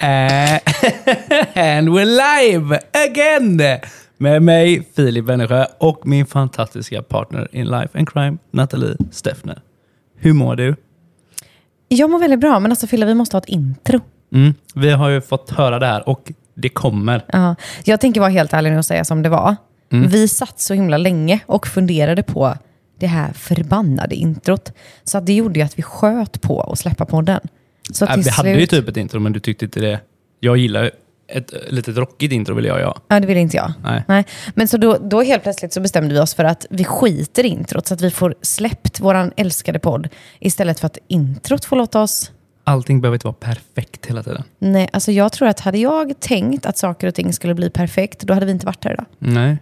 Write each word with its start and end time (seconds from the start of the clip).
Eh, 0.00 0.60
and 1.54 1.88
we're 1.88 2.04
live 2.04 2.80
again! 3.08 3.80
Med 4.16 4.42
mig, 4.42 4.88
Filip 4.96 5.24
Wennersjö 5.24 5.66
och 5.78 6.06
min 6.06 6.26
fantastiska 6.26 7.02
partner 7.02 7.48
in 7.52 7.66
life 7.66 7.98
and 7.98 8.08
crime, 8.08 8.38
Nathalie 8.50 8.96
Steffner. 9.10 9.62
Hur 10.16 10.32
mår 10.32 10.56
du? 10.56 10.76
Jag 11.88 12.10
mår 12.10 12.18
väldigt 12.18 12.40
bra, 12.40 12.60
men 12.60 12.72
alltså 12.72 12.86
Fille, 12.86 13.06
vi 13.06 13.14
måste 13.14 13.36
ha 13.36 13.38
ett 13.38 13.48
intro. 13.48 14.00
Mm, 14.32 14.54
vi 14.74 14.90
har 14.90 15.08
ju 15.08 15.20
fått 15.20 15.50
höra 15.50 15.78
det 15.78 15.86
här 15.86 16.08
och 16.08 16.32
det 16.54 16.68
kommer. 16.68 17.24
Ja. 17.32 17.54
Jag 17.84 18.00
tänker 18.00 18.20
vara 18.20 18.30
helt 18.30 18.52
ärlig 18.52 18.70
nu 18.70 18.78
och 18.78 18.84
säga 18.84 19.04
som 19.04 19.22
det 19.22 19.28
var. 19.28 19.56
Mm. 19.92 20.08
Vi 20.08 20.28
satt 20.28 20.60
så 20.60 20.74
himla 20.74 20.96
länge 20.96 21.40
och 21.46 21.66
funderade 21.66 22.22
på 22.22 22.54
det 22.98 23.06
här 23.06 23.32
förbannade 23.32 24.14
introt. 24.14 24.72
Så 25.04 25.20
det 25.20 25.32
gjorde 25.32 25.60
ju 25.60 25.66
att 25.66 25.78
vi 25.78 25.82
sköt 25.82 26.40
på 26.40 26.60
att 26.60 26.78
släppa 26.78 27.04
podden. 27.04 27.40
Så 27.92 28.04
Äh, 28.04 28.14
till 28.14 28.22
vi 28.22 28.30
hade 28.30 28.50
ju 28.50 28.66
typ 28.66 28.88
ett 28.88 28.96
intro, 28.96 29.20
men 29.20 29.32
du 29.32 29.40
tyckte 29.40 29.64
inte 29.64 29.80
det. 29.80 30.00
Jag 30.40 30.56
gillar 30.56 30.90
ett 31.28 31.52
litet 31.68 31.96
rockigt 31.96 32.32
intro, 32.32 32.54
vill 32.54 32.64
jag 32.64 32.80
ja. 32.80 32.96
Ja, 33.08 33.20
det 33.20 33.26
ville 33.26 33.40
inte 33.40 33.56
jag. 33.56 33.72
Nej. 34.08 34.24
Men 34.54 34.68
så 34.68 34.76
då, 34.76 34.98
då 34.98 35.22
helt 35.22 35.42
plötsligt 35.42 35.72
så 35.72 35.80
bestämde 35.80 36.14
vi 36.14 36.20
oss 36.20 36.34
för 36.34 36.44
att 36.44 36.66
vi 36.70 36.84
skiter 36.84 37.44
i 37.44 37.48
introt 37.48 37.86
så 37.86 37.94
att 37.94 38.00
vi 38.00 38.10
får 38.10 38.34
släppt 38.42 39.00
våran 39.00 39.32
älskade 39.36 39.78
podd 39.78 40.08
istället 40.40 40.80
för 40.80 40.86
att 40.86 40.98
introt 41.08 41.64
får 41.64 41.76
låta 41.76 42.02
oss... 42.02 42.32
Allting 42.64 43.00
behöver 43.00 43.16
inte 43.16 43.26
vara 43.26 43.36
perfekt 43.40 44.06
hela 44.06 44.22
tiden. 44.22 44.42
Nej, 44.58 44.88
alltså 44.92 45.12
jag 45.12 45.32
tror 45.32 45.48
att 45.48 45.60
hade 45.60 45.78
jag 45.78 46.20
tänkt 46.20 46.66
att 46.66 46.78
saker 46.78 47.06
och 47.06 47.14
ting 47.14 47.32
skulle 47.32 47.54
bli 47.54 47.70
perfekt, 47.70 48.20
då 48.20 48.34
hade 48.34 48.46
vi 48.46 48.52
inte 48.52 48.66
varit 48.66 48.84
här 48.84 48.92
idag. 48.92 49.06
Nej, 49.18 49.58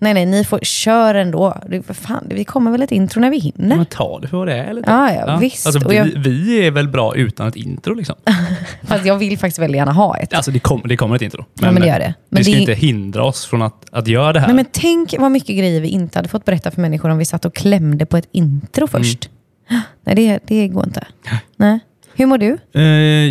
Nej, 0.00 0.14
nej, 0.14 0.26
ni 0.26 0.44
får 0.44 0.58
kör 0.62 1.14
ändå. 1.14 1.56
Det, 1.68 1.82
fan, 1.82 2.26
vi 2.30 2.44
kommer 2.44 2.70
väl 2.70 2.82
ett 2.82 2.92
intro 2.92 3.20
när 3.20 3.30
vi 3.30 3.38
hinner. 3.38 3.76
men 3.76 3.86
ta 3.86 4.18
det 4.20 4.28
för 4.28 4.36
vad 4.36 4.46
det 4.48 4.54
är. 4.56 4.72
Lite. 4.74 4.90
Ja, 4.90 5.12
ja, 5.12 5.36
visst. 5.36 5.66
Alltså, 5.66 5.88
vi, 5.88 5.96
jag- 5.96 6.04
vi 6.04 6.66
är 6.66 6.70
väl 6.70 6.88
bra 6.88 7.14
utan 7.16 7.48
ett 7.48 7.56
intro 7.56 7.94
liksom. 7.94 8.14
Fast 8.82 9.04
jag 9.06 9.16
vill 9.16 9.38
faktiskt 9.38 9.58
väldigt 9.58 9.76
gärna 9.78 9.92
ha 9.92 10.16
ett. 10.16 10.34
Alltså 10.34 10.50
det, 10.50 10.58
kom, 10.58 10.82
det 10.84 10.96
kommer 10.96 11.16
ett 11.16 11.22
intro. 11.22 11.44
Ja, 11.60 11.70
men 11.72 11.82
det 11.82 11.88
gör 11.88 11.98
det. 11.98 12.14
Men 12.28 12.38
det 12.38 12.44
ska 12.44 12.52
det- 12.52 12.58
inte 12.60 12.72
hindra 12.74 13.24
oss 13.24 13.46
från 13.46 13.62
att, 13.62 13.84
att 13.92 14.06
göra 14.08 14.32
det 14.32 14.40
här. 14.40 14.46
Nej, 14.46 14.56
men 14.56 14.66
tänk 14.72 15.14
vad 15.18 15.32
mycket 15.32 15.56
grejer 15.58 15.80
vi 15.80 15.88
inte 15.88 16.18
hade 16.18 16.28
fått 16.28 16.44
berätta 16.44 16.70
för 16.70 16.80
människor 16.80 17.08
om 17.10 17.18
vi 17.18 17.24
satt 17.24 17.44
och 17.44 17.54
klämde 17.54 18.06
på 18.06 18.16
ett 18.16 18.28
intro 18.32 18.86
först. 18.86 19.30
Nej, 20.04 20.14
det, 20.16 20.38
det 20.46 20.68
går 20.68 20.84
inte. 20.86 21.06
Nej. 21.56 21.78
Hur 22.14 22.26
mår 22.26 22.38
du? 22.38 22.58
Eh, 22.74 22.82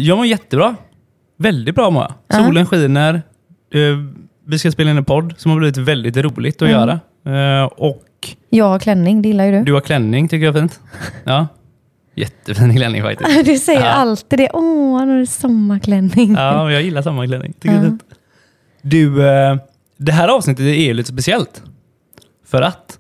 jag 0.07 0.17
mår 0.17 0.25
jättebra. 0.25 0.75
Väldigt 1.39 1.75
bra 1.75 1.89
mår 1.89 2.13
jag. 2.29 2.45
Solen 2.45 2.65
skiner. 2.65 3.13
Eh, 3.73 3.79
vi 4.47 4.59
ska 4.59 4.71
spela 4.71 4.91
in 4.91 4.97
en 4.97 5.05
podd 5.05 5.33
som 5.37 5.51
har 5.51 5.57
blivit 5.57 5.77
väldigt 5.77 6.17
roligt 6.17 6.61
att 6.61 6.69
Mm. 6.69 6.71
göra. 7.25 7.59
Eh, 7.61 7.65
och 7.65 8.03
Jag 8.49 8.65
har 8.65 8.79
klänning, 8.79 9.21
det 9.21 9.27
gillar 9.29 9.45
ju 9.45 9.51
du. 9.51 9.63
du 9.63 9.73
har 9.73 9.81
klänning, 9.81 10.27
tycker 10.27 10.45
jag 10.45 10.55
är 10.55 10.59
fint. 10.61 10.79
Ja. 11.23 11.47
Jättefin 12.15 12.75
klänning 12.75 13.01
faktiskt. 13.01 13.45
Du 13.45 13.57
säger 13.57 13.79
Ja. 13.79 13.85
alltid 13.91 14.39
det. 14.39 14.49
Åh, 14.53 14.99
han 14.99 15.09
har 15.09 15.25
sommarklänning. 15.25 16.33
Ja, 16.33 16.71
jag 16.71 16.81
gillar 16.81 17.01
samma 17.01 17.25
klänning. 17.27 17.53
Tycker 17.59 17.75
är 17.75 17.81
fint. 17.83 18.03
Du, 18.81 19.27
eh, 19.29 19.57
det 19.97 20.11
här 20.11 20.27
avsnittet 20.27 20.65
är 20.65 20.93
lite 20.93 21.09
speciellt. 21.09 21.61
För 22.47 22.61
att 22.61 22.99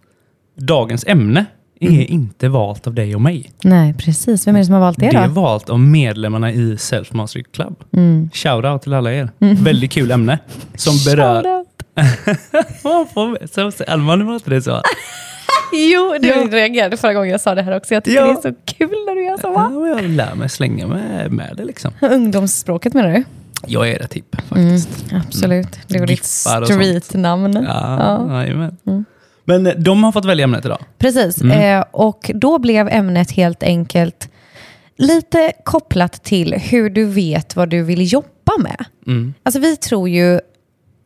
dagens 0.55 1.05
ämne 1.07 1.45
är 1.79 1.89
Mm. 1.89 2.05
inte 2.09 2.49
valt 2.49 2.87
av 2.87 2.93
dig 2.93 3.15
och 3.15 3.21
mig. 3.21 3.51
Nej, 3.63 3.93
precis. 3.93 4.47
Vem 4.47 4.55
är 4.55 4.59
det 4.59 4.65
som 4.65 4.73
har 4.73 4.81
valt 4.81 4.99
det 4.99 5.09
Det 5.09 5.17
är 5.17 5.27
då? 5.27 5.33
valt 5.33 5.69
av 5.69 5.79
medlemmarna 5.79 6.51
i 6.51 6.77
Self 6.77 7.13
Mastery 7.13 7.43
Club. 7.53 7.75
Mm. 7.93 8.29
Shoutout 8.33 8.81
till 8.81 8.93
alla 8.93 9.13
er. 9.13 9.29
Väldigt 9.39 9.91
kul 9.91 10.11
ämne. 10.11 10.39
Som 10.75 10.93
berör... 11.05 11.43
Alma, 13.87 14.15
var 14.23 14.33
inte 14.33 14.49
det 14.49 14.61
så? 14.61 14.81
Jo, 15.73 16.15
du 16.21 16.27
Ja. 16.27 16.47
reagerade 16.51 16.97
förra 16.97 17.13
gången 17.13 17.29
jag 17.29 17.41
sa 17.41 17.55
det 17.55 17.61
här 17.61 17.77
också. 17.77 17.93
Jag 17.93 18.03
tycker 18.03 18.17
Ja. 18.21 18.25
det 18.25 18.31
är 18.47 18.51
så 18.51 18.55
kul 18.65 18.89
när 18.89 19.15
du 19.15 19.23
gör 19.25 19.37
så. 19.37 19.51
Va? 19.51 19.71
jag 19.87 20.03
lär 20.09 20.35
mig 20.35 20.49
slänga 20.49 20.87
med, 20.87 21.31
med 21.31 21.53
det 21.57 21.65
liksom. 21.65 21.91
Ungdomsspråket 22.01 22.93
menar 22.93 23.09
du? 23.09 23.23
Jag 23.67 23.89
är 23.89 23.99
rätt 23.99 24.13
hipp 24.13 24.35
faktiskt. 24.49 24.89
Absolut. 25.11 25.79
Det 25.87 25.99
var 25.99 26.07
ditt 26.07 26.25
streetnamn. 26.25 27.53
Ja, 27.53 28.27
Ja. 28.29 28.41
jajamän. 28.43 28.77
Men 29.47 29.83
de 29.83 30.03
har 30.03 30.11
fått 30.11 30.25
välja 30.25 30.43
ämnet 30.43 30.65
idag. 30.65 30.79
Precis, 30.97 31.41
Mm. 31.41 31.79
eh, 31.79 31.85
och 31.91 32.31
då 32.35 32.59
blev 32.59 32.87
ämnet 32.89 33.31
helt 33.31 33.63
enkelt 33.63 34.29
lite 34.97 35.51
kopplat 35.65 36.23
till 36.23 36.53
hur 36.53 36.89
du 36.89 37.05
vet 37.05 37.55
vad 37.55 37.69
du 37.69 37.83
vill 37.83 38.13
jobba 38.13 38.57
med. 38.59 38.85
Mm. 39.07 39.33
Alltså 39.43 39.59
vi 39.59 39.75
tror 39.77 40.09
ju 40.09 40.39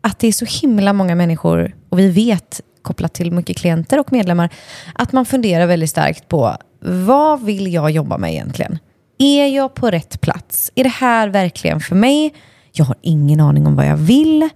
att 0.02 0.20
det 0.20 0.28
är 0.28 0.32
så 0.32 0.46
himla 0.62 0.94
många 0.94 1.16
människor, 1.16 1.76
och 1.90 2.00
vi 2.00 2.10
vet 2.10 2.62
kopplat 2.82 3.14
till 3.14 3.32
mycket 3.32 3.58
klienter 3.58 4.00
och 4.00 4.12
medlemmar, 4.12 4.50
att 4.94 5.12
man 5.12 5.26
funderar 5.26 5.66
väldigt 5.66 5.90
starkt 5.90 6.28
på 6.28 6.56
vad 6.80 7.42
vill 7.44 7.74
jag 7.74 7.92
jobba 7.92 8.18
med 8.18 8.32
egentligen? 8.32 8.80
Är 9.20 9.48
jag 9.48 9.74
på 9.74 9.92
rätt 9.92 10.22
plats? 10.22 10.72
Är 10.76 10.84
det 10.84 10.90
här 10.90 11.28
verkligen 11.28 11.80
för 11.80 11.96
mig? 11.96 12.34
Jag 12.72 12.86
har 12.86 12.96
ingen 13.02 13.40
aning 13.40 13.68
om 13.68 13.76
vad 13.76 13.86
jag 13.88 13.98
vill. 13.98 14.50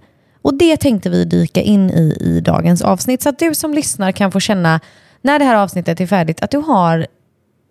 Och 0.46 0.54
det 0.54 0.76
tänkte 0.76 1.10
vi 1.10 1.24
dyka 1.24 1.60
in 1.62 1.90
i 1.90 2.16
i 2.20 2.40
dagens 2.40 2.82
avsnitt. 2.82 3.22
Så 3.22 3.28
att 3.28 3.38
du 3.38 3.54
som 3.54 3.74
lyssnar 3.74 4.12
kan 4.12 4.32
få 4.32 4.40
känna, 4.40 4.80
när 5.22 5.38
det 5.38 5.44
här 5.44 5.56
avsnittet 5.56 6.00
är 6.00 6.06
färdigt, 6.06 6.42
att 6.42 6.50
du 6.50 6.58
har 6.58 7.06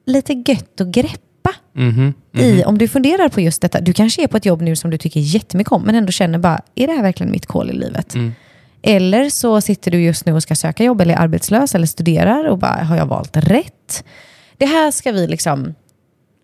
lite 0.05 0.33
gött 0.33 0.81
att 0.81 0.87
greppa 0.87 1.21
Mhm. 1.73 2.13
i 2.33 2.63
om 2.63 2.77
du 2.77 2.87
funderar 2.87 3.29
på 3.29 3.41
just 3.41 3.61
detta. 3.61 3.81
Du 3.81 3.93
kanske 3.93 4.23
är 4.23 4.27
på 4.27 4.37
ett 4.37 4.45
jobb 4.45 4.61
nu 4.61 4.75
som 4.75 4.91
du 4.91 4.97
tycker 4.97 5.19
jättemycket 5.19 5.71
om, 5.73 5.81
men 5.83 5.95
ändå 5.95 6.11
känner 6.11 6.39
bara, 6.39 6.59
är 6.75 6.87
det 6.87 6.93
här 6.93 7.01
verkligen 7.03 7.31
mitt 7.31 7.45
call 7.45 7.69
i 7.69 7.73
livet? 7.73 8.15
Mm. 8.15 8.33
Eller 8.81 9.29
så 9.29 9.61
sitter 9.61 9.91
du 9.91 10.01
just 10.01 10.25
nu 10.25 10.33
och 10.33 10.43
ska 10.43 10.55
söka 10.55 10.83
jobb 10.83 11.01
eller 11.01 11.13
är 11.13 11.19
arbetslös 11.19 11.75
eller 11.75 11.87
studerar 11.87 12.45
och 12.47 12.57
bara, 12.57 12.83
har 12.83 12.97
jag 12.97 13.05
valt 13.05 13.37
rätt? 13.37 14.03
Det 14.57 14.65
här 14.65 14.91
ska 14.91 15.11
vi 15.11 15.27
liksom 15.27 15.73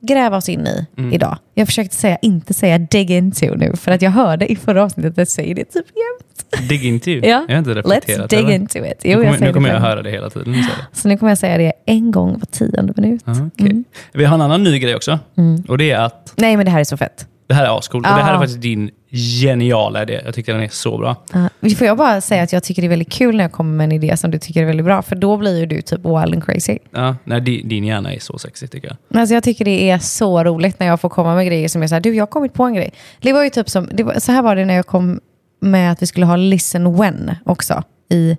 gräva 0.03 0.37
oss 0.37 0.49
in 0.49 0.67
i 0.67 0.85
Mm. 0.97 1.13
idag. 1.13 1.37
Jag 1.53 1.67
försökte 1.67 1.95
säga, 1.95 2.17
inte 2.21 2.53
säga 2.53 2.77
dig 2.77 3.11
into 3.11 3.55
nu, 3.55 3.75
för 3.75 3.91
att 3.91 4.01
jag 4.01 4.11
hörde 4.11 4.51
i 4.51 4.55
förra 4.55 4.83
avsnittet 4.83 5.11
att 5.11 5.17
jag 5.17 5.27
säger 5.27 5.55
det 5.55 5.63
typ 5.65 5.85
jämt. 5.87 6.20
Dig 6.69 6.88
into 6.88 7.09
you. 7.09 7.22
Ja. 7.28 7.46
Jag 7.47 7.53
har 7.56 7.59
inte 7.59 7.69
Let's 7.72 7.75
reflekterat 7.75 8.29
dig 8.29 8.40
över. 8.40 8.52
into 8.53 8.78
it. 8.78 8.84
Nu 8.84 8.94
Jo, 9.03 9.09
jag 9.09 9.18
kommer, 9.19 9.31
säger 9.38 9.46
nu 9.47 9.53
kommer 9.53 9.69
jag 9.69 9.79
höra 9.79 10.02
det 10.02 10.12
hela 10.12 10.29
tiden. 10.29 10.56
Så, 10.63 11.02
Så 11.02 11.07
nu 11.07 11.18
kommer 11.18 11.31
jag 11.31 11.38
säga 11.38 11.57
det 11.57 11.74
en 11.85 12.12
gång 12.12 12.31
var 12.34 12.46
tionde 12.46 12.94
minut. 12.97 13.22
ja, 13.25 13.34
okej. 13.56 13.84
Vi 14.13 14.25
har 14.25 14.35
en 14.35 14.41
annan 14.41 14.63
ny 14.63 14.79
grej 14.79 14.96
också. 14.96 15.19
Mm. 15.38 15.63
Och 15.68 15.78
det 15.78 15.91
är 15.91 16.00
att 16.00 16.34
Nej, 16.38 16.57
men 16.57 16.66
det 16.66 16.72
här 16.72 16.79
är 16.79 16.84
så 16.84 16.97
fett. 16.97 17.28
det 17.47 17.53
här 17.53 17.66
är 17.66 17.78
ascoolt. 17.78 18.07
Och 18.07 18.13
det 18.16 18.22
här 18.24 18.31
är 18.31 18.35
Ah. 18.35 18.40
faktiskt 18.40 18.62
din 18.62 18.90
geniala 19.13 20.03
idé. 20.03 20.22
Jag 20.25 20.35
tycker 20.35 20.53
den 20.53 20.63
är 20.63 20.68
så 20.68 20.97
bra. 20.97 21.16
Uh, 21.63 21.75
får 21.75 21.88
jag 21.88 21.97
bara 21.97 22.22
säga 22.22 22.44
att 22.44 22.53
jag 22.53 22.63
tycker 22.63 22.81
det 22.81 22.88
är 22.88 22.90
väldigt 22.90 23.12
kul 23.12 23.38
när 23.38 23.44
jag 23.44 23.52
kommer 23.52 23.73
med 23.78 23.84
en 23.84 23.91
idé 23.91 24.18
som 24.18 24.31
du 24.31 24.40
tycker 24.40 24.62
är 24.62 24.66
väldigt 24.66 24.85
bra, 24.85 25.02
för 25.02 25.16
då 25.16 25.38
blir 25.38 25.59
ju 25.59 25.66
du 25.66 25.81
typ 25.81 26.00
wild 26.00 26.34
and 26.34 26.46
crazy. 26.46 26.78
Ja, 26.91 27.16
nej, 27.23 27.41
din, 27.41 27.68
din 27.69 27.84
hjärna 27.84 28.13
är 28.13 28.19
så 28.19 28.38
sexig 28.38 28.72
tycker 28.72 28.88
jag. 28.88 29.19
Alltså 29.22 29.34
jag 29.34 29.44
tycker 29.44 29.66
det 29.66 29.90
är 29.90 29.97
så 30.00 30.44
roligt 30.44 30.79
när 30.79 30.88
jag 30.88 31.02
får 31.02 31.09
komma 31.09 31.35
med 31.35 31.46
grejer 31.47 31.68
som 31.68 31.84
är 31.84 31.88
så 31.88 31.96
här, 31.96 32.02
du 32.02 32.16
jag 32.16 32.22
har 32.22 32.28
kommit 32.28 32.53
på 32.53 32.63
en 32.63 32.73
grej. 32.73 32.94
Det 33.22 33.34
var 33.34 33.44
ju 33.44 33.50
typ 33.50 33.69
som, 33.69 33.90
det 33.94 34.03
var, 34.03 34.19
så 34.19 34.31
här 34.31 34.41
var 34.41 34.56
det 34.56 34.66
när 34.66 34.73
jag 34.73 34.85
kom 34.85 35.19
med 35.61 35.91
att 35.91 36.01
vi 36.01 36.05
skulle 36.07 36.25
ha 36.25 36.35
listen 36.35 36.97
when 36.97 37.35
också 37.45 37.83
i, 38.09 38.38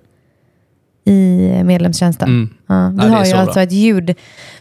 i 1.05 1.49
medlemstjänsten. 1.63 2.27
Mm. 2.29 2.49
Ja, 2.67 2.89
vi 2.89 3.07
Ja, 3.07 3.13
har 3.17 3.25
ju 3.25 3.31
så 3.31 3.37
alltså 3.37 3.53
bra. 3.53 3.63
ett, 3.63 3.71
ljud, 3.71 4.09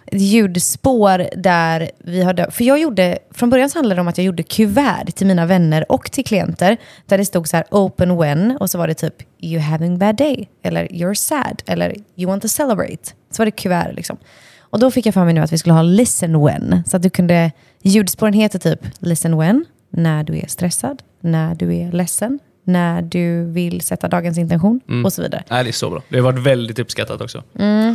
ett 0.07 0.21
ljudspår 0.21 1.27
där 1.37 1.91
vi 1.99 2.23
har... 2.23 2.51
För 2.51 2.65
jag 2.65 2.79
gjorde, 2.81 3.19
från 3.31 3.51
början 3.51 3.71
så 3.71 3.79
handlade 3.79 3.95
det 3.97 4.01
om 4.01 4.09
att 4.09 4.19
jag 4.19 4.25
gjorde 4.25 4.43
kuvert 4.43 5.07
till 5.15 5.27
mina 5.27 5.47
vänner 5.47 5.93
och 5.93 6.13
till 6.13 6.25
klienter 6.25 6.77
där 7.07 7.19
det 7.19 7.25
stod 7.25 7.49
så 7.49 7.57
här 7.57 7.67
open 7.71 8.17
when 8.19 8.57
och 8.61 8.71
så 8.71 8.79
var 8.79 8.87
det 8.89 8.95
typ 8.95 9.15
you 9.41 9.61
having 9.63 9.99
bad 9.99 10.17
day 10.17 10.49
eller 10.63 10.87
you're 10.87 11.15
sad 11.15 11.63
eller 11.67 11.95
you 12.17 12.31
want 12.31 12.43
to 12.43 12.49
celebrate. 12.49 13.11
Så 13.31 13.41
var 13.41 13.45
det 13.45 13.51
kuvert 13.51 13.93
liksom. 13.97 14.17
Och 14.61 14.79
då 14.79 14.91
fick 14.91 15.07
jag 15.07 15.15
för 15.15 15.25
mig 15.25 15.35
nu 15.35 15.41
att 15.41 15.53
vi 15.53 15.59
skulle 15.59 15.73
ha 15.73 15.83
listen 15.83 16.45
when 16.45 16.83
så 16.87 16.97
att 16.97 17.03
du 17.03 17.11
kunde, 17.11 17.53
ljudspåren 17.83 18.33
heter 18.33 18.59
typ 18.59 18.81
listen 18.99 19.39
when, 19.39 19.65
när 19.91 20.25
du 20.25 20.39
är 20.39 20.47
stressad, 20.47 21.03
när 21.21 21.55
du 21.55 21.75
är 21.77 21.93
ledsen, 21.93 22.39
när 22.65 23.03
du 23.03 23.45
vill 23.45 23.81
sätta 23.81 24.09
dagens 24.09 24.39
intention 24.39 24.81
och 25.05 25.13
så 25.13 25.23
vidare. 25.23 25.45
Nej, 25.51 25.65
det 25.65 25.71
är 25.71 25.73
så 25.73 25.91
bra. 25.91 26.03
Det 26.09 26.17
har 26.17 26.23
varit 26.33 26.39
väldigt 26.47 26.79
uppskattat 26.79 27.21
också. 27.21 27.43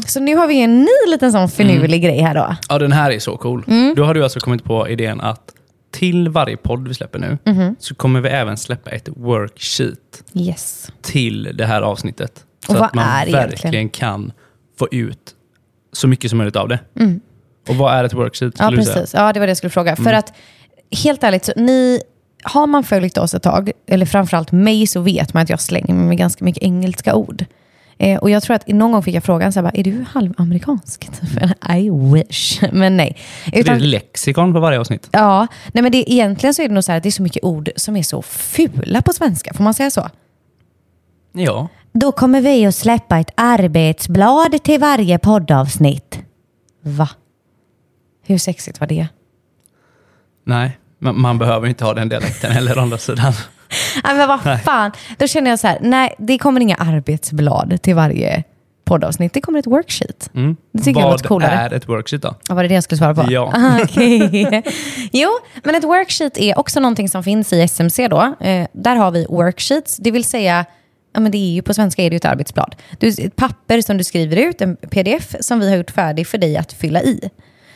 Så 0.06 0.20
nu 0.20 0.36
har 0.36 0.48
vi 0.48 0.62
en 0.62 0.80
ny 0.82 1.12
liten 1.12 1.32
sån 1.32 1.50
finurlig 1.50 2.04
grej 2.04 2.20
här 2.22 2.36
då. 2.36 2.56
Ja, 2.70 2.80
den 2.80 2.92
här 2.92 3.12
är 3.12 3.20
så 3.20 3.38
cool. 3.38 3.64
Mm. 3.68 3.96
Då 3.96 4.04
har 4.04 4.14
du 4.14 4.24
alltså 4.24 4.40
kommit 4.40 4.64
på 4.64 4.90
idén 4.90 5.22
att 5.22 5.54
till 5.92 6.30
varje 6.30 6.58
podd 6.58 6.88
vi 6.88 6.94
släpper 6.94 7.20
nu 7.20 7.38
Mhm. 7.46 7.76
så 7.80 7.96
kommer 7.96 8.22
vi 8.22 8.30
även 8.30 8.58
släppa 8.58 8.90
ett 8.92 9.10
worksheet 9.16 10.24
Yes. 10.34 10.92
till 11.02 11.52
det 11.58 11.66
här 11.66 11.82
avsnittet. 11.82 12.44
Så 12.66 12.74
Och 12.74 12.80
vad 12.80 12.86
att 12.88 12.94
man 12.96 13.06
verkligen 13.06 13.44
egentligen? 13.48 13.90
kan 13.90 14.32
få 14.80 14.88
ut 14.92 15.20
så 15.94 16.08
mycket 16.08 16.30
som 16.32 16.38
möjligt 16.38 16.56
av 16.56 16.68
det. 16.68 16.80
Och 17.70 17.76
vad 17.76 17.94
är 17.94 18.04
ett 18.04 18.14
worksheet? 18.14 18.60
Mm. 18.60 18.74
Ja, 18.74 18.78
precis. 18.78 19.14
Ja, 19.14 19.34
det 19.34 19.40
var 19.40 19.48
det 19.48 19.52
jag 19.52 19.58
skulle 19.58 19.72
fråga. 19.72 19.96
För 19.96 20.14
att 20.14 20.34
helt 21.04 21.24
ärligt, 21.24 21.46
så 21.46 21.52
ni, 21.56 22.02
har 22.44 22.68
man 22.68 22.84
följt 22.84 23.18
oss 23.18 23.34
ett 23.34 23.44
tag, 23.44 23.72
eller 23.88 24.06
framförallt 24.06 24.52
mig, 24.52 24.88
så 24.88 25.02
vet 25.02 25.34
man 25.34 25.44
att 25.44 25.50
jag 25.50 25.62
slänger 25.62 25.94
mig 25.94 26.06
med 26.06 26.18
ganska 26.18 26.46
mycket 26.46 26.64
engelska 26.64 27.16
ord. 27.16 27.46
Eh, 28.00 28.18
och 28.20 28.30
jag 28.30 28.44
tror 28.44 28.56
att 28.56 28.68
någon 28.68 28.92
gång 28.92 29.04
fick 29.04 29.16
jag 29.16 29.24
frågan, 29.24 29.54
så 29.54 29.60
här, 29.60 29.64
bara, 29.64 29.80
är 29.80 29.84
du 29.84 30.06
halvamerikansk? 30.10 31.10
Typ, 31.22 31.44
I 31.76 31.90
wish. 31.90 32.62
Men 32.72 32.98
nej. 32.98 33.18
Det 33.46 33.58
är 33.58 33.62
Utan, 33.62 33.76
ett 33.76 33.82
lexikon 33.82 34.54
på 34.54 34.60
varje 34.60 34.80
avsnitt. 34.80 35.10
ja, 35.12 35.48
nej, 35.74 35.82
men 35.82 35.92
det, 35.92 36.12
egentligen 36.14 36.54
så 36.54 36.62
är 36.62 36.68
det 36.68 36.74
nog 36.74 36.84
så 36.84 36.92
här 36.92 36.98
att 36.98 37.04
det 37.04 37.10
är 37.10 37.12
så 37.12 37.24
mycket 37.24 37.44
ord 37.44 37.70
som 37.76 37.96
är 37.96 38.04
så 38.04 38.22
fula 38.22 39.02
på 39.02 39.14
svenska. 39.14 39.54
Får 39.54 39.64
man 39.64 39.74
säga 39.74 39.92
så? 39.92 40.10
Ja. 41.34 41.68
Då 41.92 42.12
kommer 42.12 42.42
vi 42.42 42.66
att 42.66 42.76
släppa 42.76 43.20
ett 43.20 43.32
arbetsblad 43.36 44.64
till 44.64 44.80
varje 44.80 45.20
poddavsnitt. 45.20 46.20
Va? 46.82 47.10
Hur 48.24 48.38
sexigt 48.38 48.80
var 48.80 48.88
det? 48.88 49.08
Nej. 50.44 50.78
Man, 51.00 51.22
man 51.22 51.38
behöver 51.38 51.68
inte 51.68 51.86
ha 51.86 51.94
den 51.94 52.10
dialekten 52.10 52.52
heller 52.52 52.78
å 52.78 52.82
andra 52.82 52.98
sidan. 52.98 53.34
Nej, 54.04 54.16
men 54.16 54.28
vad 54.28 54.62
fan. 54.62 54.92
Då 55.18 55.28
känner 55.28 55.50
jag 55.50 55.60
så 55.60 55.68
här, 55.68 55.78
nej, 55.82 56.16
det 56.18 56.38
kommer 56.38 56.62
inga 56.62 56.76
arbetsblad 56.76 57.82
till 57.82 57.96
varje 57.96 58.44
poddavsnitt. 58.86 59.34
Det 59.34 59.42
kommer 59.42 59.60
ett 59.60 59.68
worksheet. 59.68 60.30
Det 60.72 60.84
tycker 60.84 61.00
jag 61.00 61.06
Vad 61.08 61.14
låter 61.14 61.28
coolare. 61.28 61.52
är 61.52 61.74
ett 61.74 61.90
worksheet 61.90 62.22
då? 62.22 62.36
Ja, 62.50 62.56
var 62.56 62.64
det 62.64 62.70
det 62.70 62.76
jag 62.76 62.84
skulle 62.84 62.98
svara 62.98 63.16
på? 63.16 63.26
Ja. 63.32 63.52
Ah, 63.56 63.80
okej. 63.84 64.64
jo, 65.12 65.30
men 65.64 65.76
ett 65.76 65.84
worksheet 65.84 66.38
är 66.38 66.60
också 66.60 66.80
någonting 66.80 67.10
som 67.10 67.24
finns 67.24 67.54
i 67.54 67.62
SMC 67.62 68.08
då. 68.08 68.36
Eh, 68.40 68.68
där 68.74 68.96
har 68.96 69.12
vi 69.12 69.26
worksheets, 69.30 69.98
det 69.98 70.12
vill 70.12 70.24
säga, 70.24 70.66
ja, 71.14 71.20
men 71.20 71.32
det 71.32 71.38
är 71.38 71.52
ju, 71.54 71.62
på 71.62 71.74
svenska 71.74 72.02
är 72.04 72.10
det 72.10 72.14
ju 72.14 72.18
ett 72.18 72.26
arbetsblad. 72.26 72.76
Du, 73.00 73.08
ett 73.08 73.36
papper 73.36 73.82
som 73.82 73.98
du 73.98 74.04
skriver 74.04 74.38
ut, 74.38 74.62
en 74.62 74.76
pdf 74.76 75.36
som 75.40 75.60
vi 75.60 75.70
har 75.70 75.78
gjort 75.78 75.92
färdig 75.92 76.28
för 76.28 76.38
dig 76.38 76.58
att 76.58 76.74
fylla 76.74 77.02
i. 77.02 77.30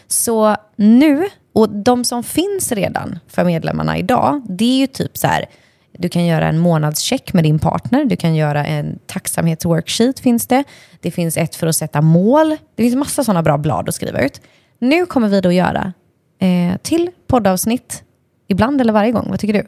Så 0.07 0.55
nu, 0.75 1.29
och 1.53 1.69
de 1.69 2.03
som 2.03 2.23
finns 2.23 2.71
redan 2.71 3.19
för 3.27 3.43
medlemmarna 3.45 3.97
idag, 3.97 4.41
det 4.49 4.65
är 4.65 4.77
ju 4.77 4.87
typ 4.87 5.17
så 5.17 5.27
här, 5.27 5.45
du 5.91 6.09
kan 6.09 6.25
göra 6.25 6.47
en 6.47 6.57
månadscheck 6.57 7.33
med 7.33 7.43
din 7.43 7.59
partner, 7.59 8.05
du 8.05 8.15
kan 8.15 8.35
göra 8.35 8.65
en 8.65 8.99
tacksamhetsworksheet 9.05 10.19
finns 10.19 10.47
det. 10.47 10.63
Det 10.99 11.11
finns 11.11 11.37
ett 11.37 11.55
för 11.55 11.67
att 11.67 11.75
sätta 11.75 12.01
mål. 12.01 12.57
Det 12.75 12.83
finns 12.83 12.95
massa 12.95 13.23
sådana 13.23 13.43
bra 13.43 13.57
blad 13.57 13.89
att 13.89 13.95
skriva 13.95 14.21
ut. 14.21 14.41
Nu 14.79 15.05
kommer 15.05 15.27
vi 15.27 15.41
då 15.41 15.51
göra 15.51 15.93
eh, 16.39 16.77
till 16.81 17.09
poddavsnitt, 17.27 18.03
ibland 18.47 18.81
eller 18.81 18.93
varje 18.93 19.11
gång. 19.11 19.27
Vad 19.29 19.39
tycker 19.39 19.53
du? 19.53 19.67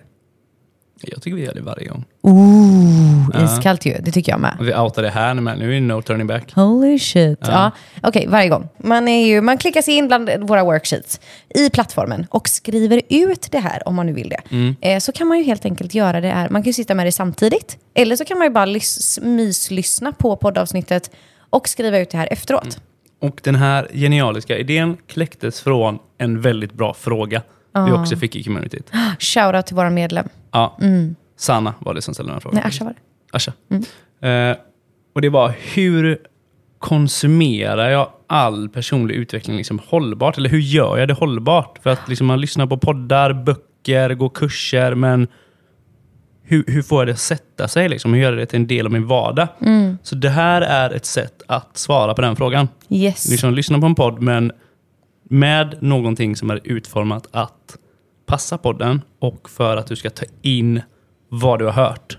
Jag 1.12 1.22
tycker 1.22 1.36
vi 1.36 1.44
gör 1.46 1.54
det 1.54 1.62
varje 1.62 1.88
gång. 1.88 2.06
Ooh, 2.22 3.44
iskallt 3.46 3.86
ju. 3.86 3.94
Det 4.02 4.12
tycker 4.12 4.32
jag 4.32 4.40
med. 4.42 4.58
Vi 4.62 4.76
outar 4.76 5.02
det 5.02 5.10
här, 5.10 5.34
men 5.34 5.60
nu 5.60 5.70
är 5.70 5.74
det 5.74 5.80
no 5.80 6.02
turning 6.02 6.28
back. 6.28 6.54
Holy 6.56 7.00
shit. 7.00 7.40
Ja. 7.42 7.72
Okej, 8.04 8.28
varje 8.28 8.50
gång. 8.50 8.68
Man, 8.78 9.08
är 9.08 9.26
ju, 9.28 9.42
man 9.42 9.58
klickar 9.58 9.82
sig 9.82 9.94
in 9.94 10.08
bland 10.08 10.30
våra 10.48 10.64
worksheets 10.64 11.20
i 11.56 11.70
plattformen 11.70 12.28
och 12.30 12.50
skriver 12.50 13.02
ut 13.10 13.48
det 13.52 13.60
här 13.60 13.88
om 13.88 13.96
man 13.96 14.06
nu 14.06 14.14
vill 14.14 14.30
det. 14.30 14.74
Eh, 14.82 15.00
så 15.00 15.12
kan 15.12 15.28
man 15.28 15.38
ju 15.38 15.44
helt 15.44 15.66
enkelt 15.66 15.94
göra 15.94 16.22
det 16.22 16.28
här. 16.30 16.50
Man 16.50 16.62
kan 16.64 16.70
ju 16.70 16.74
sitta 16.74 16.96
med 16.96 17.06
det 17.06 17.12
samtidigt. 17.12 17.78
Eller 17.96 18.16
så 18.16 18.26
kan 18.26 18.38
man 18.38 18.48
ju 18.48 18.52
bara 18.54 18.66
lys- 18.66 19.22
myslyssna 19.24 20.12
på 20.12 20.36
poddavsnittet 20.36 21.12
och 21.50 21.70
skriva 21.70 21.98
ut 21.98 22.10
det 22.10 22.18
här 22.18 22.28
efteråt. 22.32 22.78
Och 23.22 23.40
den 23.44 23.56
här 23.56 23.88
genialiska 23.94 24.58
idén 24.58 24.98
kläcktes 25.08 25.62
från 25.62 26.00
en 26.18 26.42
väldigt 26.42 26.74
bra 26.74 26.94
fråga 26.94 27.42
vi 27.74 27.92
också 27.92 28.16
fick 28.16 28.36
i 28.36 28.44
communityt. 28.44 28.92
Shoutout 29.20 29.66
till 29.66 29.75
våra 29.75 29.90
medlem. 29.90 30.30
Ja. 30.52 30.78
Sanna 31.38 31.74
var 31.80 31.94
det 31.94 32.02
som 32.02 32.14
ställde 32.14 32.31
den 32.31 32.42
frågan. 32.42 32.56
Nej, 32.56 32.68
Asha 32.68 32.86
var 32.86 32.94
det. 32.94 33.00
Asha. 33.38 33.54
Eh, 34.28 34.58
och 35.16 35.22
det 35.22 35.30
var 35.30 35.54
hur 35.74 36.18
konsumerar 36.80 37.90
jag 37.90 38.10
all 38.28 38.70
personlig 38.70 39.16
utveckling 39.16 39.58
liksom 39.58 39.80
hållbart? 39.88 40.38
Eller 40.38 40.50
hur 40.50 40.60
gör 40.60 40.98
jag 40.98 41.08
det 41.08 41.14
hållbart? 41.14 41.80
För 41.84 41.90
att 41.90 42.10
liksom 42.10 42.28
man 42.28 42.42
lyssnar 42.42 42.68
på 42.68 42.78
poddar, 42.78 43.34
böcker, 43.34 44.14
går 44.14 44.30
kurser, 44.30 44.96
men 44.96 45.28
hur, 46.44 46.64
hur 46.68 46.81
får 46.81 47.02
jag 47.02 47.08
det 47.08 47.12
att 47.12 47.20
sätta 47.20 47.68
sig? 47.68 47.90
Liksom? 47.90 48.14
Hur 48.14 48.22
gör 48.22 48.31
jag 48.31 48.40
det 48.40 48.46
till 48.46 48.60
en 48.60 48.68
del 48.68 48.86
av 48.86 48.92
min 48.92 49.08
vardag? 49.08 49.48
Så 50.04 50.16
det 50.16 50.30
här 50.30 50.62
är 50.62 50.90
ett 50.94 51.06
sätt 51.06 51.42
att 51.48 51.78
svara 51.78 52.14
på 52.14 52.22
den 52.22 52.36
frågan. 52.36 52.68
Yes. 52.90 53.31
Liksom 53.31 53.54
lyssna 53.54 53.80
på 53.80 53.86
en 53.86 53.96
podd, 53.96 54.22
men 54.22 54.52
med 55.24 55.78
någonting 55.80 56.36
som 56.36 56.50
är 56.50 56.60
utformat 56.64 57.28
att 57.31 57.78
passa 58.25 58.58
podden 58.58 59.02
och 59.20 59.50
för 59.50 59.78
att 59.78 59.88
du 59.88 59.96
ska 59.96 60.10
ta 60.10 60.25
in 60.42 60.81
vad 61.30 61.60
du 61.60 61.66
har 61.66 61.72
hört. 61.72 62.18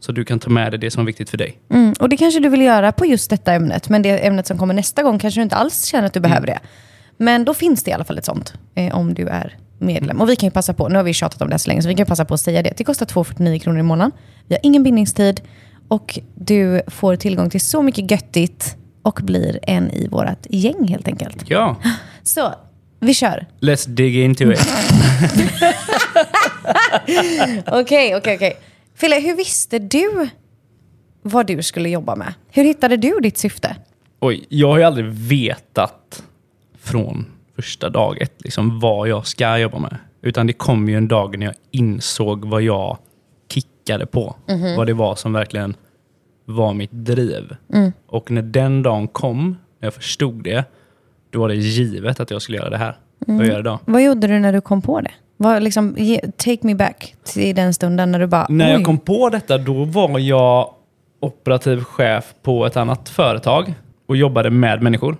Så 0.00 0.12
du 0.12 0.24
kan 0.24 0.38
ta 0.38 0.50
med 0.50 0.72
dig 0.72 0.80
det 0.80 0.90
som 0.90 1.00
är 1.00 1.06
viktigt 1.06 1.30
för 1.30 1.38
dig. 1.38 1.58
Mm, 1.70 1.94
och 2.00 2.08
det 2.08 2.16
kanske 2.16 2.40
du 2.40 2.48
vill 2.48 2.62
göra 2.62 2.92
på 2.92 3.06
just 3.06 3.30
detta 3.30 3.52
ämnet, 3.52 3.88
men 3.88 4.02
det 4.02 4.26
ämnet 4.26 4.46
som 4.46 4.58
kommer 4.58 4.74
nästa 4.74 5.02
gång 5.02 5.18
kanske 5.18 5.40
du 5.40 5.42
inte 5.42 5.56
alls 5.56 5.84
känner 5.84 6.06
att 6.06 6.12
du 6.12 6.20
behöver 6.20 6.46
det. 6.46 6.58
Men 7.16 7.44
då 7.44 7.54
finns 7.54 7.84
det 7.84 7.90
i 7.90 7.94
alla 7.94 8.04
fall 8.04 8.18
ett 8.18 8.24
sånt, 8.24 8.54
eh, 8.74 8.94
om 8.94 9.14
du 9.14 9.26
är 9.26 9.56
medlem. 9.78 10.20
Och 10.20 10.28
vi 10.28 10.36
kan 10.36 10.46
ju 10.46 10.50
passa 10.50 10.74
på, 10.74 10.88
nu 10.88 10.96
har 10.96 11.02
vi 11.02 11.12
tjatat 11.12 11.42
om 11.42 11.48
det 11.48 11.54
här 11.54 11.58
så 11.58 11.68
länge, 11.68 11.82
så 11.82 11.88
vi 11.88 11.94
kan 11.94 12.06
passa 12.06 12.24
på 12.24 12.34
att 12.34 12.40
säga 12.40 12.62
det. 12.62 12.72
Det 12.76 12.84
kostar 12.84 13.06
249 13.06 13.58
kronor 13.58 13.78
i 13.78 13.82
månaden. 13.82 14.12
Vi 14.48 14.54
har 14.54 14.60
ingen 14.62 14.82
bindningstid 14.82 15.40
och 15.88 16.18
du 16.34 16.82
får 16.86 17.16
tillgång 17.16 17.50
till 17.50 17.60
så 17.60 17.82
mycket 17.82 18.10
göttigt 18.10 18.76
och 19.02 19.20
blir 19.22 19.58
en 19.62 19.90
i 19.90 20.08
vårt 20.08 20.46
gäng 20.50 20.88
helt 20.88 21.08
enkelt. 21.08 21.44
Ja, 21.46 21.76
Så, 22.22 22.54
vi 23.00 23.14
kör. 23.14 23.46
let's 23.60 23.88
dig 23.88 24.20
into 24.22 24.52
it. 24.52 24.58
Okej, 27.66 28.16
okej, 28.16 28.36
okej. 28.36 28.56
Fille, 28.94 29.20
hur 29.20 29.36
visste 29.36 29.78
du 29.78 30.28
vad 31.22 31.46
du 31.46 31.62
skulle 31.62 31.88
jobba 31.88 32.16
med? 32.16 32.34
Hur 32.50 32.64
hittade 32.64 32.96
du 32.96 33.20
ditt 33.22 33.38
syfte? 33.38 33.76
Oj, 34.20 34.46
jag 34.48 34.68
har 34.68 34.78
ju 34.78 34.84
aldrig 34.84 35.06
vetat 35.06 36.22
från 36.80 37.26
första 37.56 37.88
dag 37.90 38.20
ett 38.22 38.34
liksom 38.44 38.80
vad 38.80 39.08
jag 39.08 39.26
ska 39.26 39.58
jobba 39.58 39.78
med. 39.78 39.96
Utan 40.22 40.46
det 40.46 40.52
kom 40.52 40.88
ju 40.88 40.96
en 40.96 41.08
dag 41.08 41.38
när 41.38 41.46
jag 41.46 41.54
insåg 41.70 42.44
vad 42.44 42.62
jag 42.62 42.98
kickade 43.52 44.06
på. 44.06 44.36
Vad 44.76 44.86
det 44.86 44.92
var 44.94 45.14
som 45.14 45.32
verkligen 45.32 45.76
var 46.44 46.74
mitt 46.74 46.92
driv. 46.92 47.56
Och 48.06 48.30
när 48.30 48.42
den 48.42 48.82
dagen 48.82 49.08
kom, 49.08 49.56
när 49.80 49.86
jag 49.86 49.94
förstod 49.94 50.44
det, 50.44 50.64
då 51.30 51.40
var 51.40 51.48
det 51.48 51.54
givet 51.54 52.20
att 52.20 52.30
jag 52.30 52.42
skulle 52.42 52.58
göra 52.58 52.70
det 52.70 52.76
här. 52.76 52.96
Och 53.26 53.46
göra 53.46 53.62
det. 53.62 53.78
Vad 53.84 54.02
gjorde 54.02 54.26
du 54.26 54.38
när 54.38 54.52
du 54.52 54.60
kom 54.60 54.82
på 54.82 55.00
det? 55.00 55.10
Vad, 55.36 55.62
liksom, 55.62 55.96
take 56.36 56.58
me 56.62 56.74
back 56.74 57.14
till 57.24 57.56
den 57.56 57.74
stunden 57.74 58.12
när 58.12 58.18
du 58.18 58.26
bara... 58.26 58.46
När 58.48 58.66
oj. 58.66 58.72
jag 58.72 58.84
kom 58.84 58.98
på 58.98 59.28
detta, 59.28 59.58
då 59.58 59.84
var 59.84 60.18
jag 60.18 60.74
operativ 61.20 61.82
chef 61.84 62.34
på 62.42 62.66
ett 62.66 62.76
annat 62.76 63.08
företag 63.08 63.74
och 64.06 64.16
jobbade 64.16 64.50
med 64.50 64.82
människor. 64.82 65.16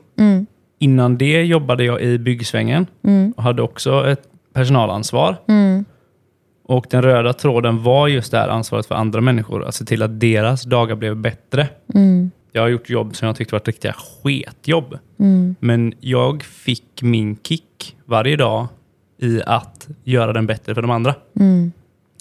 Innan 0.79 1.19
det 1.19 1.43
jobbade 1.43 1.85
jag 1.85 2.03
i 2.03 2.19
byggsvängen 2.19 2.87
och 3.37 3.43
hade 3.43 3.63
också 3.63 4.09
ett 4.09 4.23
personalansvar. 4.53 5.37
Och 6.65 6.87
den 6.91 7.03
röda 7.03 7.33
tråden 7.33 7.83
var 7.83 8.09
just 8.09 8.31
det 8.31 8.39
här 8.39 8.49
ansvaret 8.49 8.87
för 8.87 8.95
andra 8.95 9.21
människor, 9.21 9.65
att 9.65 9.75
se 9.75 9.85
till 9.85 10.03
att 10.03 10.21
deras 10.21 10.63
dagar 10.63 10.97
blev 10.97 11.17
bättre. 11.17 11.69
Jag 12.53 12.63
har 12.63 12.69
gjort 12.69 12.91
jobb 12.91 13.17
som 13.17 13.27
jag 13.27 13.37
tyckte 13.37 13.55
var 13.55 13.61
riktiga 13.65 13.93
sketjobb. 13.93 14.99
Men 15.61 15.95
jag 16.01 16.43
fick 16.43 17.03
min 17.03 17.37
kick 17.43 17.97
varje 18.05 18.37
dag 18.37 18.69
i 19.19 19.43
att 19.47 19.89
göra 20.05 20.33
den 20.33 20.47
bättre 20.47 20.75
för 20.75 20.83
de 20.83 20.91
andra. 20.91 21.15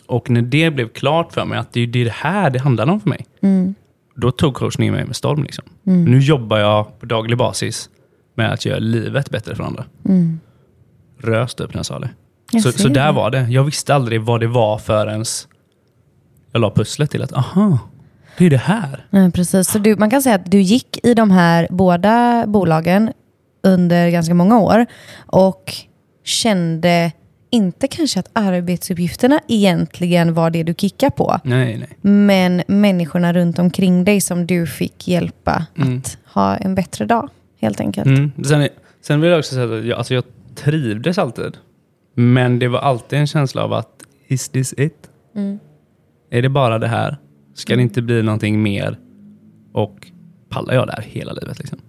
Och 0.06 0.30
när 0.30 0.42
det 0.42 0.72
blev 0.72 0.88
klart 0.88 1.34
för 1.34 1.46
mig 1.46 1.60
att 1.60 1.74
det 1.74 1.82
är 1.82 1.88
det 1.88 2.12
här 2.12 2.50
det 2.50 2.60
handlar 2.60 2.88
om 2.90 3.00
för 3.02 3.10
mig. 3.10 3.26
Då 4.16 4.32
tog 4.32 4.54
coachningen 4.54 4.94
mig 4.94 5.06
med 5.06 5.16
storm. 5.16 5.44
Liksom. 5.44 5.64
Nu 5.84 6.20
jobbar 6.20 6.58
jag 6.58 7.00
på 7.00 7.06
daglig 7.06 7.38
basis 7.38 7.90
med 8.36 8.54
att 8.54 8.66
göra 8.66 8.80
livet 8.80 9.30
bättre 9.30 9.56
för 9.56 9.64
andra. 9.64 9.86
Röst 11.18 11.60
upp 11.60 11.74
när 11.74 11.80
jag 11.80 11.86
sa 11.86 12.00
det. 12.00 12.10
Jag 12.52 12.62
Så, 12.62 12.72
så 12.72 12.88
där 12.88 13.06
det. 13.06 13.12
var 13.12 13.32
det. 13.32 13.42
Jag 13.50 13.64
visste 13.64 13.96
aldrig 13.96 14.22
vad 14.22 14.40
det 14.40 14.48
var 14.48 14.78
förrän 14.78 15.26
jag 16.52 16.60
la 16.62 16.72
pusslet 16.72 17.12
till 17.12 17.24
att, 17.24 17.34
aha, 17.34 17.80
det 18.40 18.46
är 18.46 18.50
det 18.50 18.58
här. 18.58 19.06
Nej, 19.10 19.32
precis. 19.32 19.68
Så 19.68 19.80
du, 19.80 19.96
man 19.96 20.10
kan 20.10 20.22
säga 20.22 20.36
att 20.36 20.52
du 20.52 20.62
gick 20.62 21.06
i 21.06 21.14
de 21.14 21.32
här 21.32 21.68
båda 21.70 22.44
bolagen 22.48 23.12
under 23.64 24.10
ganska 24.10 24.34
många 24.34 24.60
år 24.60 24.86
och 25.26 25.74
kände 26.24 27.12
inte 27.52 27.88
kanske 27.88 28.20
att 28.20 28.30
arbetsuppgifterna 28.34 29.40
egentligen 29.48 30.34
var 30.34 30.50
det 30.50 30.64
du 30.64 30.74
kickade 30.74 31.12
på, 31.12 31.40
Nej, 31.44 31.78
nej. 31.78 31.90
men 32.02 32.64
människorna 32.68 33.34
runt 33.34 33.60
omkring 33.60 34.04
dig 34.04 34.22
som 34.22 34.48
du 34.48 34.68
fick 34.68 35.08
hjälpa 35.08 35.66
att 35.76 36.18
ha 36.34 36.56
en 36.56 36.76
bättre 36.76 37.06
dag, 37.06 37.30
helt 37.62 37.80
enkelt. 37.80 38.08
Mm. 38.08 38.32
Sen, 38.44 38.70
sen 39.02 39.22
vill 39.22 39.30
jag 39.30 39.40
också 39.40 39.56
säga 39.56 39.78
att 39.78 39.86
jag, 39.86 39.98
alltså 39.98 40.14
jag 40.14 40.24
trivdes 40.56 41.18
alltid. 41.18 41.58
Men 42.16 42.60
det 42.60 42.68
var 42.68 42.80
alltid 42.80 43.20
en 43.20 43.28
känsla 43.28 43.64
av 43.64 43.74
att, 43.74 43.90
is 44.28 44.50
this 44.50 44.74
it? 44.78 45.10
Är 46.32 46.42
det 46.42 46.50
bara 46.50 46.80
det 46.80 46.88
här? 46.88 47.18
Ska 47.60 47.76
det 47.76 47.82
inte 47.82 48.02
bli 48.02 48.24
någonting 48.24 48.64
mer? 48.64 49.00
Och 49.74 50.08
pallar 50.50 50.74
jag 50.74 50.88
där 50.88 51.06
hela 51.08 51.34
livet? 51.34 51.60
Liksom? 51.60 51.80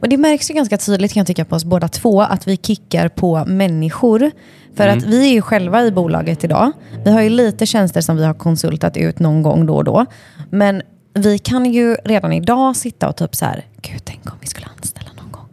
Och 0.00 0.08
det 0.08 0.16
märks 0.16 0.50
ju 0.50 0.54
ganska 0.54 0.78
tydligt 0.78 1.12
kan 1.12 1.20
jag 1.20 1.26
tycka 1.26 1.44
på 1.44 1.56
oss 1.56 1.64
båda 1.64 1.88
två 1.88 2.22
att 2.22 2.48
vi 2.48 2.56
kickar 2.56 3.08
på 3.08 3.44
människor. 3.44 4.30
För 4.74 4.88
att 4.88 5.02
vi 5.02 5.28
är 5.28 5.32
ju 5.32 5.42
själva 5.42 5.84
i 5.84 5.92
bolaget 5.92 6.44
idag. 6.44 6.72
Vi 7.04 7.10
har 7.10 7.22
ju 7.22 7.28
lite 7.28 7.66
tjänster 7.66 8.00
som 8.00 8.16
vi 8.16 8.24
har 8.24 8.34
konsultat 8.34 8.96
ut 8.96 9.18
någon 9.18 9.42
gång 9.42 9.66
då 9.66 9.74
och 9.76 9.84
då. 9.84 10.06
Men 10.50 10.82
vi 11.14 11.38
kan 11.38 11.72
ju 11.72 11.94
redan 11.94 12.32
idag 12.32 12.76
sitta 12.76 13.08
och 13.08 13.16
typ 13.16 13.34
så 13.34 13.44
här, 13.44 13.64
gud 13.82 14.00
tänk 14.04 14.32
om 14.32 14.38
vi 14.40 14.46
skulle 14.46 14.66
anställa 14.76 15.10
någon 15.22 15.32
gång. 15.32 15.48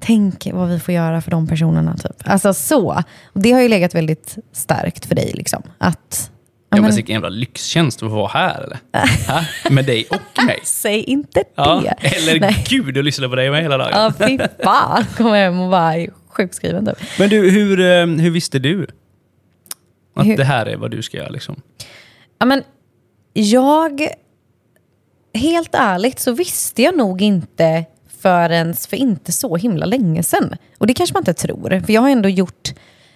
Tänk 0.00 0.48
vad 0.52 0.68
vi 0.68 0.80
får 0.80 0.94
göra 0.94 1.20
för 1.20 1.30
de 1.30 1.46
personerna. 1.46 1.96
Typ. 1.96 2.22
Alltså 2.24 2.54
så. 2.54 3.02
Det 3.34 3.52
har 3.52 3.60
ju 3.60 3.68
legat 3.68 3.94
väldigt 3.94 4.38
starkt 4.52 5.06
för 5.06 5.14
dig. 5.14 5.32
Liksom. 5.34 5.62
Att, 5.78 6.30
Ja, 6.72 6.76
men- 6.76 6.82
men 6.82 6.94
vilken 6.94 7.12
jävla 7.12 7.28
lyxtjänst 7.28 8.02
att 8.02 8.08
få 8.08 8.14
vara 8.16 8.28
här 8.28 8.60
eller? 8.62 8.78
Ha? 9.32 9.44
Med 9.70 9.84
dig 9.84 10.06
och 10.10 10.44
mig. 10.46 10.58
Säg 10.64 11.02
inte 11.02 11.42
Ja. 11.54 11.82
det. 12.00 12.06
Eller 12.16 12.40
Nej. 12.40 12.64
gud, 12.68 12.96
jag 12.96 13.04
lyssnar 13.04 13.28
på 13.28 13.34
dig 13.34 13.50
med 13.50 13.62
hela 13.62 13.76
dagen. 13.78 13.90
Ja, 13.92 14.26
fy 14.26 14.38
fan. 14.64 15.04
Kommer 15.16 15.34
hem 15.44 15.60
och 15.60 15.70
bara 15.70 15.94
är 15.96 16.10
sjukskriven 16.28 16.86
typ. 16.86 16.98
Men 17.18 17.28
du, 17.28 17.50
hur, 17.50 17.80
eh, 17.80 18.06
hur 18.06 18.30
visste 18.30 18.58
du 18.58 18.86
att 20.14 20.26
Hur- 20.26 20.36
det 20.36 20.44
här 20.44 20.66
är 20.66 20.76
vad 20.76 20.90
du 20.90 21.02
ska 21.02 21.16
göra? 21.16 21.28
Liksom? 21.28 21.62
Ja, 22.38 22.46
men 22.46 22.62
jag, 23.32 24.08
helt 25.34 25.74
ärligt 25.74 26.18
så 26.18 26.32
visste 26.32 26.82
jag 26.82 26.96
nog 26.96 27.22
inte 27.22 27.84
förrän 28.20 28.74
för 28.74 28.96
inte 28.96 29.32
så 29.32 29.56
himla 29.56 29.86
länge 29.86 30.22
sedan. 30.22 30.56
Och 30.78 30.86
det 30.86 30.94
kanske 30.94 31.14
man 31.14 31.20
inte 31.20 31.34
tror, 31.34 31.80
för 31.86 31.92
jag 31.92 32.00
har 32.00 32.10
ändå 32.10 32.28
gjort 32.28 32.68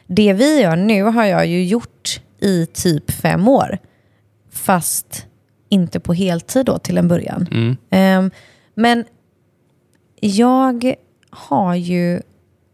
det 0.07 0.33
vi 0.33 0.61
gör 0.61 0.77
nu 0.77 1.03
har 1.03 1.25
jag 1.25 1.47
ju 1.47 1.65
gjort 1.65 2.21
i 2.45 2.67
typ 2.67 3.11
fem 3.11 3.49
år. 3.49 3.79
Fast 4.51 5.27
inte 5.69 6.01
på 6.01 6.13
heltid 6.13 6.67
då 6.67 6.79
till 6.79 6.99
en 6.99 7.09
början. 7.09 7.49
Mm. 7.51 7.77
Ehm, 7.91 8.31
men 8.75 9.05
jag 10.21 10.95
har 11.31 11.75
ju... 11.75 12.21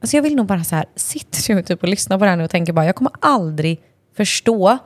Alltså 0.03 0.17
jag 0.17 0.23
vill 0.23 0.37
nog 0.37 0.47
bara 0.47 0.65
så 0.65 0.77
här, 0.77 0.85
sitter 0.97 1.55
nu 1.55 1.63
typ 1.67 1.83
och 1.83 1.89
lyssnar 1.89 2.19
på 2.19 2.25
det 2.25 2.31
här 2.31 2.37
nu 2.37 2.45
och 2.45 2.51
tänker 2.51 2.73
bara, 2.73 2.87
jag 2.87 2.95
kommer 2.95 3.13
aldrig 3.21 3.81
förstå 4.17 4.79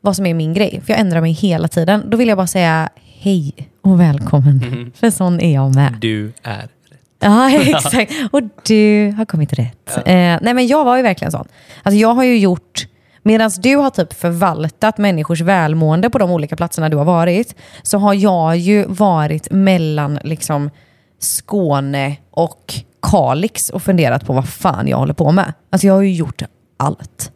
vad 0.00 0.16
som 0.16 0.26
är 0.26 0.34
min 0.34 0.54
grej. 0.54 0.80
För 0.84 0.92
jag 0.92 1.00
ändrar 1.00 1.20
mig 1.20 1.32
hela 1.32 1.68
tiden. 1.68 2.10
Då 2.10 2.16
vill 2.16 2.28
jag 2.28 2.36
bara 2.36 2.46
säga 2.46 2.88
hej 3.20 3.52
och 3.80 4.00
välkommen. 4.00 4.92
För 4.96 5.10
sån 5.10 5.40
är 5.40 5.54
jag 5.54 5.74
med. 5.74 5.94
Du 6.00 6.32
är 6.42 6.60
rätt. 6.60 6.70
Ja, 7.18 7.50
exakt. 7.60 8.12
Och 8.30 8.40
du 8.66 9.14
har 9.16 9.24
kommit 9.24 9.52
rätt. 9.52 9.96
Eh, 9.96 10.02
nej, 10.42 10.54
men 10.54 10.66
jag 10.66 10.84
var 10.84 10.96
ju 10.96 11.02
verkligen 11.02 11.32
sån. 11.32 11.48
Alltså, 11.82 11.98
jag 11.98 12.14
har 12.14 12.24
ju 12.24 12.38
gjort, 12.38 12.86
medan 13.28 13.50
du 13.58 13.76
har 13.76 13.90
typ 13.90 14.12
förvaltat 14.12 14.98
människors 14.98 15.40
välmående 15.40 16.10
på 16.10 16.18
de 16.18 16.30
olika 16.30 16.56
platserna 16.56 16.88
du 16.88 16.96
har 16.96 17.04
varit, 17.04 17.54
så 17.82 17.98
har 17.98 18.14
jag 18.14 18.56
ju 18.56 18.84
varit 18.84 19.50
mellan 19.50 20.18
liksom 20.24 20.70
Skåne 21.18 22.16
och 22.30 22.74
Kalix 23.02 23.70
och 23.70 23.82
funderat 23.82 24.26
på 24.26 24.32
vad 24.32 24.48
fan 24.48 24.88
jag 24.88 24.96
håller 24.98 25.14
på 25.14 25.32
med. 25.32 25.52
Alltså 25.70 25.86
jag 25.86 25.94
har 25.94 26.02
ju 26.02 26.12
gjort 26.12 26.42
allt. 26.76 27.32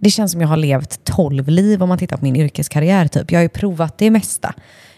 Det 0.00 0.10
känns 0.10 0.32
som 0.32 0.40
jag 0.40 0.48
har 0.48 0.56
levt 0.56 1.04
tolv 1.04 1.48
liv 1.48 1.82
om 1.82 1.88
man 1.88 1.98
tittar 1.98 2.16
på 2.16 2.24
min 2.24 2.36
yrkeskarriär. 2.36 3.08
Typ. 3.08 3.32
Jag 3.32 3.38
har 3.38 3.42
ju 3.42 3.48
provat 3.48 3.98
det 3.98 4.10
mesta. 4.10 4.54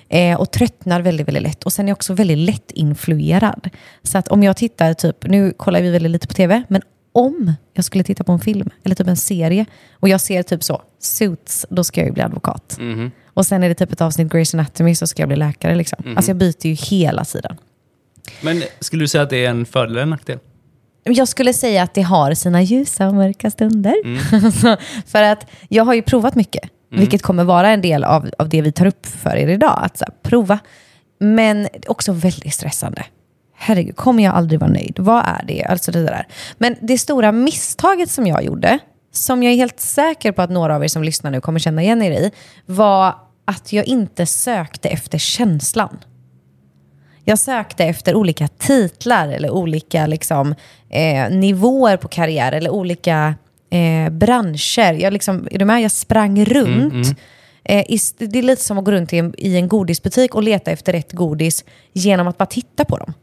Eh, 0.09 0.41
och 0.41 0.51
tröttnar 0.51 1.01
väldigt, 1.01 1.29
väldigt 1.29 1.43
lätt. 1.43 1.65
Och 1.65 1.73
sen 1.73 1.87
är 1.87 1.91
jag 1.91 1.97
också 1.97 2.15
väldigt 2.15 2.39
lätt 2.39 2.71
influerad. 2.71 3.71
Så 4.03 4.19
att 4.19 4.29
om 4.29 4.43
jag 4.43 4.57
tittar, 4.57 4.95
typ, 4.95 5.27
nu 5.27 5.53
kollar 5.57 5.81
vi 5.81 5.91
väldigt 5.91 6.13
lite 6.13 6.29
på 6.29 6.35
tv, 6.35 6.63
men 6.69 6.83
om 7.13 7.53
jag 7.73 7.85
skulle 7.85 8.05
titta 8.05 8.25
på 8.25 8.33
en 8.33 8.41
film 8.41 8.71
eller 8.85 8.95
typ 8.95 9.07
en 9.07 9.17
serie 9.17 9.67
och 9.93 10.09
jag 10.09 10.21
ser 10.21 10.43
typ 10.43 10.63
så, 10.63 10.83
Suits, 10.99 11.67
då 11.71 11.85
ska 11.85 12.01
jag 12.01 12.07
ju 12.07 12.13
bli 12.13 12.23
advokat. 12.23 12.77
Mhm. 12.81 13.11
Och 13.35 13.47
sen 13.47 13.63
är 13.63 13.69
det 13.69 13.75
typ 13.75 13.93
ett 13.93 14.01
avsnitt 14.01 14.33
Grey's 14.33 14.55
Anatomy 14.55 14.95
så 14.95 15.07
ska 15.07 15.23
jag 15.23 15.29
bli 15.29 15.37
läkare. 15.37 15.75
Liksom. 15.75 16.15
Alltså 16.17 16.31
jag 16.31 16.37
byter 16.37 16.67
ju 16.67 16.73
hela 16.73 17.25
tiden. 17.25 17.57
Men 18.41 18.63
skulle 18.81 19.03
du 19.03 19.09
säga 19.09 19.23
att 19.23 19.31
det 19.31 19.45
är 19.45 19.51
en 19.51 19.67
fördel 19.67 19.91
eller 19.93 20.03
en 20.03 20.11
nackdel? 20.11 20.39
Jag 21.05 21.29
skulle 21.29 21.53
säga 21.53 21.83
att 21.83 21.95
det 21.95 22.03
har 22.03 22.35
sina 22.35 22.63
ljusa 22.63 23.09
och 23.09 23.15
mörka 23.15 23.51
stunder. 23.51 23.95
Alltså, 24.45 24.77
för 25.07 25.23
att 25.23 25.51
jag 25.69 25.85
har 25.85 25.95
ju 25.95 26.03
provat 26.03 26.35
mycket, 26.35 26.71
vilket 26.91 27.23
kommer 27.23 27.45
vara 27.45 27.69
en 27.71 27.81
del 27.81 28.05
av, 28.05 28.31
av 28.39 28.49
det 28.49 28.63
vi 28.63 28.73
tar 28.73 28.87
upp 28.87 29.07
för 29.07 29.37
er 29.37 29.49
idag. 29.49 29.79
Att 29.83 30.01
här, 30.01 30.11
prova. 30.23 30.59
Men 31.19 31.69
också 31.87 32.13
väldigt 32.13 32.55
stressande. 32.55 33.05
Herregud, 33.63 33.97
kommer 33.97 34.23
jag 34.23 34.35
aldrig 34.35 34.61
vara 34.61 34.71
nöjd? 34.71 34.99
Vad 34.99 35.25
är 35.27 35.45
det? 35.47 35.65
Alltså 35.65 35.93
det 35.93 36.03
där. 36.03 36.27
Men 36.59 36.77
det 36.81 36.99
stora 36.99 37.33
misstaget 37.33 38.11
som 38.11 38.27
jag 38.27 38.45
gjorde, 38.45 38.79
som 39.13 39.43
jag 39.43 39.53
är 39.53 39.57
helt 39.57 39.81
säker 39.81 40.33
på 40.33 40.43
att 40.43 40.51
några 40.51 40.77
av 40.77 40.85
er 40.85 40.89
som 40.89 41.03
lyssnar 41.03 41.31
nu 41.31 41.41
kommer 41.41 41.59
känna 41.59 41.83
igen 41.83 42.03
er 42.03 42.11
i, 42.11 42.31
var 42.67 43.15
att 43.45 43.73
jag 43.73 43.87
inte 43.87 44.27
sökte 44.27 44.89
efter 44.89 45.19
känslan. 45.19 45.99
Jag 47.25 47.39
sökte 47.39 47.85
efter 47.85 48.15
olika 48.15 48.49
titlar 48.49 49.29
eller 49.29 49.51
olika 49.51 50.07
liksom, 50.07 50.55
eh, 50.91 51.31
nivåer 51.31 51.97
på 51.97 52.09
karriär 52.09 52.53
eller 52.53 52.71
olika 52.71 53.35
eh, 53.71 54.13
branscher. 54.13 54.93
Jag, 54.93 55.13
liksom, 55.13 55.49
är 55.51 55.59
du 55.59 55.65
med? 55.65 55.83
jag 55.83 55.93
sprang 55.93 56.45
runt. 56.45 57.07
Eh, 57.07 57.13
i, 57.13 57.17
det 57.63 58.39
är 58.39 58.43
lite 58.43 58.63
som 58.63 58.79
att 58.79 58.85
gå 58.85 58.93
runt 58.93 59.13
i 59.13 59.19
en, 59.19 59.35
i 59.39 59.57
en 59.57 59.69
godisbutik 59.69 60.35
och 60.35 60.43
leta 60.43 60.71
efter 60.71 60.93
rätt 60.93 61.13
godis 61.13 61.65
genom 61.93 62.29
att 62.29 62.39
bara 62.39 62.47
titta 62.47 62.85
på 62.85 62.97
dem. 62.97 63.15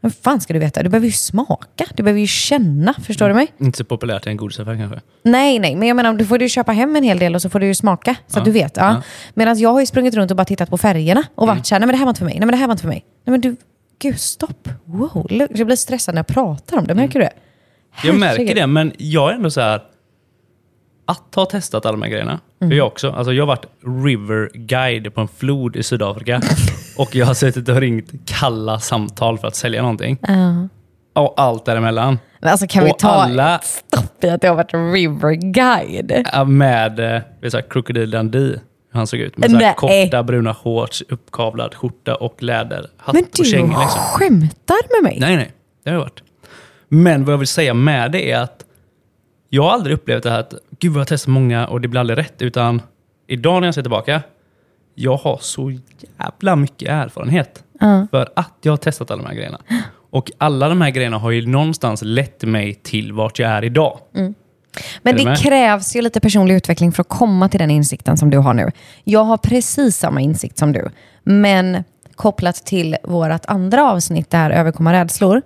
Men 0.00 0.10
fan 0.10 0.40
ska 0.40 0.52
du 0.52 0.58
veta? 0.58 0.82
Du 0.82 0.88
behöver 0.88 1.06
ju 1.06 1.12
smaka. 1.12 1.84
Du 1.94 2.02
behöver 2.02 2.20
ju 2.20 2.26
känna. 2.26 2.94
Förstår 2.94 3.28
du 3.28 3.34
mig? 3.34 3.46
Inte 3.58 3.78
så 3.78 3.84
populärt 3.84 4.26
i 4.26 4.30
en 4.30 4.36
godisaffär 4.36 4.76
kanske. 4.76 5.00
Nej, 5.22 5.58
nej, 5.58 5.76
men 5.76 5.88
jag 5.88 5.96
menar, 5.96 6.12
du 6.12 6.26
får 6.26 6.42
ju 6.42 6.48
köpa 6.48 6.72
hem 6.72 6.96
en 6.96 7.02
hel 7.02 7.18
del 7.18 7.34
och 7.34 7.42
så 7.42 7.50
får 7.50 7.60
du 7.60 7.66
ju 7.66 7.74
smaka 7.74 8.16
så 8.26 8.38
att 8.38 8.44
du 8.44 8.50
vet. 8.50 8.76
Ja. 8.76 9.02
Medan 9.34 9.58
jag 9.58 9.72
har 9.72 9.80
ju 9.80 9.86
sprungit 9.86 10.14
runt 10.14 10.30
och 10.30 10.36
bara 10.36 10.44
tittat 10.44 10.70
på 10.70 10.78
färgerna 10.78 11.22
och 11.34 11.46
varit 11.46 11.66
såhär, 11.66 11.80
nej 11.80 11.86
men 11.86 11.92
det 11.92 11.98
här 11.98 12.04
var 12.04 12.10
inte 12.10 12.18
för 12.18 12.24
mig, 12.24 12.34
nej 12.34 12.46
men 12.46 12.50
det 12.50 12.56
här 12.56 12.66
var 12.66 12.72
inte 12.72 12.82
för 12.82 12.88
mig. 12.88 13.04
Nej 13.24 13.30
men 13.30 13.40
du, 13.40 13.56
gud 13.98 14.20
stopp. 14.20 14.68
Wow, 14.84 15.26
jag 15.54 15.66
blir 15.66 15.76
stressad 15.76 16.14
när 16.14 16.18
jag 16.18 16.26
pratar 16.26 16.78
om 16.78 16.86
det, 16.86 16.94
märker 16.94 17.18
du 17.18 17.24
det? 17.24 17.32
Jag 18.04 18.18
märker 18.18 18.38
Herregud. 18.38 18.56
det, 18.56 18.66
men 18.66 18.92
jag 18.98 19.30
är 19.30 19.34
ändå 19.34 19.50
så 19.50 19.60
här... 19.60 19.80
Att 21.08 21.34
ha 21.34 21.44
testat 21.44 21.86
alla 21.86 21.92
de 21.92 22.02
här 22.02 22.10
grejerna. 22.10 22.40
Mm. 22.60 22.70
För 22.70 22.76
jag 22.76 22.86
också. 22.86 23.10
Alltså 23.10 23.32
jag 23.32 23.42
har 23.42 23.46
varit 23.46 23.66
river 24.04 24.50
guide 24.54 25.14
på 25.14 25.20
en 25.20 25.28
flod 25.28 25.76
i 25.76 25.82
Sydafrika. 25.82 26.40
och 26.98 27.14
jag 27.14 27.26
har 27.26 27.34
suttit 27.34 27.68
och 27.68 27.76
ringt 27.76 28.10
kalla 28.26 28.80
samtal 28.80 29.38
för 29.38 29.48
att 29.48 29.56
sälja 29.56 29.82
någonting. 29.82 30.18
Ja. 30.22 30.68
Och 31.22 31.34
allt 31.36 31.64
däremellan. 31.64 32.18
Men 32.40 32.50
alltså 32.50 32.66
kan 32.66 32.84
vi 32.84 32.90
Och 32.90 32.98
ta 32.98 33.08
alla- 33.08 33.58
stopp 33.62 34.24
i 34.24 34.28
att 34.30 34.42
jag 34.42 34.50
har 34.50 34.56
varit 34.56 34.94
river 34.94 35.32
guide? 35.32 36.26
Med 36.46 37.00
eh, 37.00 37.22
vet 37.40 37.52
du, 37.52 37.62
Crocodile 37.62 38.06
Dundee. 38.18 38.60
Hur 38.92 38.98
han 38.98 39.06
såg 39.06 39.20
ut. 39.20 39.36
Med 39.36 39.50
så 39.50 39.56
här 39.56 39.74
korta 39.74 40.22
bruna 40.22 40.54
shorts, 40.54 41.02
uppkavlad 41.08 41.74
skjorta 41.74 42.14
och 42.14 42.42
läderhatt 42.42 43.12
Men 43.12 43.22
och 43.24 43.28
du 43.32 43.44
kängor. 43.44 43.68
Liksom. 43.80 44.00
skämtar 44.00 44.76
med 45.02 45.10
mig? 45.10 45.20
Nej, 45.20 45.36
nej. 45.36 45.52
Det 45.84 45.90
har 45.90 45.94
jag 45.94 46.00
varit. 46.00 46.22
Men 46.88 47.24
vad 47.24 47.32
jag 47.32 47.38
vill 47.38 47.48
säga 47.48 47.74
med 47.74 48.12
det 48.12 48.30
är 48.30 48.40
att 48.40 48.64
jag 49.48 49.62
har 49.62 49.70
aldrig 49.70 49.94
upplevt 49.94 50.22
det 50.22 50.30
här 50.30 50.40
att 50.40 50.54
gud 50.78 50.92
vad 50.92 50.96
jag 50.96 51.00
har 51.00 51.06
testat 51.06 51.28
många 51.28 51.66
och 51.66 51.80
det 51.80 51.88
blir 51.88 52.00
aldrig 52.00 52.18
rätt. 52.18 52.42
Utan 52.42 52.82
idag 53.26 53.60
när 53.60 53.68
jag 53.68 53.74
ser 53.74 53.82
tillbaka, 53.82 54.22
jag 54.94 55.16
har 55.16 55.38
så 55.40 55.70
jävla 56.18 56.56
mycket 56.56 56.88
erfarenhet. 56.88 57.64
För 58.10 58.28
att 58.36 58.54
jag 58.62 58.72
har 58.72 58.76
testat 58.76 59.10
alla 59.10 59.22
de 59.22 59.28
här 59.28 59.34
grejerna. 59.34 59.58
Och 60.10 60.30
alla 60.38 60.68
de 60.68 60.80
här 60.80 60.90
grejerna 60.90 61.18
har 61.18 61.30
ju 61.30 61.46
någonstans 61.46 62.02
lett 62.04 62.42
mig 62.42 62.74
till 62.74 63.12
vart 63.12 63.38
jag 63.38 63.50
är 63.50 63.64
idag. 63.64 63.98
Men 64.12 64.34
Är 65.02 65.12
du 65.12 65.18
det 65.18 65.24
med? 65.24 65.38
krävs 65.38 65.96
ju 65.96 66.02
lite 66.02 66.20
personlig 66.20 66.54
utveckling 66.54 66.92
för 66.92 67.00
att 67.00 67.08
komma 67.08 67.48
till 67.48 67.60
den 67.60 67.70
insikten 67.70 68.16
som 68.16 68.30
du 68.30 68.38
har 68.38 68.54
nu. 68.54 68.70
Jag 69.04 69.24
har 69.24 69.36
precis 69.36 69.96
samma 69.96 70.20
insikt 70.20 70.58
som 70.58 70.72
du. 70.72 70.90
Men 71.22 71.84
kopplat 72.14 72.54
till 72.54 72.96
vårt 73.04 73.44
andra 73.44 73.90
avsnitt, 73.90 74.30
det 74.30 74.36
här 74.36 74.50
överkomma 74.50 74.92
rädslor, 74.92 75.42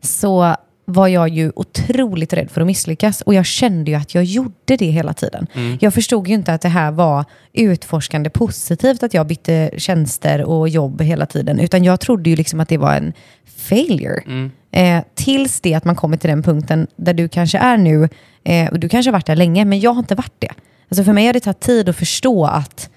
så 0.00 0.56
var 0.88 1.08
jag 1.08 1.28
ju 1.28 1.52
otroligt 1.56 2.32
rädd 2.32 2.50
för 2.50 2.60
att 2.60 2.66
misslyckas. 2.66 3.20
Och 3.20 3.34
jag 3.34 3.46
kände 3.46 3.90
ju 3.90 3.96
att 3.96 4.14
jag 4.14 4.24
gjorde 4.24 4.76
det 4.78 4.86
hela 4.86 5.14
tiden. 5.14 5.46
Jag 5.80 5.94
förstod 5.94 6.28
ju 6.28 6.34
inte 6.34 6.54
att 6.54 6.60
det 6.60 6.68
här 6.68 6.90
var 6.90 7.24
utforskande 7.52 8.30
positivt, 8.30 9.02
att 9.02 9.14
jag 9.14 9.26
bytte 9.26 9.70
tjänster 9.76 10.42
och 10.44 10.68
jobb 10.68 11.02
hela 11.02 11.26
tiden. 11.26 11.60
Utan 11.60 11.84
jag 11.84 12.00
trodde 12.00 12.30
ju 12.30 12.36
liksom 12.36 12.60
att 12.60 12.68
det 12.68 12.78
var 12.78 12.94
en 12.94 13.12
failure. 13.56 14.22
Eh, 14.70 15.04
tills 15.14 15.60
det 15.60 15.74
att 15.74 15.84
man 15.84 15.96
kommer 15.96 16.16
till 16.16 16.30
den 16.30 16.42
punkten 16.42 16.86
där 16.96 17.14
du 17.14 17.28
kanske 17.28 17.58
är 17.58 17.76
nu, 17.76 18.08
eh, 18.44 18.68
och 18.70 18.80
du 18.80 18.88
kanske 18.88 19.08
har 19.08 19.12
varit 19.12 19.26
där 19.26 19.36
länge, 19.36 19.64
men 19.64 19.80
jag 19.80 19.90
har 19.90 19.98
inte 19.98 20.14
varit 20.14 20.34
det. 20.38 20.52
Alltså 20.88 21.04
för 21.04 21.12
mig 21.12 21.26
har 21.26 21.32
det 21.32 21.40
tagit 21.40 21.60
tid 21.60 21.88
att 21.88 21.96
förstå 21.96 22.44
att 22.44 22.90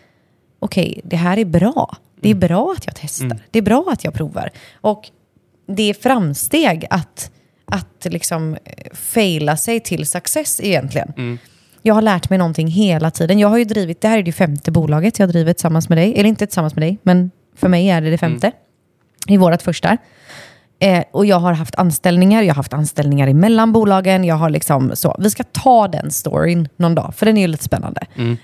okej, 0.60 1.01
det 1.03 1.15
här 1.15 1.38
är 1.38 1.46
bra. 1.46 1.98
Det 2.22 2.29
är 2.29 2.36
bra 2.36 2.74
att 2.77 2.86
jag 2.86 2.96
testar. 2.96 3.39
Det 3.51 3.60
är 3.60 3.63
bra 3.63 3.86
att 3.91 4.03
jag 4.03 4.13
provar. 4.13 4.50
Och 4.81 5.10
det 5.67 5.89
är 5.89 5.93
framsteg 5.93 6.86
att, 6.89 7.31
att 7.71 8.05
liksom 8.05 8.53
eh, 8.53 8.93
faila 8.93 9.57
sig 9.57 9.79
till 9.79 10.07
success 10.07 10.59
egentligen. 10.63 11.39
Jag 11.81 11.93
har 11.93 12.01
lärt 12.01 12.29
mig 12.29 12.39
någonting 12.39 12.67
hela 12.67 13.11
tiden. 13.11 13.39
Jag 13.39 13.47
har 13.47 13.57
ju 13.57 13.63
drivit, 13.65 14.01
det 14.01 14.07
här 14.07 14.17
är 14.17 14.23
det 14.23 14.31
femte 14.31 14.71
bolaget 14.71 15.19
jag 15.19 15.27
har 15.27 15.31
drivit 15.33 15.57
tillsammans 15.57 15.89
med 15.89 15.97
dig. 15.97 16.13
Eller 16.15 16.29
inte 16.29 16.45
tillsammans 16.45 16.75
med 16.75 16.83
dig, 16.83 16.97
men 17.03 17.31
för 17.55 17.67
mig 17.67 17.89
är 17.89 18.01
det 18.01 18.09
det 18.09 18.17
femte. 18.17 18.51
I 19.27 19.38
vårt 19.38 19.61
första. 19.61 19.97
Eh, 20.81 21.03
och 21.11 21.25
jag 21.25 21.39
har 21.39 21.53
haft 21.53 21.75
anställningar, 21.75 22.41
jag 22.41 22.49
har 22.49 22.55
haft 22.55 22.73
anställningar 22.73 23.27
emellan 23.27 23.71
bolagen. 23.71 24.23
Jag 24.23 24.35
har 24.35 24.49
liksom 24.49 24.91
så. 24.93 25.15
Vi 25.19 25.29
ska 25.29 25.43
ta 25.43 25.88
den 25.88 26.11
storyn 26.11 26.67
någon 26.77 26.95
dag, 26.95 27.13
för 27.15 27.25
den 27.25 27.38
är 27.38 27.41
ju 27.41 27.47
lite 27.47 27.63
spännande. 27.63 28.01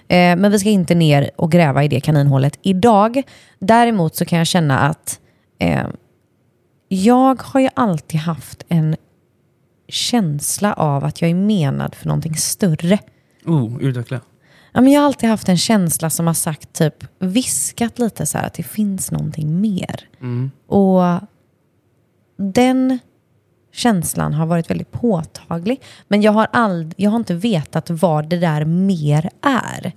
Eh, 0.08 0.36
men 0.36 0.52
vi 0.52 0.60
ska 0.60 0.70
inte 0.70 0.96
ner 0.96 1.32
och 1.36 1.52
gräva 1.52 1.84
i 1.84 1.88
det 1.88 2.00
kaninhålet 2.00 2.60
idag. 2.62 3.22
Däremot 3.60 4.16
så 4.16 4.26
kan 4.26 4.38
jag 4.38 4.48
känna 4.48 4.80
att 4.80 5.20
eh, 5.60 5.88
jag 6.88 7.42
har 7.42 7.60
ju 7.60 7.70
alltid 7.74 8.20
haft 8.20 8.64
en 8.70 8.96
känsla 9.88 10.74
av 10.74 11.04
att 11.06 11.22
jag 11.22 11.30
är 11.32 11.36
menad 11.36 11.96
för 11.96 12.08
någonting 12.08 12.36
större. 12.36 13.00
Oh, 13.46 13.82
utveckla. 13.82 14.22
Ja, 14.74 14.82
men 14.82 14.92
jag 14.92 15.02
har 15.02 15.06
alltid 15.06 15.30
haft 15.30 15.50
en 15.50 15.58
känsla 15.58 16.10
som 16.10 16.28
har 16.28 16.34
sagt, 16.34 16.74
typ 16.74 17.04
viskat 17.20 18.00
lite 18.00 18.26
så 18.26 18.38
här 18.38 18.46
att 18.48 18.54
det 18.54 18.64
finns 18.64 19.12
någonting 19.12 19.62
mer. 19.62 20.10
Och 20.68 21.02
den 22.38 23.00
känslan 23.74 24.34
har 24.34 24.46
varit 24.46 24.70
väldigt 24.70 24.92
påtaglig. 24.92 25.82
Men 26.08 26.22
jag 26.22 26.32
har, 26.32 26.46
ald- 26.46 26.94
jag 26.98 27.10
har 27.12 27.18
inte 27.18 27.34
vetat 27.34 27.90
vad 27.90 28.30
det 28.30 28.38
där 28.38 28.66
mer 28.66 29.30
är. 29.42 29.92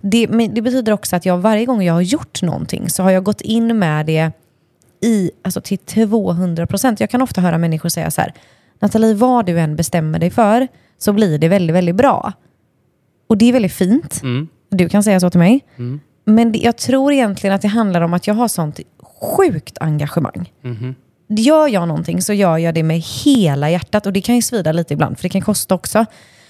Det, 0.00 0.28
men 0.28 0.54
det 0.54 0.62
betyder 0.62 0.92
också 0.92 1.16
att 1.16 1.26
jag 1.26 1.38
varje 1.38 1.66
gång 1.66 1.82
jag 1.82 1.94
har 1.94 2.00
gjort 2.00 2.42
någonting 2.42 2.90
så 2.90 3.02
har 3.02 3.10
jag 3.10 3.24
gått 3.24 3.40
in 3.40 3.78
med 3.78 4.06
det 4.06 4.30
i, 5.00 5.30
alltså 5.42 5.60
till 5.60 5.78
200 5.78 6.66
procent. 6.66 7.00
Jag 7.00 7.10
kan 7.10 7.22
ofta 7.22 7.40
höra 7.40 7.58
människor 7.58 7.88
säga 7.88 8.10
så 8.10 8.20
här, 8.20 8.34
Nathalie, 8.80 9.14
vad 9.14 9.46
du 9.46 9.60
än 9.60 9.76
bestämmer 9.76 10.18
dig 10.18 10.30
för 10.30 10.68
så 10.98 11.12
blir 11.12 11.38
det 11.38 11.48
väldigt, 11.48 11.76
väldigt 11.76 11.94
bra. 11.96 12.32
Och 13.28 13.38
det 13.38 13.48
är 13.48 13.52
väldigt 13.52 13.72
fint. 13.72 14.20
Du 14.70 14.88
kan 14.88 15.02
säga 15.02 15.20
så 15.20 15.30
till 15.30 15.40
mig. 15.40 15.64
Men 16.24 16.52
det, 16.52 16.58
jag 16.58 16.76
tror 16.76 17.12
egentligen 17.12 17.54
att 17.56 17.62
det 17.62 17.68
handlar 17.68 18.00
om 18.00 18.14
att 18.14 18.26
jag 18.26 18.34
har 18.34 18.48
sånt 18.48 18.80
sjukt 19.20 19.78
engagemang. 19.80 20.52
Gör 21.28 21.68
jag 21.68 21.88
någonting 21.88 22.22
så 22.22 22.32
gör 22.32 22.58
jag 22.58 22.74
det 22.74 22.82
med 22.82 23.00
hela 23.24 23.70
hjärtat. 23.70 24.06
Och 24.06 24.12
det 24.12 24.20
kan 24.20 24.34
ju 24.34 24.42
svida 24.42 24.72
lite 24.72 24.94
ibland, 24.94 25.16
för 25.16 25.22
det 25.22 25.28
kan 25.28 25.40
kosta 25.42 25.74
också. 25.74 26.04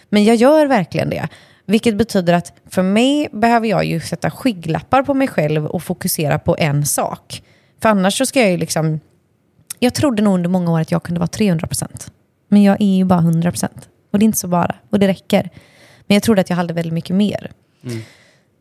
Men 0.08 0.24
jag 0.24 0.36
gör 0.36 0.66
verkligen 0.66 1.10
det. 1.10 1.28
Vilket 1.66 1.96
betyder 1.96 2.32
att 2.34 2.52
för 2.66 2.82
mig 2.82 3.28
behöver 3.32 3.66
jag 3.66 3.84
ju 3.84 4.00
sätta 4.00 4.30
skygglappar 4.30 5.02
på 5.02 5.14
mig 5.14 5.28
själv 5.28 5.66
och 5.66 5.82
fokusera 5.82 6.38
på 6.38 6.56
en 6.58 6.86
sak. 6.86 7.42
För 7.82 7.88
annars 7.88 8.18
så 8.18 8.26
ska 8.26 8.40
jag 8.40 8.50
ju 8.50 8.56
liksom... 8.56 9.00
Jag 9.78 9.94
trodde 9.94 10.22
nog 10.22 10.34
under 10.34 10.50
många 10.50 10.72
år 10.72 10.80
att 10.80 10.90
jag 10.90 11.02
kunde 11.02 11.20
vara 11.20 11.28
300%. 11.28 12.10
Men 12.48 12.62
jag 12.62 12.80
är 12.80 12.96
ju 12.96 13.04
bara 13.04 13.20
100%. 13.20 13.68
Och 14.12 14.18
det 14.18 14.24
är 14.24 14.26
inte 14.26 14.38
så 14.38 14.48
bara. 14.48 14.74
Och 14.90 14.98
det 14.98 15.08
räcker. 15.08 15.50
Men 16.06 16.14
jag 16.14 16.22
trodde 16.22 16.40
att 16.40 16.50
jag 16.50 16.56
hade 16.56 16.74
väldigt 16.74 16.92
mycket 16.92 17.16
mer. 17.16 17.52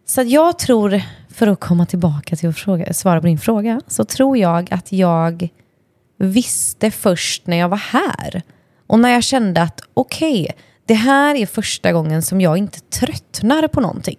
Så 0.06 0.22
att 0.22 0.30
jag 0.30 0.60
tror, 0.60 1.02
för 1.30 1.48
att 1.48 1.60
komma 1.60 1.86
tillbaka 1.86 2.36
till 2.36 2.50
att 2.50 2.58
fråga, 2.58 2.94
svara 2.94 3.22
på 3.22 3.28
din 3.28 3.40
fråga, 3.40 3.82
så 3.88 4.06
tror 4.06 4.38
jag 4.38 4.74
att 4.74 4.92
jag 4.92 5.50
visste 6.20 6.92
först 6.92 7.48
när 7.48 7.58
jag 7.58 7.70
var 7.70 7.78
här. 7.78 8.42
Och 8.88 9.00
när 9.00 9.10
jag 9.10 9.24
kände 9.24 9.62
att 9.62 9.82
okej, 9.94 10.52
det 10.86 10.94
här 10.94 11.36
är 11.36 11.46
första 11.46 11.92
gången 11.92 12.22
som 12.22 12.42
jag 12.42 12.58
inte 12.58 12.80
tröttnar 12.80 13.68
på 13.68 13.82
någonting. 13.82 14.18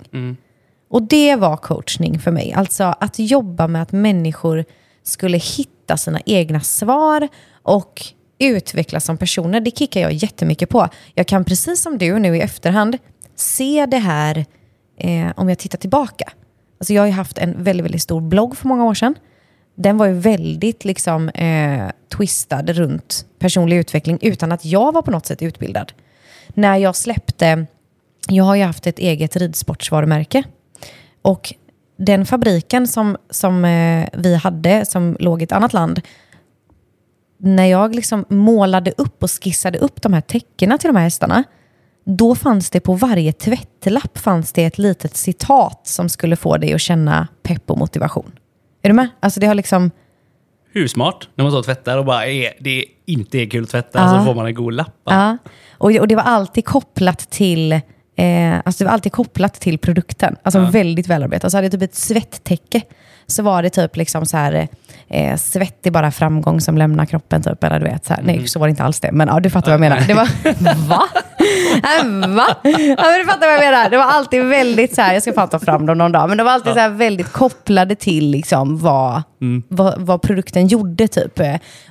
Och 0.91 1.03
det 1.03 1.37
var 1.37 1.57
coachning 1.57 2.19
för 2.19 2.31
mig. 2.31 2.53
Alltså 2.53 2.95
att 3.01 3.19
jobba 3.19 3.67
med 3.69 3.83
att 3.83 3.93
människor 3.93 4.65
skulle 5.03 5.39
hitta 5.39 5.97
sina 5.97 6.21
egna 6.27 6.61
svar 6.61 7.29
och 7.63 8.03
utvecklas 8.38 9.04
som 9.04 9.18
personer. 9.18 9.61
Det 9.61 9.78
kickar 9.78 10.00
jag 10.00 10.12
jättemycket 10.12 10.68
på. 10.68 10.88
Jag 11.14 11.26
kan 11.26 11.45
precis 11.45 11.83
som 11.83 11.99
du 11.99 12.18
nu 12.18 12.37
i 12.37 12.40
efterhand 12.40 12.99
se 13.37 13.87
det 13.87 13.99
här 13.99 14.47
eh, 14.97 15.33
om 15.37 15.49
jag 15.49 15.59
tittar 15.59 15.78
tillbaka. 15.78 16.33
Alltså 16.80 16.92
jag 16.92 17.02
har 17.02 17.07
ju 17.07 17.12
haft 17.12 17.38
en 17.38 17.64
väldigt, 17.64 17.85
väldigt 17.85 18.02
stor 18.02 18.21
blogg 18.21 18.57
för 18.57 18.68
många 18.68 18.85
år 18.85 18.95
sedan. 18.95 19.14
Den 19.75 19.99
var 19.99 20.07
ju 20.07 20.12
väldigt 20.12 20.85
liksom, 20.85 21.28
eh, 21.28 21.90
twistad 22.16 22.62
runt 22.62 23.26
personlig 23.38 23.76
utveckling 23.76 24.18
utan 24.23 24.52
att 24.52 24.64
jag 24.64 24.92
var 24.92 25.02
på 25.02 25.11
något 25.11 25.26
sätt 25.26 25.42
utbildad. 25.42 25.92
När 26.49 26.76
jag 26.76 26.97
släppte, 26.97 27.66
jag 28.28 28.45
har 28.45 28.54
ju 28.54 28.62
haft 28.62 28.87
ett 28.87 28.99
eget 28.99 29.37
ridsportsvarumärke. 29.37 30.42
Och 31.23 31.54
den 31.97 32.26
fabriken 32.26 32.88
som, 32.88 33.16
som 33.30 33.64
eh, 33.64 34.09
vi 34.12 34.35
hade, 34.35 34.87
som 34.87 35.16
låg 35.21 35.42
i 35.42 35.45
ett 35.45 35.52
annat 35.52 35.73
land, 35.73 36.00
när 37.38 37.66
jag 37.66 37.95
liksom 37.95 38.25
målade 38.28 38.92
upp 38.97 39.23
och 39.23 39.30
skissade 39.30 39.78
upp 39.78 40.02
de 40.02 40.12
här 40.12 40.21
tecknen 40.21 40.78
till 40.78 40.88
de 40.88 40.97
här 40.97 41.04
hästarna, 41.04 41.45
då 42.04 42.35
fanns 42.35 42.71
det 42.71 42.80
på 42.80 42.95
varje 42.95 43.33
tvättlapp 43.33 44.18
fanns 44.18 44.52
det 44.52 44.64
ett 44.64 44.78
litet 44.78 45.16
citat 45.16 45.80
som 45.87 46.09
skulle 46.09 46.37
få 46.37 46.57
dig 46.57 46.75
att 46.75 46.80
känna 46.80 47.28
pepp 47.42 47.71
och 47.71 47.78
motivation. 47.78 48.33
Är 48.83 48.88
du 48.88 48.95
med? 48.95 49.09
Alltså 49.21 49.40
det 49.40 49.47
har 49.47 49.54
liksom... 49.54 49.90
Hur 50.73 50.88
smart? 50.88 51.28
När 51.35 51.45
man 51.45 51.52
står 51.52 51.59
och 51.59 51.64
tvättar 51.64 51.99
och 51.99 52.04
bara 52.04 52.26
är, 52.26 52.52
det 52.61 52.85
inte 53.07 53.38
är 53.38 53.50
kul 53.50 53.62
att 53.64 53.71
tvätta, 53.71 53.99
Ja. 53.99 54.18
så 54.18 54.25
får 54.25 54.35
man 54.35 54.47
en 54.47 54.54
god 54.54 54.75
lapp. 54.75 54.97
Ja. 55.04 55.38
Och, 55.73 55.90
och 55.90 56.09
det 56.09 56.14
var 56.16 56.23
alltid 56.23 56.64
kopplat 56.64 57.18
till 57.30 57.73
eh, 57.73 57.80
alltså 58.64 58.78
det 58.78 58.85
var 58.85 58.92
alltid 58.92 59.12
kopplat 59.12 59.54
till 59.54 59.78
produkten. 59.78 60.37
Alltså 60.42 60.61
väldigt 60.61 61.07
välarbetat. 61.07 61.50
Så 61.50 61.57
hade 61.57 61.64
jag 61.64 61.73
typ 61.73 61.83
ett 61.83 61.95
svettäcke. 61.95 62.83
Så 63.31 63.43
var 63.43 63.63
det 63.63 63.71
typ 63.71 63.97
liksom 63.97 64.27
så 64.27 64.37
här, 64.37 64.69
eh, 65.09 65.37
svett 65.37 65.87
är 65.87 65.91
bara 65.91 66.11
framgång 66.11 66.61
som 66.61 66.79
lämnar 66.79 67.07
kroppen. 67.07 67.43
Typ, 67.43 67.65
eller 67.65 67.79
du 67.79 67.85
vet, 67.85 68.07
så 68.07 68.15
här. 68.15 68.23
Nej, 68.23 68.49
så 68.49 68.59
var 68.59 68.67
det 68.67 68.71
inte 68.71 68.83
alls 68.83 69.01
det. 69.01 69.13
Men 69.13 69.29
ja, 69.29 69.41
du 69.41 69.51
fattar 69.51 69.67
vad 69.67 69.75
jag 69.75 69.81
menar. 69.81 70.01
Det 70.07 70.15
var, 70.15 70.89
va? 70.89 71.03
Äh, 72.01 72.29
va? 72.35 72.47
Ja, 72.63 73.05
men 73.11 73.19
du 73.19 73.25
fattar 73.27 73.47
vad 73.47 73.55
jag 73.55 73.61
menar. 73.61 73.91
Det 73.91 73.97
var 73.97 74.05
alltid 74.05 74.45
väldigt 74.45 74.95
så 74.95 75.03
här, 75.03 75.15
jag 75.15 75.23
ska 75.23 75.33
fan 75.33 75.49
ta 75.49 75.59
fram 75.59 75.87
dem 75.87 75.99
någon 75.99 76.13
dag, 76.13 76.29
men 76.29 76.39
de 76.39 76.45
var 76.45 76.53
alltid 76.53 76.73
så 76.73 76.79
här 76.79 76.89
väldigt 76.89 77.33
kopplade 77.33 77.95
till 77.95 78.31
liksom 78.31 78.79
vad, 78.79 79.23
vad, 79.69 79.95
vad 80.01 80.23
produkten 80.23 80.67
gjorde. 80.67 81.09
Typ. 81.09 81.41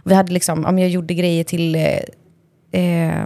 Vi 0.03 0.15
hade 0.15 0.33
liksom, 0.33 0.65
om 0.65 0.79
jag 0.79 0.89
gjorde 0.89 1.13
grejer 1.13 1.43
till 1.43 1.75
eh, 1.75 2.81
eh, 2.81 3.25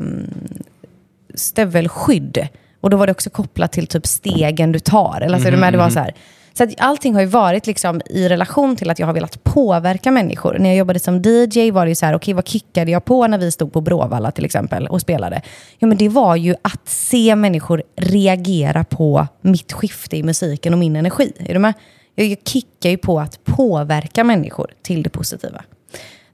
stövelskydd. 1.36 2.48
Och 2.82 2.89
då 2.89 2.98
var 2.98 3.08
det 3.08 3.12
också 3.12 3.30
kopplat 3.30 3.72
till 3.72 3.88
typ 3.88 4.08
stegen 4.08 4.72
du 4.72 4.80
tar. 4.80 5.22
Eller, 5.22 5.34
alltså, 5.34 5.48
är 5.48 5.51
du 5.51 5.58
med? 5.58 5.74
Det 5.74 5.77
var 5.77 5.89
så 5.89 6.00
här. 6.00 6.12
Så 6.53 6.63
att 6.63 6.70
allting 6.77 7.13
har 7.13 7.22
ju 7.22 7.27
varit 7.27 7.67
liksom 7.67 8.01
i 8.05 8.29
relation 8.29 8.75
till 8.75 8.89
att 8.89 8.99
jag 8.99 9.08
har 9.08 9.13
velat 9.13 9.43
påverka 9.43 10.12
människor. 10.12 10.58
När 10.60 10.69
jag 10.69 10.78
jobbade 10.78 10.99
som 10.99 11.21
DJ 11.21 11.71
var 11.71 11.86
det 11.86 11.89
ju 11.89 11.95
så 11.95 12.06
här, 12.06 12.15
okej 12.15 12.34
vad 12.34 12.47
kickade 12.47 12.91
jag 12.91 13.06
på 13.06 13.28
när 13.28 13.38
vi 13.38 13.52
stod 13.52 13.73
på 13.73 13.82
Bråvalla 13.82 14.32
till 14.32 14.45
exempel 14.45 14.88
och 14.88 15.02
spelade? 15.02 15.41
Ja 15.80 15.88
men 15.88 15.97
det 15.97 16.10
var 16.10 16.36
ju 16.36 16.56
att 16.62 16.89
se 16.89 17.36
människor 17.36 17.84
reagera 17.95 18.84
på 18.84 19.28
mitt 19.41 19.73
skifte 19.73 20.17
i 20.17 20.23
musiken 20.23 20.73
och 20.73 20.80
min 20.80 20.95
energi. 20.95 21.34
Är 21.39 21.54
du 21.54 21.60
med? 21.60 21.73
Jag 22.15 22.28
jag 22.28 22.38
kickar 22.45 22.89
ju 22.89 22.97
på 22.97 23.19
att 23.19 23.43
påverka 23.43 24.23
människor 24.23 24.71
till 24.82 25.04
det 25.04 25.10
positiva. 25.10 25.63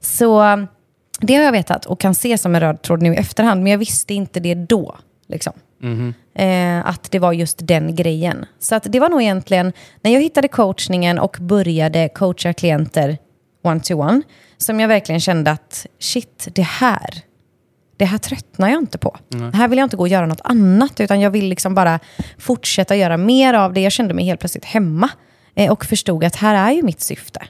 Så 0.00 0.42
det 1.20 1.34
har 1.34 1.42
jag 1.42 1.52
vetat 1.52 1.86
och 1.86 2.00
kan 2.00 2.14
se 2.14 2.38
som 2.38 2.54
en 2.54 2.60
röd 2.60 2.82
tråd 2.82 3.02
nu 3.02 3.14
i 3.14 3.16
efterhand, 3.16 3.62
men 3.62 3.72
jag 3.72 3.78
visste 3.78 4.14
inte 4.14 4.40
det 4.40 4.54
då. 4.54 4.96
Liksom. 5.26 5.52
Eh, 6.34 6.86
att 6.86 7.10
det 7.10 7.18
var 7.18 7.32
just 7.32 7.58
den 7.66 7.94
grejen. 7.94 8.46
Så 8.58 8.74
att 8.74 8.86
det 8.92 9.00
var 9.00 9.08
nog 9.08 9.22
egentligen 9.22 9.72
när 10.02 10.10
jag 10.10 10.20
hittade 10.22 10.48
coachningen 10.48 11.18
och 11.18 11.36
började 11.40 12.08
coacha 12.08 12.52
klienter 12.52 13.18
one-to-one, 13.62 14.22
som 14.56 14.80
jag 14.80 14.88
verkligen 14.88 15.20
kände 15.20 15.50
att 15.50 15.86
shit, 15.98 16.48
det 16.54 16.62
här, 16.62 17.10
det 17.96 18.04
här 18.04 18.18
tröttnar 18.18 18.68
jag 18.68 18.78
inte 18.78 18.98
på. 18.98 19.16
Det 19.28 19.56
här 19.56 19.68
vill 19.68 19.78
jag 19.78 19.86
inte 19.86 19.96
gå 19.96 20.02
och 20.02 20.08
göra 20.08 20.26
något 20.26 20.40
annat, 20.44 21.00
utan 21.00 21.20
jag 21.20 21.30
vill 21.30 21.48
liksom 21.48 21.74
bara 21.74 22.00
fortsätta 22.38 22.96
göra 22.96 23.16
mer 23.16 23.54
av 23.54 23.72
det. 23.72 23.80
Jag 23.80 23.92
kände 23.92 24.14
mig 24.14 24.24
helt 24.24 24.40
plötsligt 24.40 24.64
hemma 24.64 25.10
eh, 25.54 25.72
och 25.72 25.84
förstod 25.84 26.24
att 26.24 26.36
här 26.36 26.54
är 26.70 26.76
ju 26.76 26.82
mitt 26.82 27.00
syfte. 27.00 27.40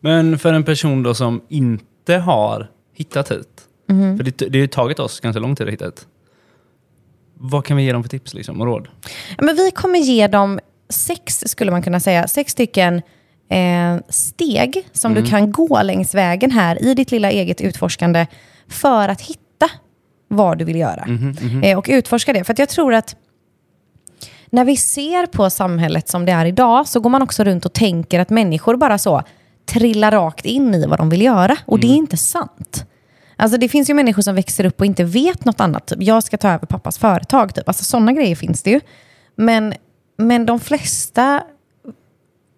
Men 0.00 0.38
för 0.38 0.52
en 0.52 0.64
person 0.64 1.02
då 1.02 1.14
som 1.14 1.40
inte 1.48 2.16
har 2.16 2.70
hittat 2.94 3.30
hit, 3.30 3.62
Mhm. 3.88 4.16
för 4.16 4.24
det, 4.24 4.30
det 4.38 4.58
har 4.58 4.62
ju 4.62 4.66
tagit 4.66 4.98
oss 4.98 5.20
ganska 5.20 5.40
lång 5.40 5.56
tid 5.56 5.66
att 5.66 5.72
hitta 5.72 5.84
hit. 5.84 6.06
Vad 7.38 7.64
kan 7.64 7.76
vi 7.76 7.82
ge 7.82 7.92
dem 7.92 8.02
för 8.02 8.10
tips 8.10 8.34
liksom, 8.34 8.60
och 8.60 8.66
råd? 8.66 8.88
Ja, 9.38 9.44
Men 9.44 9.56
vi 9.56 9.70
kommer 9.70 9.98
ge 9.98 10.26
dem 10.26 10.60
sex, 10.88 11.44
skulle 11.46 11.70
man 11.70 11.82
kunna 11.82 12.00
säga, 12.00 12.28
sex 12.28 12.52
stycken 12.52 13.02
eh, 13.48 13.96
steg 14.08 14.88
som 14.92 15.14
du 15.14 15.26
kan 15.26 15.52
gå 15.52 15.82
längs 15.82 16.14
vägen 16.14 16.50
här 16.50 16.84
i 16.84 16.94
ditt 16.94 17.10
lilla 17.10 17.30
eget 17.30 17.60
utforskande 17.60 18.26
för 18.68 19.08
att 19.08 19.20
hitta 19.20 19.70
vad 20.28 20.58
du 20.58 20.64
vill 20.64 20.76
göra. 20.76 21.06
Eh, 21.62 21.78
och 21.78 21.86
utforska 21.88 22.32
det. 22.32 22.44
För 22.44 22.54
jag 22.58 22.68
tror 22.68 22.94
att 22.94 23.16
när 24.50 24.64
vi 24.64 24.76
ser 24.76 25.26
på 25.26 25.50
samhället 25.50 26.08
som 26.08 26.24
det 26.26 26.32
är 26.32 26.46
idag 26.46 26.88
så 26.88 27.00
går 27.00 27.10
man 27.10 27.22
också 27.22 27.44
runt 27.44 27.66
och 27.66 27.72
tänker 27.72 28.20
att 28.20 28.30
människor 28.30 28.76
bara 28.76 28.98
så 28.98 29.22
trillar 29.66 30.12
rakt 30.12 30.44
in 30.44 30.74
i 30.74 30.86
vad 30.86 30.98
de 30.98 31.08
vill 31.08 31.22
göra. 31.22 31.56
Och 31.66 31.80
det 31.80 31.86
är 31.86 31.96
inte 31.96 32.16
sant. 32.16 32.86
Alltså 33.36 33.58
det 33.58 33.68
finns 33.68 33.90
ju 33.90 33.94
människor 33.94 34.22
som 34.22 34.34
växer 34.34 34.66
upp 34.66 34.80
och 34.80 34.86
inte 34.86 35.04
vet 35.04 35.44
något 35.44 35.60
annat. 35.60 35.86
Typ, 35.86 36.02
jag 36.02 36.22
ska 36.22 36.36
ta 36.36 36.48
över 36.48 36.66
pappas 36.66 36.98
företag. 36.98 37.54
Typ. 37.54 37.68
Alltså 37.68 37.84
sådana 37.84 38.12
grejer 38.12 38.36
finns 38.36 38.62
det 38.62 38.70
ju. 38.70 38.80
Men, 39.36 39.74
men 40.18 40.46
de 40.46 40.60
flesta 40.60 41.42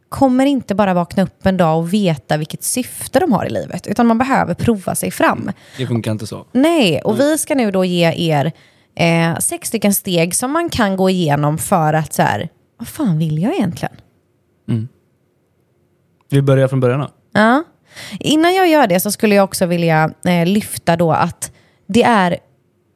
kommer 0.08 0.46
inte 0.46 0.74
bara 0.74 0.94
vakna 0.94 1.22
upp 1.22 1.46
en 1.46 1.56
dag 1.56 1.78
och 1.78 1.92
veta 1.92 2.36
vilket 2.36 2.62
syfte 2.62 3.20
de 3.20 3.32
har 3.32 3.46
i 3.46 3.50
livet. 3.50 3.86
Utan 3.86 4.06
man 4.06 4.18
behöver 4.18 4.54
prova 4.54 4.94
sig 4.94 5.10
fram. 5.10 5.50
Det 5.78 5.86
funkar 5.86 6.12
inte 6.12 6.26
så. 6.26 6.46
Nej, 6.52 7.00
och 7.00 7.20
vi 7.20 7.38
ska 7.38 7.54
nu 7.54 7.70
då 7.70 7.84
ge 7.84 8.12
er 8.32 8.52
eh, 8.94 9.38
sex 9.38 9.68
stycken 9.68 9.94
steg 9.94 10.34
som 10.34 10.52
man 10.52 10.70
kan 10.70 10.96
gå 10.96 11.10
igenom 11.10 11.58
för 11.58 11.94
att 11.94 12.12
så 12.12 12.22
här, 12.22 12.48
vad 12.78 12.88
fan 12.88 13.18
vill 13.18 13.42
jag 13.42 13.54
egentligen? 13.54 13.94
Vi 16.30 16.42
börjar 16.42 16.68
från 16.68 16.80
början 16.80 17.00
då. 17.00 17.08
Ja. 17.32 17.64
Innan 18.20 18.54
jag 18.54 18.68
gör 18.68 18.86
det 18.86 19.00
så 19.00 19.12
skulle 19.12 19.34
jag 19.34 19.44
också 19.44 19.66
vilja 19.66 20.10
eh, 20.26 20.46
lyfta 20.46 20.96
då 20.96 21.12
att 21.12 21.52
det 21.86 22.02
är 22.02 22.38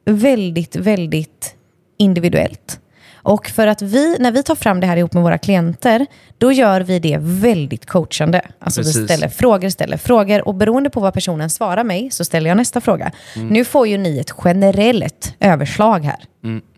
väldigt, 0.05 0.75
väldigt 0.75 1.55
individuellt. 1.97 2.79
Och 3.15 3.47
för 3.47 3.67
att 3.67 3.81
vi, 3.81 4.17
när 4.19 4.31
vi 4.31 4.43
tar 4.43 4.55
fram 4.55 4.79
det 4.79 4.87
här 4.87 4.97
ihop 4.97 5.13
med 5.13 5.23
våra 5.23 5.37
klienter, 5.37 6.05
då 6.37 6.51
gör 6.51 6.81
vi 6.81 6.99
det 6.99 7.17
väldigt 7.19 7.85
coachande. 7.85 8.41
Alltså 8.59 8.81
vi 8.81 8.85
Precis. 8.85 9.05
ställer 9.05 9.27
frågor, 9.27 9.69
ställer 9.69 9.97
frågor 9.97 10.47
och 10.47 10.55
beroende 10.55 10.89
på 10.89 10.99
vad 10.99 11.13
personen 11.13 11.49
svarar 11.49 11.83
mig 11.83 12.11
så 12.11 12.25
ställer 12.25 12.49
jag 12.49 12.57
nästa 12.57 12.81
fråga. 12.81 13.11
Nu 13.35 13.65
får 13.65 13.87
ju 13.87 13.97
ni 13.97 14.19
ett 14.19 14.33
generellt 14.43 15.35
överslag 15.39 15.99
här. 15.99 16.19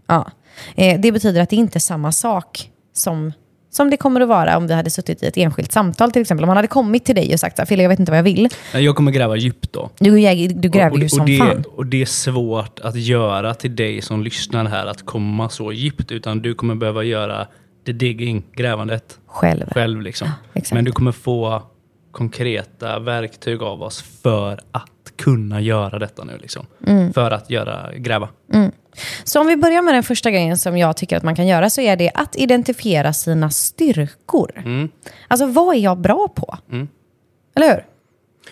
Ja. 0.07 0.31
Eh, 0.75 0.99
det 0.99 1.11
betyder 1.11 1.41
att 1.41 1.49
det 1.49 1.55
inte 1.55 1.77
är 1.77 1.79
samma 1.79 2.11
sak 2.11 2.71
som, 2.93 3.33
som 3.75 3.89
det 3.89 3.97
kommer 3.97 4.21
att 4.21 4.27
vara 4.27 4.57
om 4.57 4.67
vi 4.67 4.73
hade 4.73 4.89
suttit 4.89 5.23
i 5.23 5.25
ett 5.25 5.37
enskilt 5.37 5.71
samtal 5.71 6.11
till 6.11 6.21
exempel. 6.21 6.43
Om 6.43 6.47
man 6.47 6.57
hade 6.57 6.67
kommit 6.67 7.05
till 7.05 7.15
dig 7.15 7.33
och 7.33 7.39
sagt 7.39 7.67
Fille 7.67 7.83
jag 7.83 7.89
vet 7.89 7.99
inte 7.99 8.11
vad 8.11 8.19
jag 8.19 8.23
vill. 8.23 8.49
Jag 8.73 8.95
kommer 8.95 9.11
gräva 9.11 9.35
djupt 9.35 9.73
då. 9.73 9.89
Du, 9.99 10.11
du 10.47 10.69
gräver 10.69 10.91
och, 10.91 10.99
ju 10.99 11.09
som 11.09 11.21
och, 11.21 11.27
det, 11.27 11.37
fan. 11.37 11.63
och 11.75 11.85
det 11.85 12.01
är 12.01 12.05
svårt 12.05 12.79
att 12.79 12.95
göra 12.95 13.53
till 13.53 13.75
dig 13.75 14.01
som 14.01 14.23
lyssnar 14.23 14.65
här, 14.65 14.85
att 14.85 15.05
komma 15.05 15.49
så 15.49 15.71
djupt. 15.71 16.11
Utan 16.11 16.41
du 16.41 16.53
kommer 16.53 16.75
behöva 16.75 17.03
göra 17.03 17.47
the 17.85 17.91
digging, 17.91 18.43
grävandet, 18.55 19.19
Själv. 19.27 19.65
själv. 19.71 20.01
Liksom. 20.01 20.27
exakt. 20.53 20.73
Men 20.73 20.85
du 20.85 20.91
kommer 20.91 21.11
få 21.11 21.63
konkreta 22.11 22.99
verktyg 22.99 23.61
av 23.61 23.83
oss 23.83 24.01
för 24.23 24.59
att 24.71 24.94
kunna 25.17 25.61
göra 25.61 25.99
detta 25.99 26.23
nu. 26.23 26.37
Liksom. 26.41 26.65
Mm. 26.87 27.13
För 27.13 27.31
att 27.31 27.49
göra, 27.49 27.89
gräva. 27.97 28.29
Så 29.23 29.41
om 29.41 29.47
vi 29.47 29.57
börjar 29.57 29.81
med 29.81 29.93
den 29.93 30.03
första 30.03 30.31
grejen 30.31 30.57
som 30.57 30.77
jag 30.77 30.97
tycker 30.97 31.17
att 31.17 31.23
man 31.23 31.35
kan 31.35 31.47
göra 31.47 31.69
så 31.69 31.81
är 31.81 31.95
det 31.95 32.11
att 32.13 32.35
identifiera 32.35 33.13
sina 33.13 33.49
styrkor. 33.49 34.51
Mm. 34.65 34.89
Alltså 35.27 35.45
vad 35.45 35.75
är 35.75 35.79
jag 35.79 35.97
bra 35.97 36.27
på? 36.35 36.57
Eller 37.55 37.67
hur? 37.67 37.85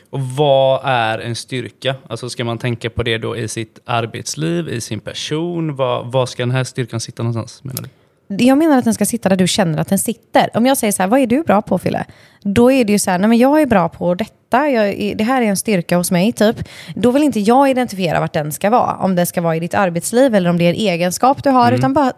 Och 0.10 0.22
vad 0.22 0.82
är 0.84 1.20
en 1.20 1.36
styrka? 1.36 1.96
Alltså 2.08 2.30
ska 2.30 2.44
man 2.44 2.58
tänka 2.58 2.90
på 2.90 3.04
det 3.04 3.18
då 3.18 3.38
i 3.38 3.48
sitt 3.48 3.80
arbetsliv, 3.86 4.70
i 4.70 4.82
sin 4.82 5.00
person? 5.00 5.76
Var, 5.76 6.04
var 6.04 6.26
ska 6.26 6.44
den 6.44 6.52
här 6.52 6.64
styrkan 6.64 7.00
sitta 7.00 7.24
någonstans 7.24 7.64
menar 7.64 7.82
du? 7.82 7.90
Jag 8.38 8.58
menar 8.58 8.78
att 8.78 8.84
den 8.84 8.94
ska 8.94 9.06
sitta 9.06 9.30
där 9.30 9.36
du 9.36 9.48
känner 9.48 9.78
att 9.78 9.88
den 9.88 10.00
sitter. 10.00 10.50
Om 10.58 10.66
jag 10.66 10.78
säger 10.78 10.92
så 10.92 11.04
här, 11.04 11.10
vad 11.10 11.20
är 11.20 11.28
du 11.28 11.44
bra 11.44 11.62
på 11.62 11.78
Fille? 11.78 12.06
Då 12.42 12.72
är 12.72 12.86
det 12.86 12.92
ju 12.92 13.00
så 13.00 13.12
här, 13.12 13.20
nej 13.20 13.30
men 13.30 13.38
jag 13.38 13.62
är 13.62 13.66
bra 13.66 13.90
på 13.90 14.16
detta, 14.16 14.70
jag, 14.70 15.18
det 15.18 15.24
här 15.24 15.42
är 15.42 15.46
en 15.46 15.58
styrka 15.58 15.98
hos 15.98 16.12
mig 16.12 16.32
typ. 16.32 16.70
Då 16.96 17.12
vill 17.12 17.24
inte 17.24 17.40
jag 17.40 17.70
identifiera 17.70 18.20
vart 18.20 18.34
den 18.34 18.52
ska 18.52 18.70
vara. 18.70 18.96
Om 18.98 19.16
det 19.16 19.26
ska 19.26 19.42
vara 19.42 19.56
i 19.56 19.60
ditt 19.60 19.74
arbetsliv 19.74 20.36
eller 20.36 20.50
om 20.50 20.58
det 20.58 20.66
är 20.66 20.70
en 20.70 20.76
egenskap 20.76 21.44
du 21.44 21.50
har. 21.50 21.72
Utan 21.72 21.94
bara 21.94 22.14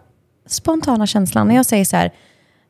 spontana 0.46 1.06
känslan. 1.06 1.48
När 1.48 1.54
jag 1.54 1.66
säger 1.66 1.84
så 1.84 1.96
här, 1.96 2.12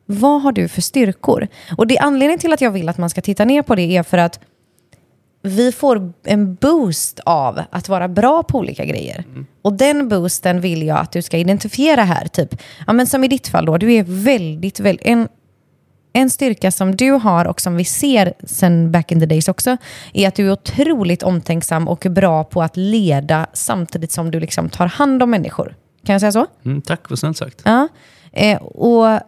vad 0.05 0.41
har 0.41 0.51
du 0.51 0.67
för 0.67 0.81
styrkor? 0.81 1.47
Och 1.77 1.87
det 1.87 1.97
anledningen 1.97 2.39
till 2.39 2.53
att 2.53 2.61
jag 2.61 2.71
vill 2.71 2.89
att 2.89 2.97
man 2.97 3.09
ska 3.09 3.21
titta 3.21 3.45
ner 3.45 3.61
på 3.61 3.75
det 3.75 3.97
är 3.97 4.03
för 4.03 4.17
att 4.17 4.39
vi 5.41 5.71
får 5.71 6.13
en 6.23 6.55
boost 6.55 7.19
av 7.25 7.61
att 7.69 7.89
vara 7.89 8.07
bra 8.07 8.43
på 8.43 8.57
olika 8.57 8.85
grejer. 8.85 9.23
Mm. 9.27 9.45
Och 9.61 9.73
den 9.73 10.09
boosten 10.09 10.61
vill 10.61 10.83
jag 10.87 10.97
att 10.97 11.11
du 11.11 11.21
ska 11.21 11.37
identifiera 11.37 12.03
här. 12.03 12.27
Typ, 12.27 12.61
ja, 12.87 12.93
men 12.93 13.07
som 13.07 13.23
i 13.23 13.27
ditt 13.27 13.47
fall 13.47 13.65
då, 13.65 13.77
du 13.77 13.93
är 13.93 14.03
väldigt, 14.03 14.79
väldigt 14.79 15.07
en, 15.07 15.27
en 16.13 16.29
styrka 16.29 16.71
som 16.71 16.95
du 16.95 17.11
har 17.11 17.45
och 17.45 17.61
som 17.61 17.75
vi 17.75 17.83
ser 17.85 18.33
sen 18.43 18.91
back 18.91 19.11
in 19.11 19.19
the 19.19 19.25
days 19.25 19.47
också, 19.47 19.77
är 20.13 20.27
att 20.27 20.35
du 20.35 20.47
är 20.47 20.51
otroligt 20.51 21.23
omtänksam 21.23 21.87
och 21.87 22.07
bra 22.09 22.43
på 22.43 22.61
att 22.61 22.77
leda 22.77 23.47
samtidigt 23.53 24.11
som 24.11 24.31
du 24.31 24.39
liksom 24.39 24.69
tar 24.69 24.87
hand 24.87 25.23
om 25.23 25.29
människor. 25.29 25.75
Kan 26.05 26.13
jag 26.13 26.21
säga 26.21 26.31
så? 26.31 26.45
Mm, 26.65 26.81
tack, 26.81 27.09
vad 27.09 27.19
snällt 27.19 27.37
sagt. 27.37 27.61
Ja, 27.65 27.87
eh, 28.31 28.61
och 28.61 29.19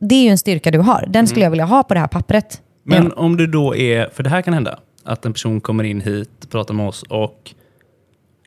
det 0.00 0.14
är 0.14 0.22
ju 0.22 0.28
en 0.28 0.38
styrka 0.38 0.70
du 0.70 0.78
har. 0.78 1.04
Den 1.08 1.26
skulle 1.26 1.40
mm. 1.40 1.46
jag 1.46 1.50
vilja 1.50 1.64
ha 1.64 1.82
på 1.82 1.94
det 1.94 2.00
här 2.00 2.06
pappret. 2.06 2.60
Men 2.84 3.04
ja. 3.04 3.22
om 3.22 3.36
du 3.36 3.46
då 3.46 3.76
är, 3.76 4.08
för 4.14 4.22
det 4.22 4.30
här 4.30 4.42
kan 4.42 4.54
hända, 4.54 4.78
att 5.04 5.26
en 5.26 5.32
person 5.32 5.60
kommer 5.60 5.84
in 5.84 6.00
hit, 6.00 6.50
pratar 6.50 6.74
med 6.74 6.88
oss 6.88 7.02
och 7.02 7.54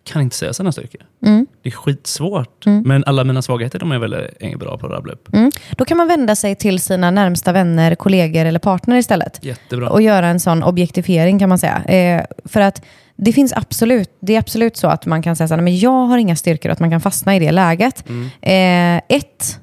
kan 0.06 0.22
inte 0.22 0.36
säga 0.36 0.54
sina 0.54 0.72
styrkor. 0.72 1.02
Mm. 1.26 1.48
Det 1.62 1.70
är 1.70 1.74
skitsvårt. 1.74 2.65
Mm. 2.65 2.84
Men 2.86 3.04
alla 3.04 3.24
mina 3.24 3.41
svagheter 3.41 3.80
de 3.80 3.91
är 3.91 4.00
väldigt 4.00 4.60
bra 4.60 4.78
på 4.78 4.86
att 4.86 4.91
rabbla 4.91 5.13
upp. 5.13 5.34
Mm. 5.34 5.52
Då 5.72 5.86
kan 5.86 5.98
man 5.98 6.08
vända 6.08 6.36
sig 6.36 6.56
till 6.56 6.80
sina 6.80 7.12
närmsta 7.12 7.52
vänner, 7.52 7.96
kollegor 7.96 8.46
eller 8.46 8.60
partner 8.60 8.98
istället. 8.98 9.46
Jättebra. 9.46 9.89
Och 9.89 10.02
göra 10.02 10.28
en 10.28 10.39
sån 10.39 10.63
objektifiering 10.63 11.39
kan 11.39 11.50
man 11.50 11.60
säga. 11.60 11.84
Eh, 11.84 12.26
för 12.46 12.62
att 12.62 12.82
det 13.15 13.34
finns 13.34 13.54
absolut, 13.54 14.18
det 14.20 14.36
är 14.36 14.39
absolut 14.39 14.78
så 14.78 14.88
att 14.88 15.06
man 15.06 15.22
kan 15.22 15.36
säga 15.36 15.48
så 15.48 15.56
här, 15.56 15.62
men 15.62 15.80
jag 15.80 16.06
har 16.06 16.18
inga 16.18 16.36
styrkor 16.36 16.70
och 16.70 16.74
att 16.74 16.80
man 16.80 16.91
kan 16.91 17.02
fastna 17.02 17.36
i 17.36 17.39
det 17.39 17.52
läget. 17.52 18.10
Mm. 18.10 18.30
Eh, 18.41 19.18
ett, 19.18 19.60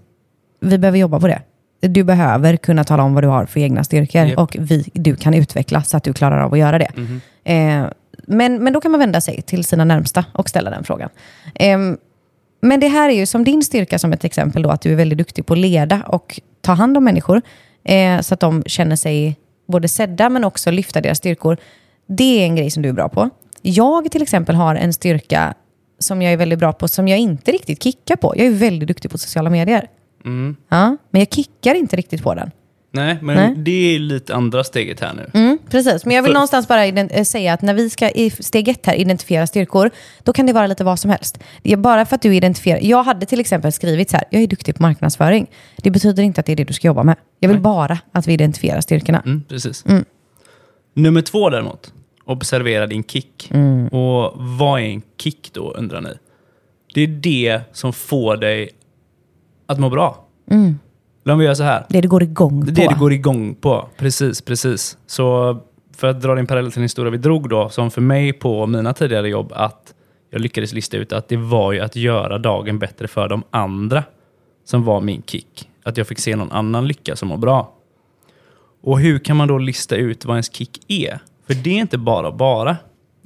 vi 0.60 0.78
behöver 0.78 0.98
jobba 0.98 1.20
på 1.20 1.26
det 1.26 1.42
du 1.88 2.04
behöver 2.04 2.56
kunna 2.56 2.84
tala 2.84 3.02
om 3.02 3.14
vad 3.14 3.24
du 3.24 3.28
har 3.28 3.46
för 3.46 3.60
egna 3.60 3.84
styrkor 3.84 4.26
yep. 4.26 4.38
och 4.38 4.56
vi, 4.60 4.90
du 4.92 5.16
kan 5.16 5.34
utveckla 5.34 5.82
så 5.82 5.96
att 5.96 6.04
du 6.04 6.12
klarar 6.12 6.40
av 6.40 6.52
att 6.52 6.58
göra 6.58 6.78
det. 6.78 6.88
Mm 6.96 7.20
-hmm. 7.44 7.84
eh, 7.84 7.90
men, 8.26 8.64
men 8.64 8.72
då 8.72 8.80
kan 8.80 8.90
man 8.90 9.00
vända 9.00 9.20
sig 9.20 9.42
till 9.42 9.64
sina 9.64 9.84
närmsta 9.84 10.24
och 10.32 10.48
ställa 10.48 10.70
den 10.70 10.84
frågan. 10.84 11.08
Eh, 11.54 11.78
men 12.60 12.80
det 12.80 12.88
här 12.88 13.08
är 13.08 13.14
ju 13.14 13.26
som 13.26 13.44
din 13.44 13.62
styrka 13.62 13.98
som 13.98 14.12
ett 14.12 14.24
exempel 14.24 14.62
då, 14.62 14.70
att 14.70 14.80
du 14.80 14.92
är 14.92 14.96
väldigt 14.96 15.18
duktig 15.18 15.46
på 15.46 15.52
att 15.52 15.58
leda 15.58 16.02
och 16.06 16.40
ta 16.60 16.72
hand 16.72 16.96
om 16.96 17.04
människor 17.04 17.42
eh, 17.84 18.20
så 18.20 18.34
att 18.34 18.40
de 18.40 18.62
känner 18.66 18.96
sig 18.96 19.36
både 19.68 19.88
sedda 19.88 20.28
men 20.28 20.44
också 20.44 20.70
lyfta 20.70 21.00
deras 21.00 21.18
styrkor. 21.18 21.56
Det 22.06 22.42
är 22.42 22.44
en 22.44 22.56
grej 22.56 22.70
som 22.70 22.82
du 22.82 22.88
är 22.88 22.92
bra 22.92 23.08
på. 23.08 23.30
Jag 23.62 24.10
till 24.10 24.22
exempel 24.22 24.54
har 24.54 24.74
en 24.74 24.92
styrka 24.92 25.54
som 25.98 26.22
jag 26.22 26.32
är 26.32 26.36
väldigt 26.36 26.58
bra 26.58 26.72
på 26.72 26.88
som 26.88 27.08
jag 27.08 27.18
inte 27.18 27.52
riktigt 27.52 27.82
kickar 27.82 28.16
på. 28.16 28.34
Jag 28.36 28.46
är 28.46 28.50
väldigt 28.50 28.88
duktig 28.88 29.10
på 29.10 29.18
sociala 29.18 29.50
medier. 29.50 29.88
Mm. 30.24 30.56
Ja, 30.68 30.96
men 31.10 31.20
jag 31.20 31.32
kickar 31.32 31.74
inte 31.74 31.96
riktigt 31.96 32.22
på 32.22 32.34
den. 32.34 32.50
Nej, 32.94 33.18
men 33.22 33.36
Nej. 33.36 33.54
det 33.56 33.94
är 33.94 33.98
lite 33.98 34.34
andra 34.34 34.64
steget 34.64 35.00
här 35.00 35.14
nu. 35.14 35.30
Mm, 35.34 35.58
precis, 35.70 36.04
men 36.04 36.16
jag 36.16 36.22
vill 36.22 36.30
För... 36.30 36.34
någonstans 36.34 36.68
bara 36.68 36.86
eh, 36.86 37.24
säga 37.24 37.52
att 37.52 37.62
när 37.62 37.74
vi 37.74 37.90
ska 37.90 38.10
i 38.10 38.30
steg 38.30 38.68
ett 38.68 38.86
här 38.86 38.94
identifiera 38.94 39.46
styrkor, 39.46 39.90
då 40.22 40.32
kan 40.32 40.46
det 40.46 40.52
vara 40.52 40.66
lite 40.66 40.84
vad 40.84 40.98
som 40.98 41.10
helst. 41.10 41.38
Det 41.62 41.72
är 41.72 41.76
bara 41.76 42.06
för 42.06 42.14
att 42.16 42.22
du 42.22 42.36
identifierar... 42.36 42.78
Jag 42.82 43.02
hade 43.02 43.26
till 43.26 43.40
exempel 43.40 43.72
skrivit 43.72 44.10
så 44.10 44.16
här, 44.16 44.26
jag 44.30 44.42
är 44.42 44.46
duktig 44.46 44.74
på 44.76 44.82
marknadsföring. 44.82 45.50
Det 45.76 45.90
betyder 45.90 46.22
inte 46.22 46.40
att 46.40 46.46
det 46.46 46.52
är 46.52 46.56
det 46.56 46.64
du 46.64 46.72
ska 46.72 46.86
jobba 46.86 47.02
med. 47.02 47.16
Jag 47.40 47.48
vill 47.48 47.56
Nej. 47.56 47.62
bara 47.62 47.98
att 48.12 48.26
vi 48.26 48.32
identifierar 48.32 48.80
styrkorna. 48.80 49.22
Mm, 49.26 49.42
precis. 49.48 49.84
Mm. 49.86 50.04
Nummer 50.94 51.22
två 51.22 51.50
däremot, 51.50 51.92
observera 52.24 52.86
din 52.86 53.04
kick. 53.04 53.50
Mm. 53.50 53.88
Och 53.88 54.32
vad 54.36 54.80
är 54.80 54.84
en 54.84 55.02
kick 55.18 55.50
då, 55.52 55.72
undrar 55.72 56.00
ni? 56.00 56.10
Det 56.94 57.00
är 57.00 57.06
det 57.06 57.60
som 57.72 57.92
får 57.92 58.36
dig 58.36 58.70
att 59.66 59.78
må 59.78 59.90
bra. 59.90 60.24
Mm. 60.50 60.78
Om 61.28 61.38
vi 61.38 61.44
gör 61.44 61.54
så 61.54 61.62
här. 61.62 61.86
Det 61.88 62.00
du 62.00 62.08
går 62.08 62.22
igång 62.22 62.66
på. 62.66 62.70
Det 62.70 62.88
du 62.88 62.98
går 62.98 63.12
igång 63.12 63.54
på. 63.54 63.88
Precis, 63.96 64.42
precis. 64.42 64.98
Så 65.06 65.58
för 65.96 66.08
att 66.08 66.20
dra 66.20 66.34
din 66.34 66.46
parallell 66.46 66.72
till 66.72 66.78
en 66.78 66.82
historia 66.82 67.10
vi 67.10 67.18
drog 67.18 67.48
då, 67.48 67.68
som 67.68 67.90
för 67.90 68.00
mig 68.00 68.32
på 68.32 68.66
mina 68.66 68.94
tidigare 68.94 69.28
jobb, 69.28 69.52
att 69.54 69.94
jag 70.30 70.40
lyckades 70.40 70.72
lista 70.72 70.96
ut 70.96 71.12
att 71.12 71.28
det 71.28 71.36
var 71.36 71.72
ju 71.72 71.80
att 71.80 71.96
göra 71.96 72.38
dagen 72.38 72.78
bättre 72.78 73.08
för 73.08 73.28
de 73.28 73.42
andra 73.50 74.04
som 74.64 74.84
var 74.84 75.00
min 75.00 75.22
kick. 75.26 75.68
Att 75.84 75.96
jag 75.96 76.06
fick 76.06 76.18
se 76.18 76.36
någon 76.36 76.52
annan 76.52 76.86
lyckas 76.86 77.22
och 77.22 77.28
må 77.28 77.36
bra. 77.36 77.72
Och 78.82 79.00
hur 79.00 79.18
kan 79.18 79.36
man 79.36 79.48
då 79.48 79.58
lista 79.58 79.96
ut 79.96 80.24
vad 80.24 80.36
ens 80.36 80.52
kick 80.52 80.84
är? 80.88 81.18
För 81.46 81.54
det 81.54 81.70
är 81.70 81.80
inte 81.80 81.98
bara 81.98 82.32
bara. 82.32 82.76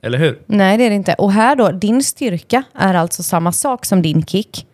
Eller 0.02 0.18
hur? 0.18 0.38
Nej, 0.46 0.78
det 0.78 0.84
är 0.84 0.90
det 0.90 0.96
inte. 0.96 1.14
Och 1.14 1.32
här 1.32 1.56
då, 1.56 1.70
din 1.70 2.02
styrka 2.02 2.62
är 2.74 2.94
alltså 2.94 3.22
samma 3.22 3.52
sak 3.52 3.84
som 3.84 4.02
din 4.02 4.26
kick. 4.26 4.66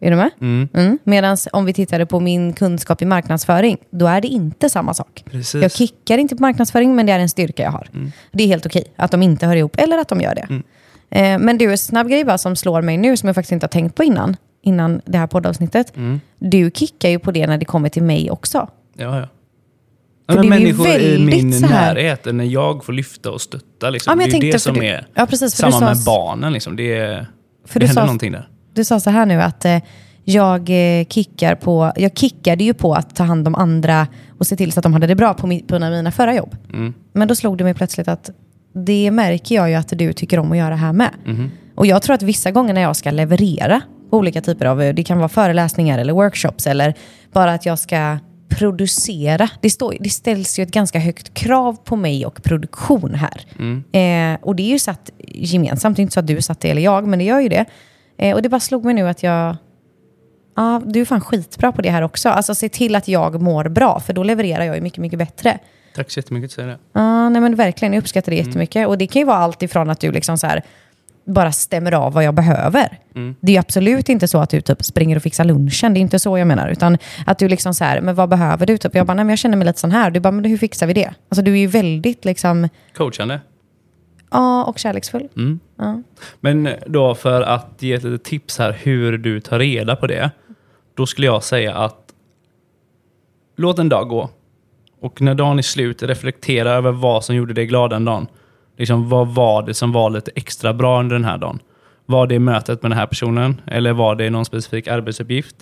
Är 0.00 0.10
du 0.10 0.16
med? 0.16 0.30
Mm. 0.40 0.68
Mm. 0.74 0.98
Medan 1.04 1.36
om 1.52 1.64
vi 1.64 1.72
tittade 1.72 2.06
på 2.06 2.20
min 2.20 2.52
kunskap 2.52 3.02
i 3.02 3.04
marknadsföring, 3.04 3.76
då 3.90 4.06
är 4.06 4.20
det 4.20 4.28
inte 4.28 4.70
samma 4.70 4.94
sak. 4.94 5.24
Precis. 5.30 5.62
Jag 5.62 5.72
kickar 5.72 6.18
inte 6.18 6.36
på 6.36 6.42
marknadsföring, 6.42 6.96
men 6.96 7.06
det 7.06 7.12
är 7.12 7.18
en 7.18 7.28
styrka 7.28 7.62
jag 7.62 7.70
har. 7.70 7.88
Mm. 7.94 8.12
Det 8.32 8.42
är 8.42 8.46
helt 8.46 8.66
okej 8.66 8.84
att 8.96 9.10
de 9.10 9.22
inte 9.22 9.46
hör 9.46 9.56
ihop, 9.56 9.76
eller 9.78 9.98
att 9.98 10.08
de 10.08 10.20
gör 10.20 10.34
det. 10.34 10.46
Mm. 10.48 10.62
Eh, 11.10 11.46
men 11.46 11.58
du, 11.58 11.70
en 11.70 11.78
snabb 11.78 12.08
grej 12.08 12.24
bara 12.24 12.38
som 12.38 12.56
slår 12.56 12.82
mig 12.82 12.96
nu, 12.96 13.16
som 13.16 13.26
jag 13.26 13.34
faktiskt 13.34 13.52
inte 13.52 13.64
har 13.64 13.68
tänkt 13.68 13.94
på 13.94 14.04
innan, 14.04 14.36
innan 14.62 15.00
det 15.04 15.18
här 15.18 15.26
poddavsnittet. 15.26 15.96
Mm. 15.96 16.20
Du 16.38 16.70
kickar 16.74 17.08
ju 17.08 17.18
på 17.18 17.30
det 17.30 17.46
när 17.46 17.58
det 17.58 17.64
kommer 17.64 17.88
till 17.88 18.02
mig 18.02 18.30
också. 18.30 18.68
Ja, 18.96 19.18
ja. 19.20 19.28
Ja, 20.28 20.34
men 20.34 20.48
människor 20.48 20.88
i 20.88 21.18
min 21.18 21.50
närhet, 21.60 22.24
när 22.24 22.44
jag 22.44 22.84
får 22.84 22.92
lyfta 22.92 23.30
och 23.30 23.40
stötta. 23.40 23.90
Liksom. 23.90 24.20
Ja, 24.20 24.26
det 24.26 24.36
är 24.36 24.52
det 24.52 24.58
som 24.58 24.74
du, 24.74 24.86
är 24.86 25.06
ja, 25.14 25.26
precis, 25.26 25.54
samma 25.54 25.80
med 25.80 25.96
barnen. 26.06 26.52
Liksom. 26.52 26.76
Det, 26.76 26.98
är, 26.98 27.26
för 27.64 27.80
det 27.80 27.86
händer 27.86 28.02
sa, 28.02 28.06
någonting 28.06 28.32
där 28.32 28.48
du 28.76 28.84
sa 28.84 29.00
så 29.00 29.10
här 29.10 29.26
nu 29.26 29.42
att 29.42 29.64
eh, 29.64 29.78
jag 30.24 30.70
eh, 30.70 31.06
kickar 31.06 31.54
på, 31.54 31.92
jag 31.96 32.18
kickade 32.18 32.64
ju 32.64 32.74
på 32.74 32.94
att 32.94 33.16
ta 33.16 33.24
hand 33.24 33.48
om 33.48 33.54
andra 33.54 34.06
och 34.38 34.46
se 34.46 34.56
till 34.56 34.72
så 34.72 34.80
att 34.80 34.82
de 34.82 34.92
hade 34.92 35.06
det 35.06 35.14
bra 35.14 35.34
på, 35.34 35.46
mi, 35.46 35.62
på 35.62 35.78
mina 35.78 36.12
förra 36.12 36.34
jobb. 36.34 36.56
Mm. 36.72 36.94
Men 37.12 37.28
då 37.28 37.34
slog 37.34 37.58
det 37.58 37.64
mig 37.64 37.74
plötsligt 37.74 38.08
att 38.08 38.30
det 38.72 39.10
märker 39.10 39.54
jag 39.54 39.70
ju 39.70 39.74
att 39.74 39.98
du 39.98 40.12
tycker 40.12 40.38
om 40.38 40.52
att 40.52 40.58
göra 40.58 40.76
här 40.76 40.92
med. 40.92 41.10
Mm. 41.26 41.50
Och 41.74 41.86
jag 41.86 42.02
tror 42.02 42.14
att 42.14 42.22
vissa 42.22 42.50
gånger 42.50 42.74
när 42.74 42.80
jag 42.80 42.96
ska 42.96 43.10
leverera 43.10 43.80
på 44.10 44.16
olika 44.16 44.40
typer 44.40 44.66
av, 44.66 44.78
det 44.78 45.04
kan 45.04 45.18
vara 45.18 45.28
föreläsningar 45.28 45.98
eller 45.98 46.12
workshops 46.12 46.66
eller 46.66 46.94
bara 47.32 47.52
att 47.52 47.66
jag 47.66 47.78
ska 47.78 48.18
producera. 48.48 49.48
Det, 49.60 49.70
står, 49.70 49.96
det 50.00 50.10
ställs 50.10 50.58
ju 50.58 50.62
ett 50.62 50.70
ganska 50.70 50.98
högt 50.98 51.34
krav 51.34 51.76
på 51.84 51.96
mig 51.96 52.26
och 52.26 52.42
produktion 52.42 53.14
här. 53.14 53.46
Mm. 53.58 53.84
Eh, 53.92 54.40
och 54.42 54.56
det 54.56 54.62
är 54.62 54.70
ju 54.70 54.78
satt 54.78 55.10
gemensamt, 55.18 55.96
det 55.96 56.00
är 56.00 56.02
inte 56.02 56.14
så 56.14 56.20
att 56.20 56.26
du 56.26 56.42
satt 56.42 56.60
det 56.60 56.70
eller 56.70 56.82
jag, 56.82 57.06
men 57.06 57.18
det 57.18 57.24
gör 57.24 57.40
ju 57.40 57.48
det. 57.48 57.64
Eh, 58.18 58.34
och 58.34 58.42
det 58.42 58.48
bara 58.48 58.60
slog 58.60 58.84
mig 58.84 58.94
nu 58.94 59.08
att 59.08 59.22
jag... 59.22 59.56
Ja, 60.56 60.82
du 60.84 61.00
är 61.00 61.04
fan 61.04 61.20
skitbra 61.20 61.72
på 61.72 61.82
det 61.82 61.90
här 61.90 62.02
också. 62.02 62.28
Alltså 62.28 62.54
se 62.54 62.68
till 62.68 62.96
att 62.96 63.08
jag 63.08 63.42
mår 63.42 63.68
bra, 63.68 64.00
för 64.00 64.12
då 64.12 64.22
levererar 64.22 64.64
jag 64.64 64.74
ju 64.74 64.80
mycket, 64.80 64.98
mycket 64.98 65.18
bättre. 65.18 65.58
Tack 65.94 66.10
så 66.10 66.18
jättemycket 66.18 66.52
säga 66.52 66.66
det. 66.66 66.78
Ja, 66.92 67.28
nej 67.28 67.42
men 67.42 67.54
verkligen. 67.54 67.92
Jag 67.92 68.00
uppskattar 68.00 68.32
det 68.32 68.38
mm. 68.38 68.48
jättemycket. 68.48 68.88
Och 68.88 68.98
det 68.98 69.06
kan 69.06 69.20
ju 69.20 69.26
vara 69.26 69.36
allt 69.36 69.62
ifrån 69.62 69.90
att 69.90 70.00
du 70.00 70.12
liksom 70.12 70.38
så 70.38 70.46
här, 70.46 70.62
bara 71.26 71.52
stämmer 71.52 71.92
av 71.92 72.12
vad 72.12 72.24
jag 72.24 72.34
behöver. 72.34 72.98
Mm. 73.14 73.34
Det 73.40 73.52
är 73.52 73.54
ju 73.54 73.60
absolut 73.60 74.08
inte 74.08 74.28
så 74.28 74.38
att 74.38 74.50
du 74.50 74.60
typ 74.60 74.84
springer 74.84 75.16
och 75.16 75.22
fixar 75.22 75.44
lunchen. 75.44 75.94
Det 75.94 75.98
är 75.98 76.02
inte 76.02 76.18
så 76.18 76.38
jag 76.38 76.46
menar. 76.48 76.68
Utan 76.68 76.98
att 77.26 77.38
du 77.38 77.48
liksom 77.48 77.74
så 77.74 77.84
här, 77.84 78.00
men 78.00 78.14
vad 78.14 78.28
behöver 78.28 78.66
du? 78.66 78.78
Typ, 78.78 78.94
jag 78.94 79.06
bara, 79.06 79.14
nej 79.14 79.24
men 79.24 79.30
jag 79.30 79.38
känner 79.38 79.56
mig 79.56 79.66
lite 79.66 79.80
sån 79.80 79.92
här. 79.92 80.10
Du 80.10 80.20
bara, 80.20 80.30
men 80.30 80.44
hur 80.44 80.58
fixar 80.58 80.86
vi 80.86 80.92
det? 80.92 81.14
Alltså 81.28 81.42
du 81.42 81.52
är 81.52 81.56
ju 81.56 81.66
väldigt 81.66 82.24
liksom... 82.24 82.68
Coachande. 82.96 83.40
Ja, 84.36 84.64
och 84.64 84.78
kärleksfull. 84.78 85.28
Mm. 85.36 85.60
Ja. 85.76 86.02
Men 86.40 86.68
då 86.86 87.14
för 87.14 87.42
att 87.42 87.82
ge 87.82 87.92
ett 87.92 88.02
litet 88.02 88.24
tips 88.24 88.58
här 88.58 88.72
hur 88.82 89.18
du 89.18 89.40
tar 89.40 89.58
reda 89.58 89.96
på 89.96 90.06
det. 90.06 90.30
Då 90.94 91.06
skulle 91.06 91.26
jag 91.26 91.42
säga 91.42 91.74
att 91.74 92.12
låt 93.56 93.78
en 93.78 93.88
dag 93.88 94.08
gå. 94.08 94.30
Och 95.00 95.20
när 95.20 95.34
dagen 95.34 95.58
är 95.58 95.62
slut, 95.62 96.02
reflektera 96.02 96.70
över 96.70 96.92
vad 96.92 97.24
som 97.24 97.36
gjorde 97.36 97.54
dig 97.54 97.66
glad 97.66 97.90
den 97.90 98.04
dagen. 98.04 98.26
Liksom, 98.76 99.08
vad 99.08 99.28
var 99.28 99.62
det 99.62 99.74
som 99.74 99.92
var 99.92 100.10
lite 100.10 100.30
extra 100.34 100.74
bra 100.74 101.00
under 101.00 101.16
den 101.16 101.24
här 101.24 101.38
dagen? 101.38 101.58
Var 102.06 102.26
det 102.26 102.38
mötet 102.38 102.82
med 102.82 102.90
den 102.90 102.98
här 102.98 103.06
personen? 103.06 103.60
Eller 103.66 103.92
var 103.92 104.14
det 104.14 104.30
någon 104.30 104.44
specifik 104.44 104.88
arbetsuppgift? 104.88 105.56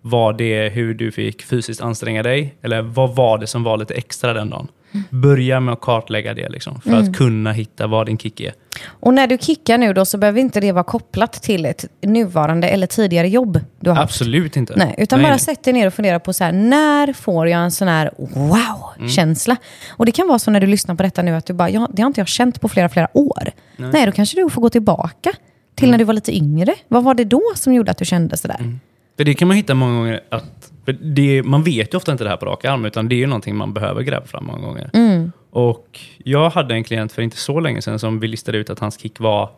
Var 0.00 0.32
det 0.32 0.68
hur 0.68 0.94
du 0.94 1.12
fick 1.12 1.42
fysiskt 1.42 1.80
anstränga 1.80 2.22
dig? 2.22 2.54
Eller 2.62 2.82
vad 2.82 3.16
var 3.16 3.38
det 3.38 3.46
som 3.46 3.62
var 3.62 3.76
lite 3.76 3.94
extra 3.94 4.32
den 4.32 4.50
dagen? 4.50 4.68
Börja 5.10 5.60
med 5.60 5.72
att 5.72 5.80
kartlägga 5.80 6.34
det 6.34 6.48
liksom, 6.48 6.80
för 6.80 6.90
Mm. 6.90 7.02
att 7.02 7.16
kunna 7.16 7.52
hitta 7.52 7.86
vad 7.86 8.06
din 8.06 8.18
kick 8.18 8.40
är. 8.40 8.52
Och 8.86 9.14
när 9.14 9.26
du 9.26 9.38
kickar 9.38 9.78
nu 9.78 9.92
då 9.92 10.04
så 10.04 10.18
behöver 10.18 10.40
inte 10.40 10.60
det 10.60 10.72
vara 10.72 10.84
kopplat 10.84 11.32
till 11.32 11.66
ett 11.66 11.84
nuvarande 12.02 12.68
eller 12.68 12.86
tidigare 12.86 13.28
jobb 13.28 13.60
du 13.80 13.90
har 13.90 13.96
haft. 13.96 14.14
Absolut 14.14 14.56
inte. 14.56 14.74
Nej, 14.76 14.94
utan 14.98 15.22
bara 15.22 15.30
nej. 15.30 15.38
sätt 15.40 15.64
dig 15.64 15.72
ner 15.72 15.86
och 15.86 15.94
fundera 15.94 16.20
på 16.20 16.32
så 16.32 16.44
här, 16.44 16.52
när 16.52 17.12
får 17.12 17.48
jag 17.48 17.62
en 17.62 17.70
sån 17.70 17.88
här 17.88 18.10
wow-känsla? 18.18 19.56
Och 19.90 20.06
det 20.06 20.12
kan 20.12 20.28
vara 20.28 20.38
så 20.38 20.50
när 20.50 20.60
du 20.60 20.66
lyssnar 20.66 20.94
på 20.94 21.02
detta 21.02 21.22
nu 21.22 21.34
att 21.34 21.46
du 21.46 21.52
bara, 21.52 21.70
ja, 21.70 21.88
det 21.92 22.02
har 22.02 22.06
inte 22.06 22.20
jag 22.20 22.28
känt 22.28 22.60
på 22.60 22.68
flera, 22.68 22.88
flera 22.88 23.08
år. 23.18 23.50
Nej, 23.76 24.06
då 24.06 24.12
kanske 24.12 24.40
du 24.40 24.50
får 24.50 24.62
gå 24.62 24.70
tillbaka 24.70 25.32
till 25.74 25.90
när 25.90 25.98
du 25.98 26.04
var 26.04 26.14
lite 26.14 26.36
yngre. 26.36 26.74
Vad 26.88 27.04
var 27.04 27.14
det 27.14 27.24
då 27.24 27.42
som 27.54 27.74
gjorde 27.74 27.90
att 27.90 27.98
du 27.98 28.04
kände 28.04 28.36
sådär? 28.36 28.78
För 29.16 29.24
det 29.24 29.34
kan 29.34 29.48
man 29.48 29.56
hitta 29.56 29.74
många 29.74 29.92
gånger 29.92 30.20
att... 30.30 30.72
Det, 30.92 31.42
man 31.42 31.62
vet 31.62 31.94
ju 31.94 31.96
ofta 31.96 32.12
inte 32.12 32.24
det 32.24 32.30
här 32.30 32.36
på 32.36 32.46
rak 32.46 32.64
arm, 32.64 32.84
utan 32.84 33.08
det 33.08 33.14
är 33.14 33.18
ju 33.18 33.26
någonting 33.26 33.56
man 33.56 33.72
behöver 33.72 34.02
gräva 34.02 34.26
fram 34.26 34.44
många 34.44 34.66
gånger. 34.66 34.90
Mm. 34.92 35.32
Och 35.50 36.00
jag 36.18 36.50
hade 36.50 36.74
en 36.74 36.84
klient 36.84 37.12
för 37.12 37.22
inte 37.22 37.36
så 37.36 37.60
länge 37.60 37.82
sedan 37.82 37.98
som 37.98 38.20
vi 38.20 38.28
listade 38.28 38.58
ut 38.58 38.70
att 38.70 38.78
hans 38.78 39.00
kick 39.00 39.20
var 39.20 39.50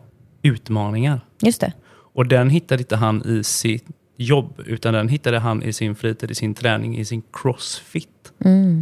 utmaningar. 0.42 1.21
Just 1.42 1.61
det. 1.61 1.73
Och 2.14 2.27
den 2.27 2.51
hittade 2.51 2.83
inte 2.83 2.97
han 2.97 3.23
i 3.27 3.45
sitt 3.45 3.87
jobb, 4.16 4.62
utan 4.66 4.95
den 4.95 5.09
hittade 5.09 5.38
han 5.38 5.62
i 5.62 5.73
sin 5.73 5.95
fritid, 5.95 6.31
i 6.31 6.35
sin 6.35 6.55
träning, 6.55 6.99
i 6.99 7.05
sin 7.05 7.23
crossfit. 7.33 8.09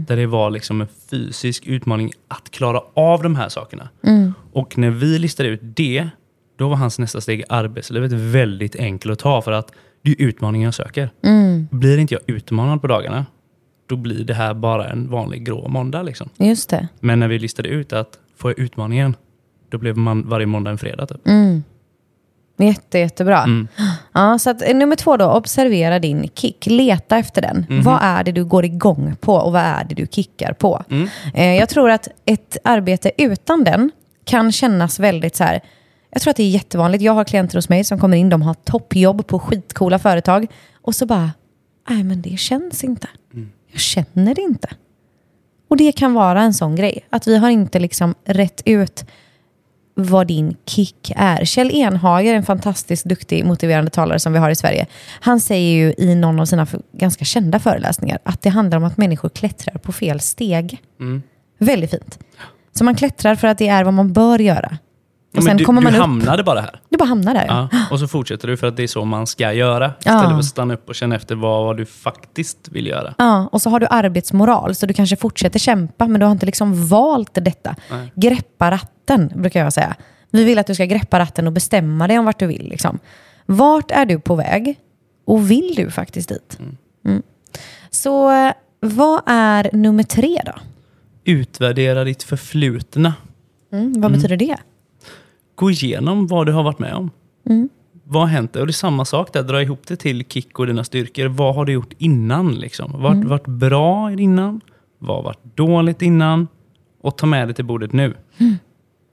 Där 0.07 0.17
det 0.17 0.27
var 0.27 0.51
liksom 0.51 0.81
en 0.81 0.89
fysisk 1.11 1.67
utmaning 1.67 2.13
att 2.29 2.51
klara 2.51 2.81
av 2.95 3.23
de 3.23 3.37
här 3.37 3.49
sakerna. 3.49 3.89
Och 4.53 4.79
när 4.79 4.91
vi 4.91 5.19
listade 5.19 5.49
ut 5.49 5.61
det, 5.63 6.09
då 6.57 6.69
var 6.69 6.77
hans 6.77 6.99
nästa 6.99 7.21
steg 7.21 7.41
i 7.41 7.45
arbetslivet 7.49 8.13
väldigt 8.13 8.77
enkelt 8.77 9.13
att 9.13 9.19
ta 9.19 9.43
för 9.43 9.53
att 9.53 9.73
det 10.03 10.11
är 10.11 10.23
utmaningen 10.23 10.65
jag 10.65 10.75
söker. 10.75 11.11
Blir 11.71 11.99
inte 11.99 12.15
jag 12.15 12.23
utmanad 12.27 12.81
på 12.81 12.87
dagarna, 12.87 13.27
då 13.87 13.97
blir 13.97 14.25
det 14.25 14.35
här 14.35 14.55
bara 14.55 14.89
en 14.89 15.11
vanlig 15.11 15.45
grå 15.45 15.69
måndag. 15.69 16.03
Liksom. 16.03 16.29
Just 16.37 16.71
det. 16.71 16.89
Men 17.01 17.21
när 17.21 17.29
vi 17.29 17.39
listade 17.39 17.69
ut 17.69 17.93
att 17.93 18.19
får 18.37 18.51
jag 18.51 18.59
utmaningen, 18.59 19.17
då 19.69 19.79
blev 19.79 19.97
man 19.97 20.29
varje 20.29 20.47
måndag 20.47 20.71
en 20.71 20.79
fredag. 20.79 21.07
Typ. 21.07 21.21
Jätte, 22.59 22.99
jättebra. 22.99 23.43
Mm. 23.43 23.69
Ja, 24.13 24.39
så 24.39 24.51
att, 24.51 24.63
eh, 24.63 24.77
nummer 24.77 24.97
två 24.97 25.17
då, 25.17 25.31
observera 25.31 25.99
din 25.99 26.29
kick. 26.35 26.67
Leta 26.67 27.19
efter 27.19 27.43
den. 27.43 27.67
Mhm. 27.69 27.83
Vad 27.83 27.99
är 28.03 28.25
det 28.25 28.33
du 28.33 28.45
går 28.45 28.65
igång 28.65 29.17
på 29.21 29.35
och 29.35 29.53
vad 29.53 29.63
är 29.63 29.85
det 29.85 29.95
du 29.95 30.07
kickar 30.11 30.53
på? 30.53 30.83
Mm. 30.91 31.09
Eh, 31.35 31.55
jag 31.55 31.69
tror 31.69 31.91
att 31.91 32.09
ett 32.25 32.57
arbete 32.65 33.11
utan 33.17 33.65
den 33.65 33.91
kan 34.25 34.53
kännas 34.53 35.01
väldigt 35.01 35.37
så 35.37 35.45
här, 35.45 35.61
jag 36.11 36.23
tror 36.23 36.31
att 36.31 36.37
det 36.37 36.43
är 36.43 36.49
jättevanligt. 36.49 37.05
Jag 37.05 37.13
har 37.13 37.25
klienter 37.25 37.59
hos 37.59 37.69
mig 37.69 37.85
som 37.85 37.99
kommer 37.99 38.17
in, 38.17 38.29
de 38.29 38.43
har 38.43 38.55
toppjobb 38.55 39.27
på 39.27 39.39
skitcoola 39.39 39.99
företag 39.99 40.47
och 40.83 40.95
så 40.95 41.07
bara, 41.07 41.31
nej 41.89 42.05
men 42.05 42.23
det 42.23 42.39
känns 42.39 42.85
inte. 42.85 43.09
Mm. 43.35 43.51
Jag 43.73 43.81
känner 43.81 44.35
det 44.35 44.43
inte. 44.43 44.69
Och 45.69 45.77
det 45.77 45.93
kan 45.93 46.15
vara 46.15 46.43
en 46.43 46.55
sån 46.55 46.77
grej, 46.77 47.07
att 47.11 47.27
vi 47.27 47.37
har 47.37 47.51
inte 47.51 47.79
liksom 47.79 48.15
rätt 48.25 48.63
ut 48.65 49.05
vad 49.95 50.27
din 50.27 50.57
kick 50.67 51.13
är. 51.17 51.45
Kjell 51.45 51.71
Enhager, 51.71 52.35
en 52.35 52.43
fantastiskt 52.43 53.05
duktig 53.05 53.45
motiverande 53.45 53.91
talare 53.91 54.19
som 54.19 54.33
vi 54.33 54.39
har 54.39 54.51
i 54.51 54.57
Sverige, 54.57 54.87
han 55.21 55.41
säger 55.41 55.73
ju 55.73 55.95
i 55.99 56.15
någon 56.15 56.41
av 56.41 56.47
sina 56.47 56.67
ganska 56.93 57.25
kända 57.25 57.59
föreläsningar 57.59 58.19
att 58.23 58.43
det 58.43 58.51
handlar 58.51 58.79
om 58.79 58.85
att 58.85 58.97
människor 58.97 59.29
klättrar 59.29 59.75
på 59.79 59.93
fel 59.93 60.21
steg. 60.21 60.83
Mm. 61.01 61.23
Väldigt 61.59 61.91
fint. 61.91 62.19
Så 62.73 62.85
man 62.85 62.95
klättrar 62.95 63.35
för 63.35 63.49
att 63.49 63.59
det 63.59 63.69
är 63.69 63.85
vad 63.85 63.95
man 63.95 64.13
bör 64.13 64.39
göra. 64.39 64.79
Och 65.37 65.43
Ja, 65.43 65.55
du, 65.55 65.65
kommer 65.65 65.83
man 65.83 65.93
du 65.93 65.99
upp, 65.99 66.03
hamnade 66.03 66.43
bara 66.43 66.61
här. 66.61 66.81
du 66.89 66.97
bara 66.97 67.05
hamnar 67.05 67.35
där. 67.35 67.47
Ja. 67.49 67.69
Ja, 67.73 67.79
och 67.91 67.99
så 68.01 68.09
fortsätter 68.09 68.49
du 68.49 68.57
för 68.57 68.67
att 68.67 68.77
det 68.77 68.83
är 68.83 68.87
så 68.87 69.05
man 69.05 69.27
ska 69.27 69.53
göra. 69.53 69.85
Ja. 69.87 69.95
Istället 69.99 70.31
för 70.31 70.39
att 70.39 70.45
stanna 70.45 70.75
upp 70.75 70.89
och 70.89 70.95
känna 70.95 71.17
efter 71.17 71.35
vad, 71.35 71.65
vad 71.65 71.77
du 71.77 71.87
faktiskt 71.87 72.69
vill 72.73 72.87
göra. 72.87 73.15
Ja, 73.19 73.49
och 73.53 73.63
så 73.63 73.71
har 73.71 73.81
du 73.81 73.87
arbetsmoral, 73.91 74.75
så 74.75 74.87
du 74.87 74.95
kanske 74.95 75.17
fortsätter 75.17 75.59
kämpa, 75.59 76.07
men 76.09 76.21
du 76.21 76.27
har 76.27 76.33
inte 76.33 76.47
liksom 76.47 76.87
valt 76.89 77.35
detta. 77.45 77.77
Nej. 77.91 78.13
Greppa 78.15 78.71
ratten, 78.71 79.33
brukar 79.37 79.65
jag 79.65 79.73
säga. 79.73 79.97
Vi 80.31 80.45
vill 80.45 80.59
att 80.59 80.67
du 80.67 80.75
ska 80.75 80.85
greppa 80.85 81.19
ratten 81.19 81.47
och 81.47 81.53
bestämma 81.53 82.09
dig 82.09 82.19
om 82.19 82.25
vart 82.25 82.39
du 82.39 82.47
vill. 82.47 82.69
Liksom. 82.69 82.99
Vart 83.47 83.91
är 83.91 84.07
du 84.07 84.21
på 84.21 84.35
väg? 84.35 84.79
Och 85.27 85.51
vill 85.51 85.75
du 85.77 85.91
faktiskt 85.91 86.29
dit? 86.29 86.59
Mm. 87.05 87.23
Så 87.91 88.31
eh, 88.31 88.53
vad 88.81 89.23
är 89.27 89.71
nummer 89.73 90.03
tre 90.03 90.43
då? 90.47 90.53
Utvärdera 91.25 92.05
ditt 92.05 92.23
förflutna. 92.23 93.15
Mm, 93.73 94.01
vad 94.01 94.13
betyder 94.13 94.37
det? 94.37 94.57
Gå 95.61 95.71
igenom 95.71 96.27
vad 96.27 96.47
du 96.47 96.53
har 96.53 96.63
varit 96.63 96.79
med 96.79 96.95
om. 96.95 97.11
Mm. 97.49 97.69
Vad 98.05 98.23
har 98.23 98.29
hänt? 98.29 98.57
Och 98.57 98.67
det 98.67 98.71
är 98.71 98.73
samma 98.73 99.05
sak 99.05 99.33
där. 99.33 99.43
Dra 99.43 99.63
ihop 99.63 99.87
det 99.87 99.97
till 99.97 100.25
kick 100.29 100.59
och 100.59 100.67
dina 100.67 100.85
styrkor. 100.85 101.27
Vad 101.27 101.55
har 101.55 101.65
du 101.65 101.73
gjort 101.73 101.93
innan? 101.99 102.55
Liksom? 102.55 102.95
Har 102.95 103.11
Mm. 103.13 103.29
varit 103.29 103.47
bra 103.47 104.13
innan? 104.13 104.61
Vad 104.99 105.17
har 105.17 105.23
varit 105.25 105.57
dåligt 105.57 106.03
innan? 106.03 106.49
Och 107.03 107.19
ta 107.19 107.27
med 107.27 107.49
det 107.49 107.55
till 107.55 107.65
bordet 107.65 107.93
nu. 107.93 108.15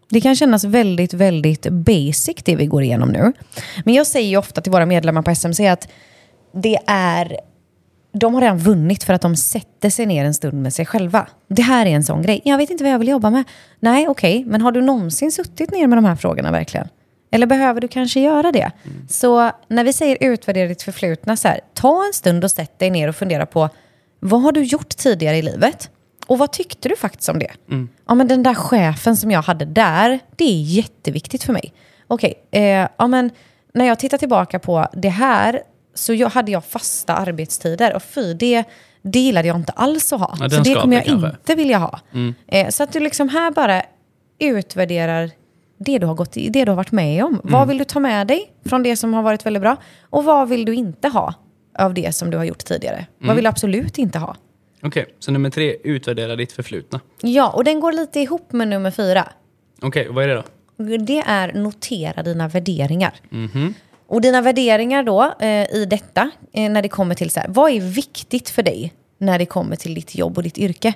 Det 0.09 0.21
kan 0.21 0.35
kännas 0.35 0.63
väldigt, 0.63 1.13
väldigt 1.13 1.69
basic 1.69 2.35
det 2.45 2.55
vi 2.55 2.65
går 2.65 2.83
igenom 2.83 3.09
nu. 3.09 3.33
Men 3.85 3.93
jag 3.93 4.07
säger 4.07 4.37
ofta 4.37 4.61
till 4.61 4.71
våra 4.71 4.85
medlemmar 4.85 5.21
på 5.21 5.31
SMC 5.31 5.67
att 5.67 5.87
det 6.53 6.77
är... 6.87 7.37
De 8.11 8.33
har 8.33 8.41
redan 8.41 8.57
vunnit 8.57 9.03
för 9.03 9.13
att 9.13 9.21
de 9.21 9.35
sätter 9.35 9.89
sig 9.89 10.05
ner 10.05 10.25
en 10.25 10.33
stund 10.33 10.61
med 10.61 10.73
sig 10.73 10.85
själva. 10.85 11.27
Det 11.47 11.61
här 11.61 11.85
är 11.85 11.89
en 11.89 12.03
sån 12.03 12.21
grej. 12.21 12.41
Jag 12.43 12.57
vet 12.57 12.69
inte 12.69 12.83
vad 12.83 12.93
jag 12.93 12.99
vill 12.99 13.07
jobba 13.07 13.29
med. 13.29 13.43
Nej, 13.79 14.07
okej, 14.07 14.43
men 14.47 14.61
har 14.61 14.71
du 14.71 14.81
någonsin 14.81 15.31
suttit 15.31 15.71
ner 15.71 15.87
med 15.87 15.97
de 15.97 16.05
här 16.05 16.15
frågorna 16.15 16.51
verkligen? 16.51 16.87
Eller 17.31 17.47
behöver 17.47 17.81
du 17.81 17.87
kanske 17.87 18.19
göra 18.19 18.51
det? 18.51 18.71
Så 19.09 19.51
när 19.67 19.83
vi 19.83 19.93
säger 19.93 20.17
utvärdera 20.21 20.67
ditt 20.67 20.81
förflutna, 20.83 21.37
så 21.37 21.47
här, 21.47 21.59
ta 21.73 22.05
en 22.05 22.13
stund 22.13 22.43
och 22.43 22.51
sätt 22.51 22.79
dig 22.79 22.89
ner 22.89 23.07
och 23.07 23.15
fundera 23.15 23.45
på 23.45 23.69
vad 24.19 24.41
har 24.41 24.51
du 24.51 24.63
gjort 24.63 24.89
tidigare 24.89 25.37
i 25.37 25.41
livet? 25.41 25.89
Och 26.27 26.37
vad 26.37 26.51
tyckte 26.51 26.89
du 26.89 26.95
faktiskt 26.95 27.29
om 27.29 27.39
det? 27.39 27.51
Ja, 28.07 28.15
men 28.15 28.27
den 28.27 28.43
där 28.43 28.53
chefen 28.53 29.17
som 29.17 29.31
jag 29.31 29.41
hade 29.41 29.65
där, 29.65 30.19
det 30.35 30.43
är 30.43 30.61
jätteviktigt 30.61 31.43
för 31.43 31.53
mig. 31.53 31.73
Okej, 32.07 32.33
eh, 32.51 32.87
ja, 32.97 33.07
men 33.07 33.31
när 33.73 33.85
jag 33.85 33.99
tittar 33.99 34.17
tillbaka 34.17 34.59
på 34.59 34.87
det 34.93 35.09
här 35.09 35.61
så 35.97 36.13
jag, 36.13 36.29
hade 36.29 36.51
jag 36.51 36.65
fasta 36.65 37.13
arbetstider 37.15 37.95
och 37.95 38.03
fy, 38.03 38.33
det, 38.33 38.63
det 39.01 39.19
gillade 39.19 39.47
jag 39.47 39.57
inte 39.57 39.71
alls 39.71 40.13
att 40.13 40.19
ha. 40.19 40.37
Ja, 40.39 40.49
så 40.49 40.61
det 40.61 40.73
kommer 40.73 40.95
jag 40.95 41.05
kanske. 41.05 41.27
inte 41.27 41.55
vilja 41.55 41.77
ha. 41.77 41.99
Eh, 42.47 42.69
så 42.69 42.83
att 42.83 42.93
du 42.93 42.99
liksom 42.99 43.29
här 43.29 43.51
bara 43.51 43.81
utvärderar 44.39 45.31
det 45.79 45.97
du 45.97 46.05
har, 46.05 46.15
gått 46.15 46.31
det 46.33 46.65
du 46.65 46.71
har 46.71 46.75
varit 46.75 46.91
med 46.91 47.23
om. 47.23 47.41
Vad 47.43 47.67
vill 47.67 47.77
du 47.77 47.83
ta 47.83 47.99
med 47.99 48.27
dig 48.27 48.51
från 48.65 48.83
det 48.83 48.95
som 48.95 49.13
har 49.13 49.23
varit 49.23 49.45
väldigt 49.45 49.61
bra? 49.61 49.77
Och 50.09 50.23
vad 50.23 50.49
vill 50.49 50.65
du 50.65 50.73
inte 50.73 51.07
ha 51.07 51.33
av 51.79 51.93
det 51.93 52.15
som 52.15 52.29
du 52.29 52.37
har 52.37 52.43
gjort 52.43 52.65
tidigare? 52.65 53.05
Vad 53.19 53.35
vill 53.35 53.43
du 53.43 53.49
absolut 53.49 53.97
inte 53.97 54.19
ha? 54.19 54.35
Okej, 54.83 55.05
så 55.19 55.31
nummer 55.31 55.49
tre. 55.49 55.75
Utvärdera 55.83 56.35
ditt 56.35 56.51
förflutna. 56.51 56.99
Ja, 57.21 57.49
och 57.49 57.63
den 57.63 57.79
går 57.79 57.91
lite 57.91 58.19
ihop 58.19 58.51
med 58.51 58.67
nummer 58.67 58.91
fyra. 58.91 59.27
Okej, 59.81 60.07
vad 60.09 60.23
är 60.23 60.27
det 60.27 60.35
då? 60.35 60.43
Det 60.97 61.23
är 61.27 61.53
notera 61.53 62.23
dina 62.23 62.47
värderingar. 62.47 63.13
Och 64.07 64.21
dina 64.21 64.41
värderingar 64.41 65.03
då 65.03 65.33
eh, 65.39 65.75
i 65.75 65.87
detta, 65.89 66.31
eh, 66.53 66.71
när 66.71 66.81
det 66.81 66.89
kommer 66.89 67.15
till 67.15 67.29
så 67.29 67.39
här, 67.39 67.47
vad 67.49 67.71
är 67.71 67.79
viktigt 67.79 68.49
för 68.49 68.63
dig 68.63 68.93
när 69.17 69.39
det 69.39 69.45
kommer 69.45 69.75
till 69.75 69.93
ditt 69.93 70.15
jobb 70.15 70.37
och 70.37 70.43
ditt 70.43 70.57
yrke? 70.57 70.93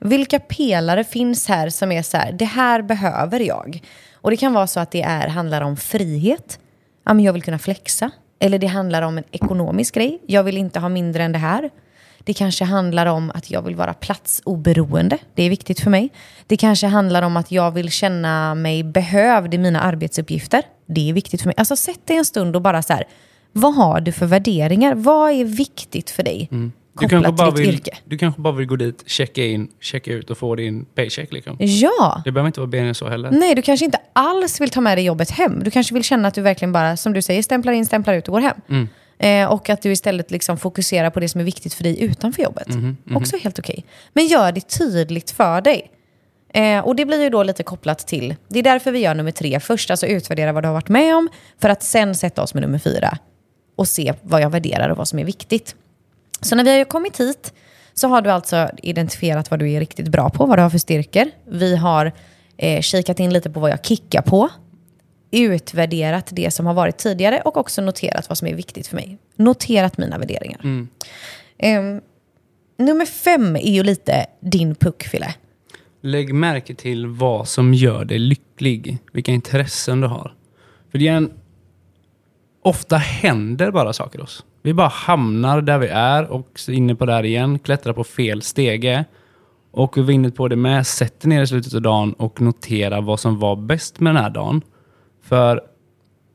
Vilka 0.00 0.38
pelare 0.38 1.04
finns 1.04 1.48
här 1.48 1.68
som 1.68 1.92
är 1.92 2.02
så 2.02 2.16
här, 2.16 2.32
det 2.32 2.44
här 2.44 2.82
behöver 2.82 3.40
jag? 3.40 3.82
Och 4.14 4.30
det 4.30 4.36
kan 4.36 4.52
vara 4.52 4.66
så 4.66 4.80
att 4.80 4.90
det 4.90 5.02
är, 5.02 5.28
handlar 5.28 5.60
om 5.60 5.76
frihet, 5.76 6.58
ja, 7.04 7.14
men 7.14 7.24
jag 7.24 7.32
vill 7.32 7.42
kunna 7.42 7.58
flexa. 7.58 8.10
Eller 8.38 8.58
det 8.58 8.66
handlar 8.66 9.02
om 9.02 9.18
en 9.18 9.24
ekonomisk 9.30 9.94
grej, 9.94 10.18
jag 10.26 10.42
vill 10.42 10.56
inte 10.56 10.80
ha 10.80 10.88
mindre 10.88 11.22
än 11.22 11.32
det 11.32 11.38
här. 11.38 11.70
Det 12.18 12.34
kanske 12.34 12.64
handlar 12.64 13.06
om 13.06 13.30
att 13.34 13.50
jag 13.50 13.62
vill 13.62 13.76
vara 13.76 13.94
platsoberoende. 13.94 15.18
Det 15.34 15.42
är 15.42 15.50
viktigt 15.50 15.80
för 15.80 15.90
mig. 15.90 16.10
Det 16.46 16.56
kanske 16.56 16.86
handlar 16.86 17.22
om 17.22 17.36
att 17.36 17.50
jag 17.50 17.70
vill 17.70 17.90
känna 17.90 18.54
mig 18.54 18.82
behövd 18.82 19.54
i 19.54 19.58
mina 19.58 19.80
arbetsuppgifter. 19.80 20.62
Det 20.86 21.08
är 21.10 21.12
viktigt 21.12 21.42
för 21.42 21.48
mig. 21.48 21.54
Alltså 21.58 21.76
sätt 21.76 22.06
dig 22.06 22.16
en 22.16 22.24
stund 22.24 22.56
och 22.56 22.62
bara 22.62 22.82
så 22.82 22.92
här, 22.92 23.04
vad 23.52 23.74
har 23.74 24.00
du 24.00 24.12
för 24.12 24.26
värderingar? 24.26 24.94
Vad 24.94 25.32
är 25.32 25.44
viktigt 25.44 26.10
för 26.10 26.22
dig? 26.22 26.48
Du 26.50 26.70
Kopplat 26.94 27.10
kanske, 27.10 27.32
bara 27.32 27.50
vill, 27.50 27.68
yrke. 27.68 27.90
du 28.04 28.18
kanske 28.18 28.40
bara 28.40 28.54
vill 28.54 28.66
gå 28.66 28.76
dit, 28.76 29.04
checka 29.06 29.44
in, 29.44 29.68
checka 29.80 30.12
ut 30.12 30.30
och 30.30 30.38
få 30.38 30.54
din 30.54 30.84
paycheck. 30.84 31.32
Liksom. 31.32 31.56
Ja! 31.60 32.22
Det 32.24 32.32
behöver 32.32 32.46
inte 32.46 32.60
vara 32.60 32.76
än 32.78 32.94
så 32.94 33.08
heller. 33.08 33.30
Nej, 33.30 33.54
du 33.54 33.62
kanske 33.62 33.84
inte 33.84 33.98
alls 34.12 34.60
vill 34.60 34.70
ta 34.70 34.80
med 34.80 34.98
dig 34.98 35.04
jobbet 35.04 35.30
hem. 35.30 35.64
Du 35.64 35.70
kanske 35.70 35.94
vill 35.94 36.04
känna 36.04 36.28
att 36.28 36.34
du 36.34 36.40
verkligen 36.42 36.72
bara, 36.72 36.96
som 36.96 37.12
du 37.12 37.22
säger, 37.22 37.42
stämplar 37.42 37.72
in, 37.72 37.86
stämplar 37.86 38.14
ut 38.14 38.28
och 38.28 38.32
går 38.32 38.40
hem. 38.40 38.88
Eh, 39.18 39.52
och 39.52 39.70
att 39.70 39.82
du 39.82 39.92
istället 39.92 40.30
liksom 40.30 40.58
fokuserar 40.58 41.10
på 41.10 41.20
det 41.20 41.28
som 41.28 41.40
är 41.40 41.44
viktigt 41.44 41.74
för 41.74 41.84
dig 41.84 42.02
utanför 42.02 42.42
jobbet. 42.42 42.68
Också 43.14 43.36
helt 43.36 43.58
okej. 43.58 43.84
Men 44.12 44.26
gör 44.26 44.52
det 44.52 44.68
tydligt 44.78 45.30
för 45.30 45.60
dig. 45.60 45.90
Eh, 46.54 46.80
och 46.80 46.96
det 46.96 47.04
blir 47.04 47.22
ju 47.22 47.30
då 47.30 47.42
lite 47.42 47.62
kopplat 47.62 47.98
till, 47.98 48.34
det 48.48 48.58
är 48.58 48.62
därför 48.62 48.92
vi 48.92 48.98
gör 48.98 49.14
nummer 49.14 49.30
tre 49.30 49.60
först, 49.60 49.90
alltså 49.90 50.06
utvärdera 50.06 50.52
vad 50.52 50.62
du 50.62 50.66
har 50.66 50.74
varit 50.74 50.88
med 50.88 51.16
om, 51.16 51.28
för 51.60 51.68
att 51.68 51.82
sen 51.82 52.14
sätta 52.14 52.42
oss 52.42 52.54
med 52.54 52.62
nummer 52.62 52.78
fyra 52.78 53.18
och 53.76 53.88
se 53.88 54.14
vad 54.22 54.40
jag 54.40 54.50
värderar 54.50 54.88
och 54.88 54.96
vad 54.96 55.08
som 55.08 55.18
är 55.18 55.24
viktigt. 55.24 55.74
Så 56.40 56.56
när 56.56 56.64
vi 56.64 56.78
har 56.78 56.84
kommit 56.84 57.20
hit 57.20 57.52
så 57.94 58.08
har 58.08 58.22
du 58.22 58.30
alltså 58.30 58.70
identifierat 58.82 59.50
vad 59.50 59.60
du 59.60 59.70
är 59.70 59.80
riktigt 59.80 60.08
bra 60.08 60.30
på, 60.30 60.46
vad 60.46 60.58
du 60.58 60.62
har 60.62 60.70
för 60.70 60.78
styrkor. 60.78 61.24
Vi 61.48 61.76
har 61.76 62.12
eh, 62.56 62.80
kikat 62.80 63.20
in 63.20 63.32
lite 63.32 63.50
på 63.50 63.60
vad 63.60 63.70
jag 63.70 63.84
kickar 63.84 64.22
på, 64.22 64.48
utvärderat 65.30 66.28
det 66.32 66.50
som 66.50 66.66
har 66.66 66.74
varit 66.74 66.98
tidigare 66.98 67.40
och 67.40 67.56
också 67.56 67.82
noterat 67.82 68.28
vad 68.28 68.38
som 68.38 68.48
är 68.48 68.54
viktigt 68.54 68.86
för 68.86 68.96
mig. 68.96 69.18
Noterat 69.36 69.98
mina 69.98 70.18
värderingar. 70.18 70.60
Ehm, 71.58 72.00
nummer 72.78 73.06
fem 73.06 73.56
är 73.56 73.72
ju 73.72 73.82
lite 73.82 74.26
din 74.40 74.74
puck, 74.74 75.02
Fille. 75.02 75.34
Lägg 76.06 76.34
märke 76.34 76.74
till 76.74 77.06
vad 77.06 77.48
som 77.48 77.74
gör 77.74 78.04
dig 78.04 78.18
lycklig. 78.18 78.98
Vilka 79.12 79.32
intressen 79.32 80.00
du 80.00 80.06
har. 80.06 80.34
För 80.90 80.98
det 80.98 81.08
är 81.08 81.16
en... 81.16 81.32
Ofta 82.62 82.96
händer 82.96 83.70
bara 83.70 83.92
saker 83.92 84.20
oss. 84.20 84.44
Vi 84.62 84.74
bara 84.74 84.88
hamnar 84.88 85.60
där 85.60 85.78
vi 85.78 85.86
är 85.86 86.24
och 86.24 86.48
så 86.54 86.72
inne 86.72 86.94
på 86.94 87.06
där 87.06 87.24
igen, 87.24 87.58
klättrar 87.58 87.92
på 87.92 88.04
fel 88.04 88.42
stege. 88.42 89.04
Och 89.70 89.98
vi 89.98 90.02
var 90.02 90.10
inne 90.10 90.30
på 90.30 90.48
det 90.48 90.56
med, 90.56 90.86
sätter 90.86 91.28
ner 91.28 91.42
i 91.42 91.46
slutet 91.46 91.74
av 91.74 91.82
dagen 91.82 92.12
och 92.12 92.40
noterar 92.40 93.00
vad 93.00 93.20
som 93.20 93.38
var 93.38 93.56
bäst 93.56 94.00
med 94.00 94.14
den 94.14 94.22
här 94.22 94.30
dagen. 94.30 94.62
För 95.22 95.60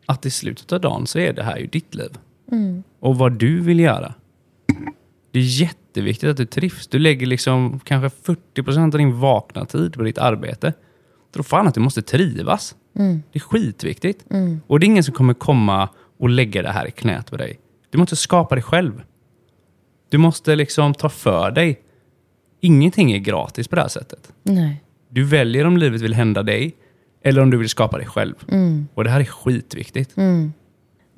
att 0.05 0.25
i 0.25 0.31
slutet 0.31 0.71
av 0.71 0.81
dagen 0.81 1.07
så 1.07 1.19
är 1.19 1.33
det 1.33 1.43
här 1.43 1.57
ju 1.57 1.67
ditt 1.67 1.95
liv. 1.95 2.17
Och 2.99 3.17
vad 3.17 3.33
du 3.33 3.61
vill 3.61 3.79
göra. 3.79 4.13
Det 5.31 5.39
är 5.39 5.43
jätteviktigt 5.89 6.29
att 6.29 6.37
du 6.37 6.45
trivs. 6.45 6.87
Du 6.87 6.99
lägger 6.99 7.25
liksom 7.27 7.79
kanske 7.79 8.33
40% 8.55 8.83
av 8.83 8.97
din 8.97 9.19
vakna 9.19 9.65
tid 9.65 9.93
på 9.93 10.03
ditt 10.03 10.17
arbete. 10.17 10.73
Tro 11.33 11.43
fan 11.43 11.67
att 11.67 11.73
du 11.73 11.79
måste 11.79 12.01
trivas. 12.01 12.75
Det 13.31 13.39
är 13.39 13.39
skitviktigt. 13.39 14.25
Och 14.67 14.79
det 14.79 14.85
är 14.85 14.87
ingen 14.87 15.03
som 15.03 15.13
kommer 15.13 15.33
komma 15.33 15.89
och 16.19 16.29
lägga 16.29 16.61
det 16.61 16.69
här 16.69 16.87
i 16.87 16.91
knät 16.91 17.31
på 17.31 17.37
dig. 17.37 17.59
Du 17.89 17.97
måste 17.97 18.15
skapa 18.15 18.55
det 18.55 18.61
själv. 18.61 19.01
Du 20.09 20.17
måste 20.17 20.55
liksom 20.55 20.93
ta 20.93 21.09
för 21.09 21.51
dig. 21.51 21.81
Ingenting 22.61 23.11
är 23.11 23.17
gratis 23.17 23.67
på 23.67 23.75
det 23.75 23.81
här 23.81 23.89
sättet. 23.89 24.33
Nej. 24.43 24.83
Du 25.09 25.23
väljer 25.23 25.65
om 25.65 25.77
livet 25.77 26.01
vill 26.01 26.13
hända 26.13 26.43
dig 26.43 26.75
eller 27.23 27.41
om 27.41 27.49
du 27.49 27.57
vill 27.57 27.69
skapa 27.69 27.97
dig 27.97 28.07
själv. 28.07 28.35
Och 28.93 29.03
det 29.03 29.09
här 29.09 29.19
är 29.19 29.25
skitviktigt. 29.25 30.15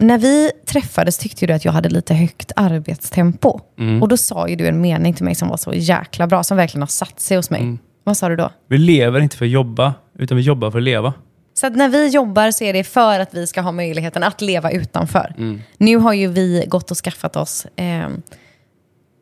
När 0.01 0.17
vi 0.17 0.51
träffades 0.65 1.17
tyckte 1.17 1.47
du 1.47 1.53
att 1.53 1.65
jag 1.65 1.71
hade 1.71 1.89
lite 1.89 2.13
högt 2.13 2.51
arbetstempo. 2.55 3.59
Och 4.01 4.07
då 4.07 4.17
sa 4.17 4.47
ju 4.47 4.55
du 4.55 4.67
en 4.67 4.81
mening 4.81 5.13
till 5.13 5.25
mig 5.25 5.35
som 5.35 5.49
var 5.49 5.57
så 5.57 5.73
jäkla 5.73 6.27
bra, 6.27 6.43
som 6.43 6.57
verkligen 6.57 6.81
har 6.81 6.87
satt 6.87 7.19
sig 7.19 7.37
hos 7.37 7.49
mig. 7.49 7.77
Vad 8.03 8.17
sa 8.17 8.29
du 8.29 8.35
då? 8.35 8.51
Vi 8.67 8.77
lever 8.77 9.19
inte 9.19 9.37
för 9.37 9.45
att 9.45 9.51
jobba, 9.51 9.93
utan 10.19 10.37
vi 10.37 10.43
jobbar 10.43 10.71
för 10.71 10.77
att 10.77 10.83
leva. 10.83 11.13
Så 11.53 11.67
att 11.67 11.75
när 11.75 11.89
vi 11.89 12.07
jobbar 12.07 12.51
så 12.51 12.63
är 12.63 12.73
det 12.73 12.83
för 12.83 13.19
att 13.19 13.33
vi 13.33 13.47
ska 13.47 13.61
ha 13.61 13.71
möjligheten 13.71 14.23
att 14.23 14.41
leva 14.41 14.71
utanför. 14.71 15.33
Nu 15.77 15.97
har 15.97 16.13
ju 16.13 16.27
vi 16.27 16.65
gått 16.67 16.91
och 16.91 16.97
skaffat 16.97 17.35
oss, 17.35 17.65
eh, 17.75 18.09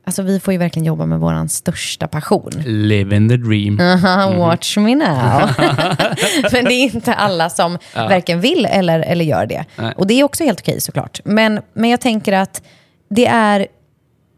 alltså 0.09 0.21
vi 0.21 0.39
får 0.39 0.51
ju 0.51 0.57
verkligen 0.57 0.85
jobba 0.85 1.05
med 1.05 1.19
vår 1.19 1.47
största 1.47 2.07
passion. 2.07 2.51
Living 2.65 3.29
the 3.29 3.37
dream. 3.37 3.79
Aha, 3.81 4.35
watch 4.37 4.77
me 4.77 4.95
now. 4.95 5.49
Men 6.51 6.65
det 6.65 6.73
är 6.73 6.83
inte 6.83 7.13
alla 7.13 7.49
som 7.49 7.77
varken 7.95 8.41
vill 8.41 8.65
eller, 8.65 8.99
eller 8.99 9.25
gör 9.25 9.45
det. 9.45 9.65
Nej. 9.75 9.93
Och 9.97 10.07
det 10.07 10.13
är 10.13 10.23
också 10.23 10.43
helt 10.43 10.59
okej 10.59 10.81
såklart. 10.81 11.21
Men, 11.25 11.61
men 11.73 11.89
jag 11.89 12.01
tänker 12.01 12.33
att 12.33 12.63
det 13.09 13.25
är 13.25 13.67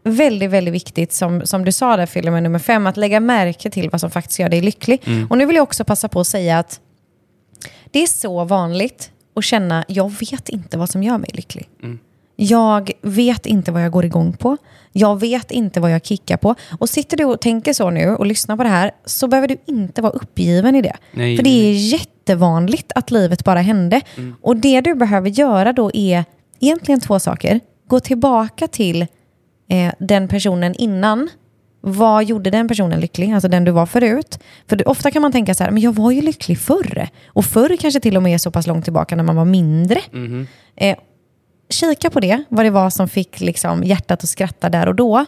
väldigt, 0.04 0.50
väldigt 0.50 0.74
viktigt, 0.74 1.12
som, 1.12 1.46
som 1.46 1.64
du 1.64 1.72
sa 1.72 1.96
där 1.96 2.06
filmen 2.06 2.42
nummer 2.42 2.58
fem, 2.58 2.86
att 2.86 2.96
lägga 2.96 3.20
märke 3.20 3.70
till 3.70 3.90
vad 3.90 4.00
som 4.00 4.10
faktiskt 4.10 4.38
gör 4.38 4.48
dig 4.48 4.60
lycklig. 4.60 5.02
Och 5.30 5.38
nu 5.38 5.46
vill 5.46 5.56
jag 5.56 5.62
också 5.62 5.84
passa 5.84 6.08
på 6.08 6.20
att 6.20 6.26
säga 6.26 6.58
att 6.58 6.80
det 7.90 8.02
är 8.02 8.06
så 8.06 8.44
vanligt 8.44 9.10
att 9.36 9.44
känna, 9.44 9.84
jag 9.88 10.10
vet 10.10 10.48
inte 10.48 10.78
vad 10.78 10.90
som 10.90 11.02
gör 11.02 11.18
mig 11.18 11.30
lycklig. 11.34 11.68
Jag 12.36 12.90
vet 13.02 13.46
inte 13.46 13.72
vad 13.72 13.82
jag 13.84 13.92
går 13.92 14.04
igång 14.04 14.32
på. 14.32 14.56
Jag 14.92 15.20
vet 15.20 15.50
inte 15.50 15.80
vad 15.80 15.90
jag 15.90 16.04
kickar 16.04 16.36
på. 16.36 16.54
Och 16.78 16.88
sitter 16.88 17.16
du 17.16 17.24
och 17.24 17.40
tänker 17.40 17.72
så 17.72 17.90
nu 17.90 18.08
och 18.08 18.26
lyssnar 18.26 18.56
på 18.56 18.62
det 18.62 18.68
här 18.68 18.90
så 19.04 19.28
behöver 19.28 19.48
du 19.48 19.56
inte 19.66 20.02
vara 20.02 20.12
uppgiven 20.12 20.74
i 20.74 20.82
det. 20.82 20.96
Nej, 21.12 21.36
För 21.36 21.44
det 21.44 21.50
är 21.50 21.72
jättevanligt 21.72 22.92
att 22.94 23.10
livet 23.10 23.44
bara 23.44 23.60
hände. 23.60 24.00
Och 24.42 24.56
det 24.56 24.80
du 24.80 24.94
behöver 24.94 25.28
göra 25.30 25.72
då 25.72 25.90
är 25.94 26.24
egentligen 26.60 27.00
två 27.00 27.18
saker. 27.18 27.60
Gå 27.88 28.00
tillbaka 28.00 28.68
till 28.68 29.02
eh, 29.68 29.92
den 29.98 30.28
personen 30.28 30.74
innan. 30.74 31.28
Vad 31.80 32.24
gjorde 32.24 32.50
den 32.50 32.68
personen 32.68 33.00
lycklig? 33.00 33.32
Alltså 33.32 33.48
den 33.48 33.64
du 33.64 33.70
var 33.70 33.86
förut. 33.86 34.38
För 34.68 34.76
det, 34.76 34.84
ofta 34.84 35.10
kan 35.10 35.22
man 35.22 35.32
tänka 35.32 35.54
så 35.54 35.64
här, 35.64 35.70
men 35.70 35.82
jag 35.82 35.94
var 35.94 36.10
ju 36.10 36.20
lycklig 36.20 36.58
förr. 36.58 37.08
Och 37.26 37.44
förr 37.44 37.76
kanske 37.80 38.00
till 38.00 38.16
och 38.16 38.22
med 38.22 38.34
är 38.34 38.38
så 38.38 38.50
pass 38.50 38.66
långt 38.66 38.84
tillbaka 38.84 39.16
när 39.16 39.24
man 39.24 39.36
var 39.36 39.44
mindre. 39.44 40.00
Eh, 40.76 40.96
kika 41.72 42.10
på 42.10 42.20
det, 42.20 42.44
vad 42.48 42.64
det 42.64 42.70
var 42.70 42.90
som 42.90 43.08
fick 43.08 43.40
liksom, 43.40 43.84
hjärtat 43.84 44.22
att 44.22 44.28
skratta 44.28 44.68
där 44.68 44.88
och 44.88 44.94
då. 44.94 45.26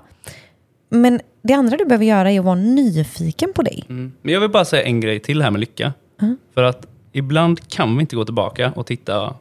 Men 0.89 1.21
det 1.43 1.53
andra 1.53 1.77
du 1.77 1.85
behöver 1.85 2.05
göra 2.05 2.31
är 2.31 2.39
att 2.39 2.45
vara 2.45 2.55
nyfiken 2.55 3.53
på 3.53 3.63
dig. 3.63 3.85
Mm. 3.89 4.13
Men 4.23 4.35
jag 4.35 4.41
vill 4.41 4.51
bara 4.51 4.65
säga 4.65 4.83
en 4.83 5.01
grej 5.01 5.21
till 5.21 5.43
här 5.43 5.51
med 5.51 5.61
lycka. 5.61 5.93
För 6.55 6.63
att 6.63 6.87
ibland 7.13 7.69
kan 7.69 7.97
vi 7.97 8.01
inte 8.01 8.17
gå 8.17 8.25
tillbaka 8.25 8.73
och 8.77 8.87
titta. 8.87 9.35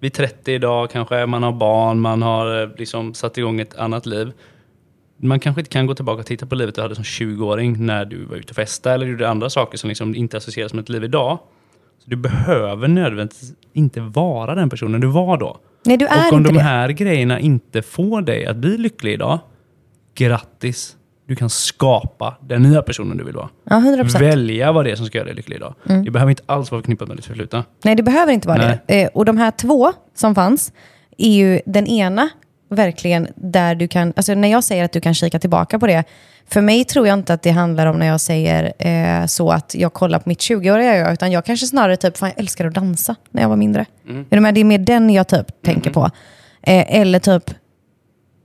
Vid 0.00 0.12
30 0.12 0.52
idag 0.52 0.90
kanske 0.90 1.26
man 1.26 1.42
har 1.42 1.52
barn, 1.52 2.00
man 2.00 2.22
har 2.22 2.62
eh, 2.62 2.68
liksom 2.78 3.14
satt 3.14 3.38
igång 3.38 3.60
ett 3.60 3.76
annat 3.76 4.06
liv. 4.06 4.32
Man 5.16 5.40
kanske 5.40 5.60
inte 5.60 5.70
kan 5.70 5.86
gå 5.86 5.94
tillbaka 5.94 6.20
och 6.20 6.26
titta 6.26 6.46
på 6.46 6.54
livet 6.54 6.74
du 6.74 6.82
hade 6.82 6.94
som 6.94 7.04
20-åring 7.04 7.86
när 7.86 8.04
du 8.04 8.24
var 8.24 8.36
ute 8.36 8.50
och 8.50 8.56
festade 8.56 8.94
eller 8.94 9.06
gjorde 9.06 9.28
andra 9.28 9.50
saker 9.50 9.78
som 9.78 9.88
liksom 9.88 10.14
inte 10.14 10.36
associeras 10.36 10.72
med 10.72 10.82
ett 10.82 10.88
liv 10.88 11.04
idag. 11.04 11.38
Så 11.98 12.10
du 12.10 12.16
behöver 12.16 12.88
nödvändigtvis 12.88 13.52
inte 13.72 14.00
vara 14.00 14.54
den 14.54 14.70
personen 14.70 15.00
du 15.00 15.06
var 15.06 15.36
då. 15.36 15.58
Nej, 15.84 15.96
du 15.96 16.06
är 16.06 16.26
och 16.26 16.32
om 16.32 16.38
inte 16.38 16.50
de 16.50 16.56
det. 16.56 16.62
här 16.62 16.88
grejerna 16.88 17.40
inte 17.40 17.82
får 17.82 18.22
dig 18.22 18.46
att 18.46 18.56
bli 18.56 18.78
lycklig 18.78 19.12
idag, 19.12 19.38
grattis. 20.14 20.96
Du 21.26 21.36
kan 21.36 21.50
skapa 21.50 22.36
den 22.40 22.62
nya 22.62 22.82
personen 22.82 23.16
du 23.16 23.24
vill 23.24 23.34
vara. 23.34 23.48
Ja, 23.64 23.76
100%. 23.76 24.18
Välja 24.20 24.72
vad 24.72 24.84
det 24.84 24.90
är 24.90 24.96
som 24.96 25.06
ska 25.06 25.18
göra 25.18 25.26
dig 25.26 25.34
lycklig 25.34 25.56
idag. 25.56 25.74
Det 26.04 26.10
behöver 26.10 26.30
inte 26.30 26.42
alls 26.46 26.70
vara 26.70 26.80
förknippat 26.82 27.08
med 27.08 27.16
ditt 27.16 27.26
förflutna. 27.26 27.64
Nej, 27.84 27.94
det 27.94 28.02
behöver 28.02 28.32
inte 28.32 28.48
vara 28.48 28.58
Nej. 28.58 28.78
det. 28.86 29.02
Eh, 29.02 29.08
och 29.14 29.24
de 29.24 29.36
här 29.36 29.50
två 29.50 29.92
som 30.14 30.34
fanns 30.34 30.72
är 31.18 31.30
ju 31.30 31.60
den 31.66 31.86
ena 31.86 32.28
verkligen 32.72 33.28
där 33.34 33.74
du 33.74 33.88
kan, 33.88 34.12
alltså 34.16 34.34
när 34.34 34.48
jag 34.48 34.64
säger 34.64 34.84
att 34.84 34.92
du 34.92 35.00
kan 35.00 35.14
kika 35.14 35.38
tillbaka 35.38 35.78
på 35.78 35.86
det, 35.86 36.04
för 36.48 36.60
mig 36.60 36.84
tror 36.84 37.06
jag 37.06 37.18
inte 37.18 37.34
att 37.34 37.42
det 37.42 37.50
handlar 37.50 37.86
om 37.86 37.98
när 37.98 38.06
jag 38.06 38.20
säger 38.20 38.72
eh, 38.78 39.26
så 39.26 39.50
att 39.50 39.74
jag 39.74 39.92
kollar 39.92 40.18
på 40.18 40.28
mitt 40.28 40.38
20-åriga 40.38 40.96
jag, 40.96 41.12
utan 41.12 41.32
jag 41.32 41.44
kanske 41.44 41.66
snarare 41.66 41.96
typ, 41.96 42.16
fan 42.16 42.28
jag 42.28 42.38
älskar 42.38 42.66
att 42.66 42.74
dansa 42.74 43.16
när 43.30 43.42
jag 43.42 43.48
var 43.48 43.56
mindre. 43.56 43.86
Är 44.30 44.36
du 44.36 44.40
med? 44.40 44.54
Det 44.54 44.60
är 44.60 44.64
mer 44.64 44.78
den 44.78 45.10
jag 45.10 45.28
typ 45.28 45.62
tänker 45.64 45.90
på. 45.90 46.10
Eh, 46.62 47.00
eller 47.00 47.18
typ, 47.18 47.50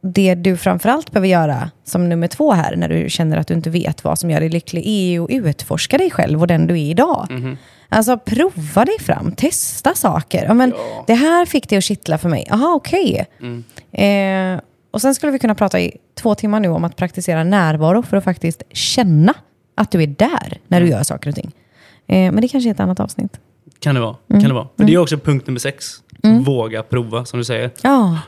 det 0.01 0.35
du 0.35 0.57
framförallt 0.57 1.11
behöver 1.11 1.27
göra 1.27 1.71
som 1.83 2.09
nummer 2.09 2.27
två 2.27 2.51
här, 2.53 2.75
när 2.75 2.89
du 2.89 3.09
känner 3.09 3.37
att 3.37 3.47
du 3.47 3.53
inte 3.53 3.69
vet 3.69 4.03
vad 4.03 4.19
som 4.19 4.29
gör 4.31 4.39
dig 4.39 4.49
lycklig, 4.49 4.87
är 4.87 5.11
ju 5.11 5.23
att 5.23 5.29
utforska 5.29 5.97
dig 5.97 6.11
själv 6.11 6.41
och 6.41 6.47
den 6.47 6.67
du 6.67 6.73
är 6.73 6.91
idag. 6.91 7.27
Alltså 7.89 8.17
prova 8.17 8.85
dig 8.85 8.99
fram, 8.99 9.31
testa 9.31 9.93
saker. 9.95 10.45
Ja, 10.45 10.53
men, 10.53 10.73
Det 11.07 11.13
här 11.13 11.45
fick 11.45 11.69
det 11.69 11.77
att 11.77 11.83
kittla 11.83 12.17
för 12.17 12.29
mig. 12.29 12.45
Jaha, 12.49 12.73
okej. 12.75 13.25
Eh, 13.91 14.59
och 14.91 15.01
sen 15.01 15.15
skulle 15.15 15.31
vi 15.31 15.39
kunna 15.39 15.55
prata 15.55 15.79
i 15.79 15.97
två 16.15 16.35
timmar 16.35 16.59
nu 16.59 16.69
om 16.69 16.83
att 16.83 16.95
praktisera 16.95 17.43
närvaro 17.43 18.03
för 18.03 18.17
att 18.17 18.23
faktiskt 18.23 18.63
känna 18.71 19.33
att 19.75 19.91
du 19.91 20.03
är 20.03 20.07
där 20.07 20.59
när 20.67 20.81
du 20.81 20.87
gör 20.87 21.03
saker 21.03 21.29
och 21.29 21.35
ting. 21.35 21.51
Eh, 22.07 22.31
men 22.31 22.41
det 22.41 22.47
kanske 22.47 22.69
är 22.69 22.71
ett 22.71 22.79
annat 22.79 22.99
avsnitt. 22.99 23.39
Kan 23.79 23.95
det 23.95 24.01
vara. 24.01 24.15
Mm. 24.29 24.41
Kan 24.41 24.49
det 24.49 24.55
vara. 24.55 24.67
För 24.77 24.83
det 24.83 24.93
är 24.93 24.97
också 24.97 25.17
punkt 25.17 25.47
nummer 25.47 25.59
sex. 25.59 25.85
Våga 26.45 26.83
prova, 26.83 27.25
som 27.25 27.39
du 27.39 27.45
säger. 27.45 27.71
Ja, 27.81 28.19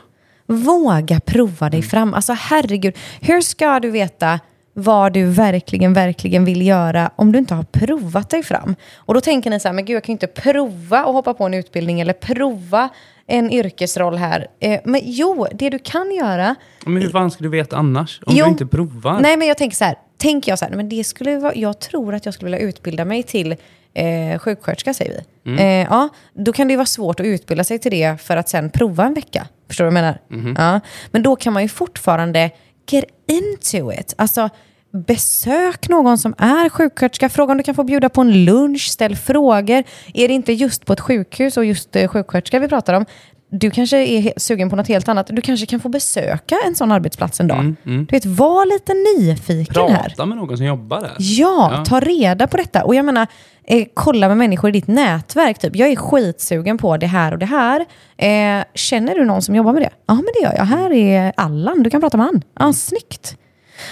våga 0.46 1.20
prova 1.20 1.70
dig 1.70 1.82
fram. 1.82 2.14
Alltså 2.14 2.32
herregud, 2.32 2.94
hur 3.20 3.40
ska 3.40 3.80
du 3.80 3.90
veta 3.90 4.40
vad 4.74 5.12
du 5.12 5.24
verkligen, 5.24 5.92
verkligen 5.92 6.44
vill 6.44 6.66
göra 6.66 7.10
om 7.16 7.32
du 7.32 7.38
inte 7.38 7.54
har 7.54 7.62
provat 7.64 8.30
dig 8.30 8.42
fram? 8.42 8.74
Och 8.96 9.14
då 9.14 9.20
tänker 9.20 9.50
ni 9.50 9.60
så 9.60 9.68
här, 9.68 9.72
men 9.72 9.84
gud 9.84 9.96
jag 9.96 10.04
kan 10.04 10.12
ju 10.12 10.14
inte 10.14 10.26
prova 10.26 10.98
att 10.98 11.14
hoppa 11.14 11.34
på 11.34 11.44
en 11.44 11.54
utbildning 11.54 12.00
eller 12.00 12.12
prova 12.12 12.88
en 13.26 13.50
yrkesroll 13.50 14.16
här. 14.16 14.46
Eh, 14.60 14.80
men 14.84 15.00
jo, 15.04 15.46
det 15.52 15.70
du 15.70 15.78
kan 15.78 16.14
göra 16.14 16.54
Men 16.86 17.02
hur 17.02 17.10
fan 17.10 17.30
ska 17.30 17.42
du 17.44 17.48
veta 17.50 17.76
annars? 17.76 18.20
Om 18.26 18.34
Jo. 18.36 18.44
du 18.44 18.50
inte 18.50 18.66
provar? 18.66 19.20
Nej, 19.20 19.36
men 19.36 19.48
jag 19.48 19.56
tänker 19.58 19.76
så 19.76 19.84
här. 19.84 19.94
Tänker 20.18 20.52
jag 20.52 20.58
så 20.58 20.64
här, 20.64 20.72
men 20.72 20.88
det 20.88 21.04
skulle 21.04 21.38
vara, 21.38 21.54
jag 21.54 21.78
tror 21.80 22.14
att 22.14 22.24
jag 22.24 22.34
skulle 22.34 22.50
vilja 22.50 22.68
utbilda 22.68 23.04
mig 23.04 23.22
till 23.22 23.56
eh, 23.94 24.38
sjuksköterska, 24.38 24.94
säger 24.94 25.22
vi. 25.44 25.52
Eh, 25.62 25.66
ja, 25.66 26.08
då 26.34 26.52
kan 26.52 26.68
det 26.68 26.76
vara 26.76 26.86
svårt 26.86 27.20
att 27.20 27.26
utbilda 27.26 27.64
sig 27.64 27.78
till 27.78 27.90
det 27.90 28.20
för 28.22 28.36
att 28.36 28.48
sen 28.48 28.70
prova 28.70 29.04
en 29.04 29.14
vecka. 29.14 29.46
Förstår 29.68 29.84
du 29.84 29.90
vad 29.90 29.98
jag 30.04 30.18
menar? 30.32 30.54
Ja. 30.74 30.80
Men 31.10 31.22
då 31.22 31.36
kan 31.36 31.52
man 31.52 31.62
ju 31.62 31.68
fortfarande 31.68 32.50
get 32.92 33.04
into 33.28 33.92
it. 33.92 34.14
Alltså, 34.18 34.50
besök 34.92 35.88
någon 35.88 36.18
som 36.18 36.34
är 36.38 36.68
sjuksköterska. 36.68 37.28
Fråga 37.28 37.52
om 37.52 37.58
du 37.58 37.64
kan 37.64 37.74
få 37.74 37.84
bjuda 37.84 38.08
på 38.08 38.20
en 38.20 38.44
lunch. 38.44 38.88
Ställ 38.90 39.16
frågor. 39.16 39.84
Är 40.14 40.28
det 40.28 40.34
inte 40.34 40.52
just 40.52 40.86
på 40.86 40.92
ett 40.92 41.00
sjukhus 41.00 41.56
och 41.56 41.64
just 41.64 41.96
eh, 41.96 42.08
sjuksköterska 42.08 42.58
vi 42.58 42.68
pratar 42.68 42.94
om, 42.94 43.04
du 43.50 43.70
kanske 43.70 43.96
är 43.98 44.32
sugen 44.36 44.70
på 44.70 44.76
något 44.76 44.88
helt 44.88 45.08
annat. 45.08 45.26
Du 45.30 45.42
kanske 45.42 45.66
kan 45.66 45.80
få 45.80 45.88
besöka 45.88 46.56
en 46.66 46.74
sån 46.74 46.92
arbetsplats 46.92 47.40
en 47.40 47.46
dag. 47.48 47.74
Du 47.84 48.06
vet, 48.10 48.26
var 48.26 48.66
lite 48.66 48.92
nyfiken 49.24 49.88
här. 49.92 50.02
Prata 50.08 50.26
med 50.26 50.36
någon 50.38 50.56
som 50.56 50.66
jobbar 50.66 51.00
där. 51.00 51.12
Ja, 51.18 51.70
Ja. 51.72 51.84
ta 51.84 52.00
reda 52.00 52.46
på 52.46 52.56
detta. 52.56 52.84
Och 52.84 52.94
jag 52.94 53.04
menar, 53.04 53.26
eh, 53.64 53.86
kolla 53.94 54.28
med 54.28 54.36
människor 54.36 54.70
i 54.70 54.72
ditt 54.72 54.86
nätverk. 54.86 55.58
Typ. 55.58 55.76
Jag 55.76 55.88
är 55.88 55.96
skitsugen 55.96 56.78
på 56.78 56.96
det 56.96 57.06
här 57.06 57.32
och 57.32 57.38
det 57.38 57.46
här. 57.46 57.80
Eh, 58.16 58.64
känner 58.74 59.14
du 59.14 59.24
någon 59.24 59.42
som 59.42 59.54
jobbar 59.54 59.72
med 59.72 59.82
det? 59.82 59.90
Ja, 60.06 60.14
men 60.14 60.24
det 60.34 60.42
gör 60.42 60.54
jag. 60.56 60.64
Här 60.64 60.92
är 60.92 61.32
Allan. 61.36 61.82
Du 61.82 61.90
kan 61.90 62.00
prata 62.00 62.16
med 62.16 62.26
han. 62.26 62.42
Ja, 62.58 62.72
snyggt. 62.72 63.36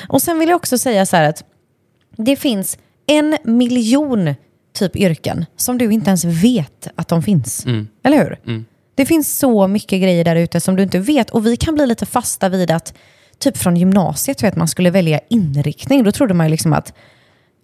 Och 0.08 0.22
sen 0.22 0.38
vill 0.38 0.48
jag 0.48 0.56
också 0.56 0.78
säga 0.78 1.06
så 1.06 1.16
här 1.16 1.28
att 1.28 1.44
det 2.16 2.36
finns 2.36 2.78
en 3.06 3.36
miljon 3.44 4.34
typ 4.78 4.96
yrken 4.96 5.46
som 5.56 5.78
du 5.78 5.92
inte 5.92 6.08
ens 6.10 6.24
vet 6.24 6.88
att 6.94 7.08
de 7.08 7.22
finns. 7.22 7.66
Eller 8.04 8.18
hur? 8.18 8.38
Det 8.98 9.06
finns 9.06 9.38
så 9.38 9.66
mycket 9.66 10.02
grejer 10.02 10.24
där 10.24 10.36
ute 10.36 10.60
som 10.60 10.76
du 10.76 10.82
inte 10.82 10.98
vet. 10.98 11.30
Och 11.30 11.46
vi 11.46 11.56
kan 11.56 11.74
bli 11.74 11.86
lite 11.86 12.06
fasta 12.06 12.48
vid 12.48 12.70
att 12.70 12.94
typ 13.38 13.56
från 13.56 13.76
gymnasiet, 13.76 14.42
vet 14.42 14.56
man 14.56 14.68
skulle 14.68 14.90
välja 14.90 15.20
inriktning. 15.30 16.04
Då 16.04 16.12
trodde 16.12 16.34
man 16.34 16.46
ju 16.46 16.50
liksom 16.50 16.72
att 16.72 16.92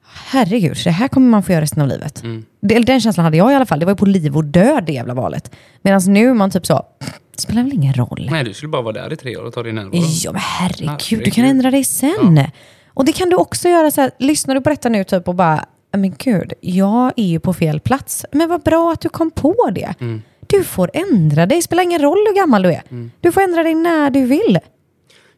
herregud, 0.04 0.76
det 0.84 0.90
här 0.90 1.08
kommer 1.08 1.28
man 1.28 1.42
få 1.42 1.52
göra 1.52 1.62
resten 1.62 1.82
av 1.82 1.88
livet. 1.88 2.22
Mm. 2.22 2.44
Den 2.60 3.00
känslan 3.00 3.24
hade 3.24 3.36
jag 3.36 3.52
i 3.52 3.54
alla 3.54 3.66
fall. 3.66 3.78
Det 3.78 3.86
var 3.86 3.92
ju 3.92 3.96
på 3.96 4.06
liv 4.06 4.36
och 4.36 4.44
död 4.44 4.84
det 4.86 4.92
jävla 4.92 5.14
valet. 5.14 5.50
Medan 5.82 6.00
nu 6.06 6.34
man 6.34 6.50
typ 6.50 6.66
så, 6.66 6.86
det 7.34 7.40
spelar 7.40 7.62
väl 7.62 7.72
ingen 7.72 7.94
roll. 7.94 8.28
Nej, 8.30 8.44
du 8.44 8.54
skulle 8.54 8.70
bara 8.70 8.82
vara 8.82 8.92
där 8.92 9.12
i 9.12 9.16
tre 9.16 9.36
år 9.36 9.44
och 9.44 9.52
ta 9.52 9.62
din 9.62 9.74
närvaro. 9.74 10.02
Ja 10.24 10.32
men 10.32 10.40
herregud, 10.44 10.88
Herregud. 10.88 11.24
du 11.24 11.30
kan 11.30 11.44
ändra 11.44 11.70
dig 11.70 11.84
sen. 11.84 12.40
Och 12.88 13.04
det 13.04 13.12
kan 13.12 13.30
du 13.30 13.36
också 13.36 13.68
göra 13.68 13.90
så 13.90 14.00
här, 14.00 14.10
lyssnar 14.18 14.54
du 14.54 14.60
på 14.60 14.70
detta 14.70 14.88
nu 14.88 15.04
typ 15.04 15.28
och 15.28 15.34
bara, 15.34 15.64
men 15.92 16.14
gud, 16.18 16.52
jag 16.60 17.12
är 17.16 17.26
ju 17.26 17.40
på 17.40 17.54
fel 17.54 17.80
plats. 17.80 18.26
Men 18.32 18.48
vad 18.48 18.62
bra 18.62 18.92
att 18.92 19.00
du 19.00 19.08
kom 19.08 19.30
på 19.30 19.70
det. 19.74 19.94
Mm. 20.00 20.22
Du 20.46 20.64
får 20.64 20.90
ändra 20.92 21.46
dig, 21.46 21.58
det 21.58 21.62
spelar 21.62 21.82
ingen 21.82 22.02
roll 22.02 22.18
hur 22.28 22.36
gammal 22.36 22.62
du 22.62 22.72
är. 22.72 22.82
Du 23.20 23.32
får 23.32 23.40
ändra 23.40 23.62
dig 23.62 23.74
när 23.74 24.10
du 24.10 24.26
vill. 24.26 24.58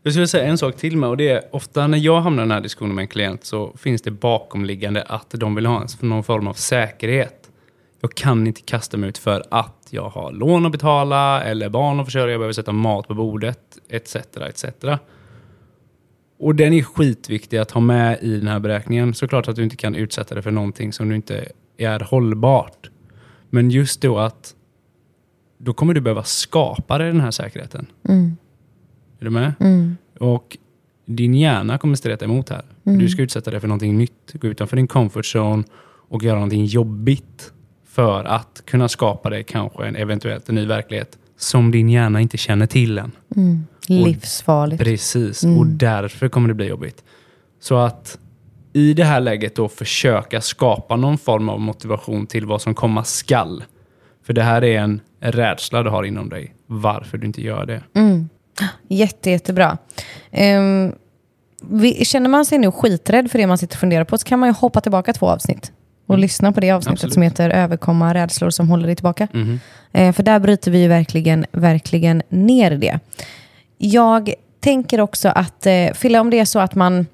Jag 0.03 0.13
skulle 0.13 0.27
säga 0.27 0.45
en 0.45 0.59
sak 0.59 0.77
till 0.77 0.97
med 0.97 1.09
och 1.09 1.17
det 1.17 1.29
är 1.29 1.43
ofta 1.51 1.87
när 1.87 1.99
jag 1.99 2.21
hamnar 2.21 2.43
i 2.43 2.47
den 2.47 2.51
här 2.51 2.61
diskussionen 2.61 2.95
med 2.95 3.03
en 3.03 3.09
klient 3.09 3.45
så 3.45 3.73
finns 3.79 4.03
det 4.03 4.11
bakomliggande 4.11 5.03
att 5.03 5.31
de 5.31 5.55
vill 5.55 5.67
ha 5.67 5.87
någon 6.01 6.25
form 6.25 6.47
av 6.47 6.55
säkerhet. 6.55 7.51
Jag 8.01 8.15
kan 8.15 8.47
inte 8.47 8.61
kasta 8.61 8.97
mig 8.97 9.09
ut 9.09 9.19
för 9.19 9.45
att 9.51 9.87
jag 9.91 10.09
har 10.09 10.33
lån 10.33 10.67
att 10.67 10.73
betala 10.73 11.43
eller 11.43 11.69
barn 11.69 12.01
att 12.01 12.07
försörja, 12.07 12.33
jag 12.33 12.41
behöver 12.41 12.53
sätta 12.53 12.73
mat 12.73 13.09
på 13.09 13.15
bordet 13.15 13.79
etc. 13.89 14.17
etc. 14.17 14.65
Och 16.39 16.55
den 16.55 16.73
är 16.73 16.83
skitviktig 16.83 17.59
att 17.59 17.71
ha 17.71 17.81
med 17.81 18.19
i 18.23 18.37
den 18.37 18.49
här 18.49 18.61
beräkningen. 18.61 19.15
Såklart 19.15 19.49
att 19.49 19.57
du 19.57 19.65
inte 19.65 19.77
kan 19.77 19.95
utsätta 19.95 20.35
dig 20.35 20.43
för 20.43 20.51
någonting 20.51 20.93
som 20.93 21.09
du 21.09 21.15
inte 21.15 21.49
är 21.77 22.01
hållbart. 22.01 22.91
Men 23.51 23.71
just 23.71 24.01
då 24.01 24.19
att 24.19 24.56
då 25.59 25.73
kommer 25.73 25.95
du 25.95 26.01
behöva 26.01 26.25
skapa 26.25 26.99
dig 26.99 27.13
den 27.13 27.21
här 27.21 27.31
säkerheten. 27.31 27.87
Är 29.21 29.25
du 29.25 29.31
med? 29.31 29.53
Och 30.21 30.57
din 31.07 31.35
hjärna 31.35 31.79
kommer 31.79 31.97
streta 31.97 32.25
emot 32.25 32.49
här. 32.49 32.63
Du 32.83 33.09
ska 33.09 33.23
utsätta 33.23 33.51
dig 33.51 33.61
för 33.61 33.69
någonting 33.69 33.99
nytt, 33.99 34.33
gå 34.33 34.49
utanför 34.49 34.77
din 34.77 34.89
comfort 34.89 35.25
zone 35.25 35.65
och 36.09 36.23
göra 36.23 36.35
någonting 36.35 36.65
jobbigt 36.65 37.53
för 37.87 38.25
att 38.25 38.63
kunna 38.67 38.89
skapa 38.89 39.31
dig 39.31 39.45
kanske 39.45 39.87
en 39.87 39.97
eventuellt 39.97 40.49
en 40.49 40.55
ny 40.55 40.67
verklighet 40.67 41.19
som 41.39 41.71
din 41.71 41.89
hjärna 41.89 42.21
inte 42.21 42.37
känner 42.37 42.67
till 42.67 42.99
än. 42.99 43.13
Livsfarligt. 43.89 44.83
Precis, 44.83 45.45
och 45.45 45.67
därför 45.67 46.29
kommer 46.29 46.49
det 46.49 46.55
bli 46.55 46.67
jobbigt. 46.67 47.05
Så 47.61 47.77
att 47.77 48.19
i 48.73 48.95
det 48.95 49.05
här 49.05 49.21
läget 49.21 49.57
då 49.57 49.69
försöka 49.69 50.41
skapa 50.41 50.97
någon 50.97 51.19
form 51.19 51.49
av 51.49 51.61
motivation 51.61 52.27
till 52.27 52.47
vad 52.47 52.63
som 52.63 52.75
komma 52.75 53.05
skall. 53.05 53.65
För 54.27 54.33
det 54.33 54.43
här 54.43 54.65
är 54.65 54.79
en 54.81 55.01
rädsla 55.21 55.83
du 55.83 55.91
har 55.91 56.05
inom 56.05 56.29
dig, 56.29 56.55
varför 56.67 57.19
du 57.19 57.27
inte 57.27 57.43
gör 57.43 57.67
det. 57.67 57.83
Jätte, 58.89 59.31
jättebra. 59.31 59.79
Ehm, 60.31 60.93
vi, 61.63 62.05
känner 62.05 62.29
man 62.29 62.45
sig 62.45 62.59
nu 62.59 62.71
skiträdd 62.71 63.31
för 63.31 63.39
det 63.39 63.47
man 63.47 63.59
sitter 63.59 63.77
och 63.77 63.81
funderar 63.81 64.05
på 64.05 64.19
så 64.19 64.27
kan 64.27 64.39
man 64.39 64.49
ju 64.49 64.53
hoppa 64.53 64.81
tillbaka 64.81 65.13
två 65.13 65.29
avsnitt 65.29 65.73
och 66.07 66.19
lyssna 66.19 66.53
på 66.53 66.61
det 66.61 66.71
avsnittet 66.71 66.93
Absolut. 66.93 67.15
som 67.15 67.23
heter 67.23 67.51
Överkomma 67.51 68.15
rädslor 68.15 68.51
som 68.51 68.69
håller 68.69 68.87
dig 68.87 68.97
tillbaka. 68.97 69.29
Mhm. 69.33 69.61
Eh, 69.93 70.13
för 70.13 70.23
där 70.23 70.39
bryter 70.39 70.71
vi 70.71 70.83
ju 70.83 70.89
verkligen, 70.89 71.47
verkligen 71.53 72.23
ner 72.29 72.71
det. 72.71 72.99
Jag 73.79 74.35
tänker 74.61 75.01
också 75.01 75.29
att, 75.29 75.67
eh, 75.67 75.93
Fille, 75.95 76.19
om 76.19 76.31
det 76.31 76.39
är 76.39 76.45
så 76.45 76.59
att 76.59 76.75
man, 76.75 77.07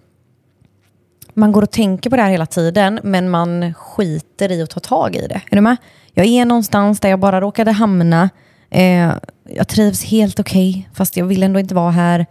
man 1.34 1.52
går 1.52 1.62
och 1.62 1.70
tänker 1.70 2.10
på 2.10 2.16
det 2.16 2.22
här 2.22 2.30
hela 2.30 2.46
tiden, 2.46 3.00
men 3.02 3.30
man 3.30 3.74
skiter 3.74 4.52
i 4.52 4.62
att 4.62 4.70
ta 4.70 4.80
tag 4.80 5.16
i 5.16 5.26
det. 5.26 5.40
Är 5.50 5.56
du 5.56 5.60
med? 5.60 5.76
Jag 6.14 6.26
är 6.26 6.44
någonstans 6.44 7.00
där 7.00 7.08
jag 7.08 7.20
bara 7.20 7.40
råkade 7.40 7.72
hamna. 7.72 8.30
Eh, 8.70 9.12
jag 9.48 9.68
trivs 9.68 10.04
helt 10.04 10.40
okej, 10.40 10.88
fast 10.94 11.16
jag 11.16 11.26
vill 11.26 11.42
ändå 11.42 11.60
inte 11.60 11.74
vara 11.74 11.90
här. 11.90 12.26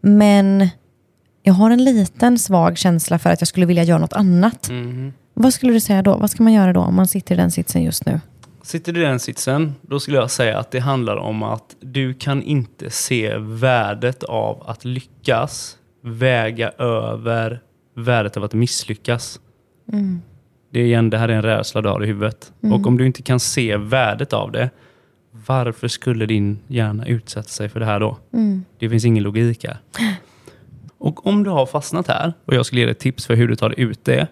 Men 0.00 0.68
jag 1.42 1.54
har 1.54 1.70
en 1.70 1.84
liten 1.84 2.38
svag 2.38 2.78
känsla 2.78 3.18
för 3.18 3.30
att 3.30 3.40
jag 3.40 3.48
skulle 3.48 3.66
vilja 3.66 3.82
göra 3.82 3.98
något 3.98 4.12
annat. 4.12 4.68
Mhm. 4.70 5.12
Vad 5.34 5.54
skulle 5.54 5.72
du 5.72 5.80
säga 5.80 6.02
då? 6.02 6.16
Vad 6.16 6.30
ska 6.30 6.42
man 6.42 6.52
göra 6.52 6.72
då 6.72 6.80
om 6.80 6.94
man 6.94 7.06
sitter 7.06 7.34
i 7.34 7.38
den 7.38 7.50
sitsen 7.50 7.82
just 7.82 8.06
nu? 8.06 8.20
Sitter 8.62 8.92
du 8.92 9.00
i 9.00 9.04
den 9.04 9.20
sitsen, 9.20 9.74
då 9.82 10.00
skulle 10.00 10.16
jag 10.16 10.30
säga 10.30 10.58
att 10.58 10.70
det 10.70 10.80
handlar 10.80 11.16
om 11.16 11.42
att 11.42 11.76
du 11.80 12.14
kan 12.14 12.42
inte 12.42 12.90
se 12.90 13.36
värdet 13.38 14.22
av 14.22 14.64
att 14.66 14.84
lyckas 14.84 15.76
väga 16.02 16.70
över 16.78 17.60
värdet 17.96 18.36
av 18.36 18.44
att 18.44 18.54
misslyckas. 18.54 19.40
Det 20.70 20.80
är 20.80 20.84
igen, 20.84 21.10
det 21.10 21.18
här 21.18 21.28
är 21.28 21.32
en 21.32 21.42
rädsla 21.42 21.82
du 21.82 21.88
har 21.88 22.04
i 22.04 22.06
huvudet. 22.06 22.52
Och 22.60 22.86
om 22.86 22.98
du 22.98 23.06
inte 23.06 23.22
kan 23.22 23.40
se 23.40 23.76
värdet 23.76 24.32
av 24.32 24.52
det, 24.52 24.70
varför 25.46 25.88
skulle 25.88 26.26
din 26.26 26.58
hjärna 26.68 27.06
utsätta 27.06 27.48
sig 27.48 27.68
för 27.68 27.80
det 27.80 27.86
här 27.86 28.00
då? 28.00 28.18
Det 28.78 28.90
finns 28.90 29.04
ingen 29.04 29.22
logik 29.22 29.64
här. 29.64 29.78
Och 30.98 31.26
om 31.26 31.44
du 31.44 31.50
har 31.50 31.66
fastnat 31.66 32.08
här, 32.08 32.32
och 32.44 32.54
jag 32.54 32.66
skulle 32.66 32.80
ge 32.80 32.86
dig 32.86 32.92
ett 32.92 32.98
tips 32.98 33.26
för 33.26 33.34
hur 33.34 33.48
du 33.48 33.56
tar 33.56 33.68
dig 33.68 33.80
ut 33.80 34.04
det, 34.04 34.26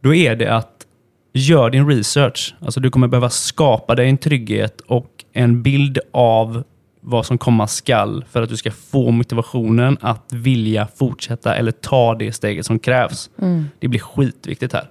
då 0.00 0.14
är 0.14 0.36
det 0.36 0.54
att 0.56 0.86
gör 1.32 1.70
din 1.70 1.88
research. 1.88 2.54
Alltså 2.60 2.80
du 2.80 2.90
kommer 2.90 3.08
behöva 3.08 3.30
skapa 3.30 3.94
dig 3.94 4.08
en 4.08 4.18
trygghet 4.18 4.80
och 4.80 5.24
en 5.32 5.62
bild 5.62 5.98
av 6.10 6.64
vad 7.08 7.26
som 7.26 7.38
komma 7.38 7.66
skall 7.66 8.24
för 8.30 8.42
att 8.42 8.48
du 8.48 8.56
ska 8.56 8.70
få 8.70 9.10
motivationen 9.10 9.98
att 10.00 10.32
vilja 10.32 10.88
fortsätta 10.96 11.54
eller 11.54 11.72
ta 11.72 12.14
det 12.14 12.32
steget 12.32 12.66
som 12.66 12.78
krävs. 12.78 13.30
Det 13.78 13.88
blir 13.88 14.00
skitviktigt 14.00 14.72
här. 14.72 14.88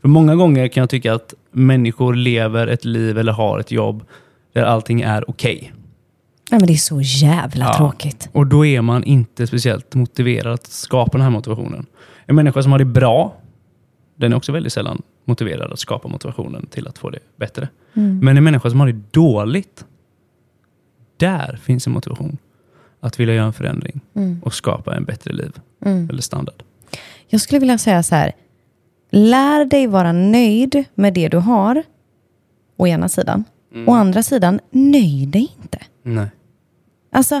För 0.00 0.08
många 0.08 0.34
gånger 0.34 0.68
kan 0.68 0.80
jag 0.80 0.90
tycka 0.90 1.14
att 1.14 1.34
människor 1.52 2.14
lever 2.14 2.66
ett 2.66 2.84
liv 2.84 3.18
eller 3.18 3.32
har 3.32 3.58
ett 3.58 3.70
jobb 3.70 4.04
där 4.52 4.62
allting 4.62 5.00
är 5.00 5.30
okej. 5.30 5.72
Ja, 6.50 6.56
men 6.58 6.66
det 6.66 6.72
är 6.72 6.76
så 6.76 7.00
jävla 7.00 7.64
Ja. 7.64 7.76
tråkigt. 7.76 8.28
Och 8.32 8.46
då 8.46 8.66
är 8.66 8.80
man 8.80 9.04
inte 9.04 9.46
speciellt 9.46 9.94
motiverad 9.94 10.52
att 10.54 10.66
skapa 10.66 11.12
den 11.18 11.22
här 11.22 11.30
motivationen. 11.30 11.86
En 12.26 12.36
människa 12.36 12.62
som 12.62 12.72
har 12.72 12.78
det 12.78 12.84
bra, 12.84 13.34
den 14.16 14.32
är 14.32 14.36
också 14.36 14.52
väldigt 14.52 14.72
sällan 14.72 15.02
motiverad 15.24 15.72
att 15.72 15.78
skapa 15.78 16.08
motivationen 16.08 16.66
till 16.66 16.88
att 16.88 16.98
få 16.98 17.10
det 17.10 17.18
bättre. 17.36 17.68
Men 17.92 18.36
en 18.36 18.44
människa 18.44 18.70
som 18.70 18.80
har 18.80 18.86
det 18.86 19.00
dåligt, 19.10 19.84
där 21.16 21.58
finns 21.62 21.86
en 21.86 21.92
motivation 21.92 22.38
att 23.00 23.20
vilja 23.20 23.34
göra 23.34 23.46
en 23.46 23.52
förändring 23.52 24.00
och 24.42 24.54
skapa 24.54 24.96
en 24.96 25.04
bättre 25.04 25.32
liv 25.32 25.52
eller 25.84 26.22
standard. 26.22 26.62
Jag 27.28 27.40
skulle 27.40 27.60
vilja 27.60 27.78
säga 27.78 28.02
så 28.02 28.14
här. 28.14 28.32
Lär 29.10 29.64
dig 29.64 29.86
vara 29.86 30.12
nöjd 30.12 30.84
med 30.94 31.14
det 31.14 31.28
du 31.28 31.36
har, 31.36 31.82
å 32.76 32.86
ena 32.86 33.08
sidan. 33.08 33.44
Å 33.86 33.92
andra 33.92 34.22
sidan, 34.22 34.60
nöj 34.70 35.26
dig 35.26 35.52
inte. 35.62 35.78
Nej. 36.02 36.28
Alltså, 37.12 37.40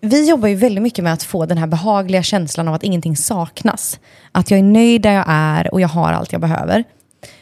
vi 0.00 0.28
jobbar 0.28 0.48
ju 0.48 0.54
väldigt 0.54 0.82
mycket 0.82 1.04
med 1.04 1.12
att 1.12 1.22
få 1.22 1.46
den 1.46 1.58
här 1.58 1.66
behagliga 1.66 2.22
känslan 2.22 2.68
av 2.68 2.74
att 2.74 2.82
ingenting 2.82 3.16
saknas. 3.16 4.00
Att 4.32 4.50
jag 4.50 4.58
är 4.58 4.64
nöjd 4.64 5.02
där 5.02 5.12
jag 5.12 5.24
är 5.28 5.74
och 5.74 5.80
jag 5.80 5.88
har 5.88 6.12
allt 6.12 6.32
jag 6.32 6.40
behöver. 6.40 6.84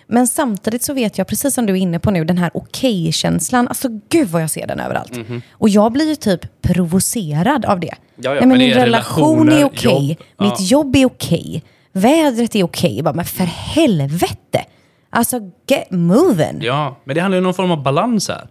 Men 0.09 0.27
samtidigt 0.27 0.83
så 0.83 0.95
vet 0.95 1.19
jag, 1.19 1.27
precis 1.27 1.55
som 1.55 1.67
du 1.67 1.73
är 1.73 1.77
inne 1.77 1.99
på 1.99 2.11
nu, 2.11 2.25
den 2.25 2.39
här 2.39 2.51
okej-känslan. 2.55 3.69
Alltså 3.69 3.89
gud 4.09 4.29
vad 4.29 4.43
jag 4.43 4.51
ser 4.51 4.67
den 4.67 4.81
överallt. 4.81 5.13
Och 5.53 5.69
jag 5.69 5.93
blir 5.93 6.09
ju 6.09 6.15
typ 6.17 6.63
provocerad 6.63 7.65
av 7.65 7.81
det. 7.81 7.95
ja, 8.17 8.31
Nej, 8.31 8.41
men 8.41 8.49
men 8.49 8.59
min 8.59 8.73
relation 8.75 9.49
är 9.53 9.65
okej, 9.65 10.09
jobb, 10.09 10.19
ja. 10.39 10.45
mitt 10.45 10.71
jobb 10.71 10.97
är 10.97 11.07
okej, 11.07 11.63
vädret 11.93 12.55
är 12.57 12.63
okej. 12.65 13.03
Bara, 13.03 13.15
Men 13.15 13.25
för 13.25 13.45
helvete! 13.45 14.65
Alltså, 15.11 15.41
get 15.69 15.91
moving! 15.91 16.59
Ja, 16.63 16.97
men 17.05 17.15
det 17.15 17.21
handlar 17.21 17.37
ju 17.37 17.39
om 17.41 17.45
någon 17.45 17.55
form 17.55 17.71
av 17.71 17.83
balans 17.83 18.29
här. 18.29 18.49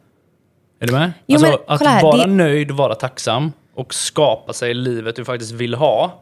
Är 0.82 0.88
du 0.88 0.94
med? 0.94 1.12
Jo, 1.28 1.36
alltså, 1.36 1.50
men 1.52 1.76
att 1.76 1.82
här, 1.86 2.04
vara 2.04 2.18
det- 2.18 2.28
nöjd, 2.34 2.72
vara 2.72 2.96
tacksam 2.96 3.52
och 3.76 3.94
skapa 3.94 4.54
sig 4.54 4.74
livet 4.74 5.16
du 5.16 5.26
faktiskt 5.26 5.52
vill 5.52 5.74
ha. 5.74 6.22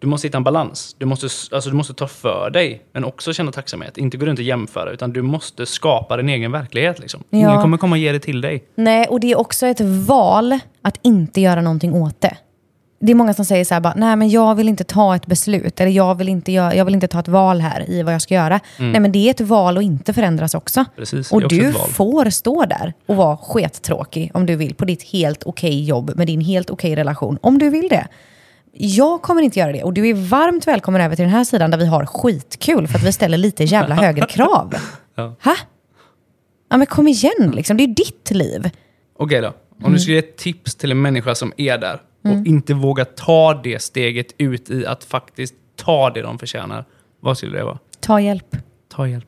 Du 0.00 0.06
måste 0.06 0.26
hitta 0.28 0.36
en 0.38 0.44
balans. 0.44 0.96
Du 0.98 1.06
måste, 1.06 1.26
alltså, 1.54 1.70
du 1.70 1.76
måste 1.76 1.94
ta 1.94 2.06
för 2.06 2.50
dig, 2.50 2.82
men 2.92 3.04
också 3.04 3.32
känna 3.32 3.52
tacksamhet. 3.52 3.98
Inte 3.98 4.16
gå 4.16 4.26
runt 4.26 4.38
och 4.38 4.44
jämföra, 4.44 4.90
utan 4.90 5.12
du 5.12 5.22
måste 5.22 5.66
skapa 5.66 6.16
din 6.16 6.28
egen 6.28 6.52
verklighet. 6.52 6.98
Liksom. 6.98 7.22
Ingen 7.30 7.50
Ja. 7.50 7.62
kommer 7.62 7.76
komma 7.78 7.94
och 7.94 7.98
ge 7.98 8.12
det 8.12 8.20
till 8.20 8.40
dig. 8.40 8.64
Nej, 8.74 9.06
och 9.06 9.20
det 9.20 9.32
är 9.32 9.38
också 9.38 9.66
ett 9.66 9.80
val 9.80 10.58
att 10.82 10.98
inte 11.02 11.40
göra 11.40 11.60
någonting 11.60 11.94
åt 11.94 12.20
det. 12.20 12.36
Det 13.00 13.12
är 13.12 13.14
många 13.16 13.34
som 13.34 13.44
säger 13.44 13.64
så 13.64 13.74
här, 13.74 13.80
bara, 13.80 13.94
nej 13.96 14.16
men 14.16 14.28
jag 14.28 14.54
vill 14.54 14.68
inte 14.68 14.84
ta 14.84 15.16
ett 15.16 15.26
beslut, 15.26 15.80
eller 15.80 15.90
jag 15.90 16.14
vill 16.14 16.28
inte, 16.28 16.52
göra, 16.52 16.74
jag 16.74 16.84
vill 16.84 16.94
inte 16.94 17.08
ta 17.08 17.20
ett 17.20 17.28
val 17.28 17.60
här 17.60 17.90
i 17.90 18.02
vad 18.02 18.14
jag 18.14 18.22
ska 18.22 18.34
göra. 18.34 18.60
Nej 18.78 19.00
men 19.00 19.12
det 19.12 19.18
är 19.18 19.30
ett 19.30 19.40
val 19.40 19.76
att 19.78 19.82
inte 19.84 20.12
förändras 20.12 20.54
också. 20.54 20.80
Mm. 20.80 20.90
Precis, 20.96 21.32
och 21.32 21.36
också 21.44 21.56
du 21.56 21.72
får 21.72 22.30
stå 22.30 22.64
där 22.64 22.92
och 23.06 23.16
vara 23.16 23.36
skittråkig 23.36 24.30
om 24.34 24.46
du 24.46 24.56
vill, 24.56 24.74
på 24.74 24.84
ditt 24.84 25.02
helt 25.02 25.44
okej 25.44 25.84
jobb 25.84 26.12
med 26.16 26.26
din 26.26 26.40
helt 26.40 26.70
okej 26.70 26.96
relation, 26.96 27.38
om 27.40 27.58
du 27.58 27.70
vill 27.70 27.88
det. 27.88 28.06
Jag 28.80 29.22
kommer 29.22 29.42
inte 29.42 29.58
göra 29.58 29.72
det 29.72 29.82
och 29.84 29.92
du 29.92 30.08
är 30.08 30.14
varmt 30.14 30.66
välkommen 30.66 31.00
över 31.00 31.16
till 31.16 31.22
den 31.22 31.32
här 31.34 31.44
sidan 31.44 31.70
där 31.70 31.78
vi 31.78 31.86
har 31.86 32.06
skitkul 32.06 32.88
för 32.88 32.98
att 32.98 33.04
vi 33.04 33.12
ställer 33.12 33.38
lite 33.38 33.64
jävla 33.64 33.94
högre 34.04 34.26
krav. 34.26 34.74
Ja. 35.14 35.34
Ha? 35.44 35.56
Ja 36.70 36.76
men 36.76 36.86
kom 36.86 37.08
igen 37.08 37.52
liksom, 37.54 37.76
det 37.76 37.82
är 37.82 37.88
ju 37.88 37.94
ditt 37.94 38.30
liv. 38.30 38.70
Okej 39.18 39.40
då. 39.40 39.48
Om 39.48 39.54
Mm. 39.80 39.92
du 39.92 39.98
skulle 39.98 40.12
ge 40.14 40.18
ett 40.18 40.36
tips 40.36 40.74
till 40.74 40.90
en 40.90 41.02
människa 41.02 41.34
som 41.34 41.52
är 41.56 41.78
där 41.78 42.00
och 42.24 42.46
inte 42.46 42.74
vågar 42.74 43.04
ta 43.04 43.54
det 43.64 43.82
steget 43.82 44.26
ut 44.38 44.70
i 44.70 44.86
att 44.86 45.04
faktiskt 45.04 45.54
ta 45.76 46.10
det 46.10 46.22
de 46.22 46.38
förtjänar. 46.38 46.84
Vad 47.20 47.38
skulle 47.38 47.58
det 47.58 47.64
vara? 47.64 47.78
Ta 48.00 48.20
hjälp. 48.20 48.56
Ta 48.88 49.08
hjälp. 49.08 49.26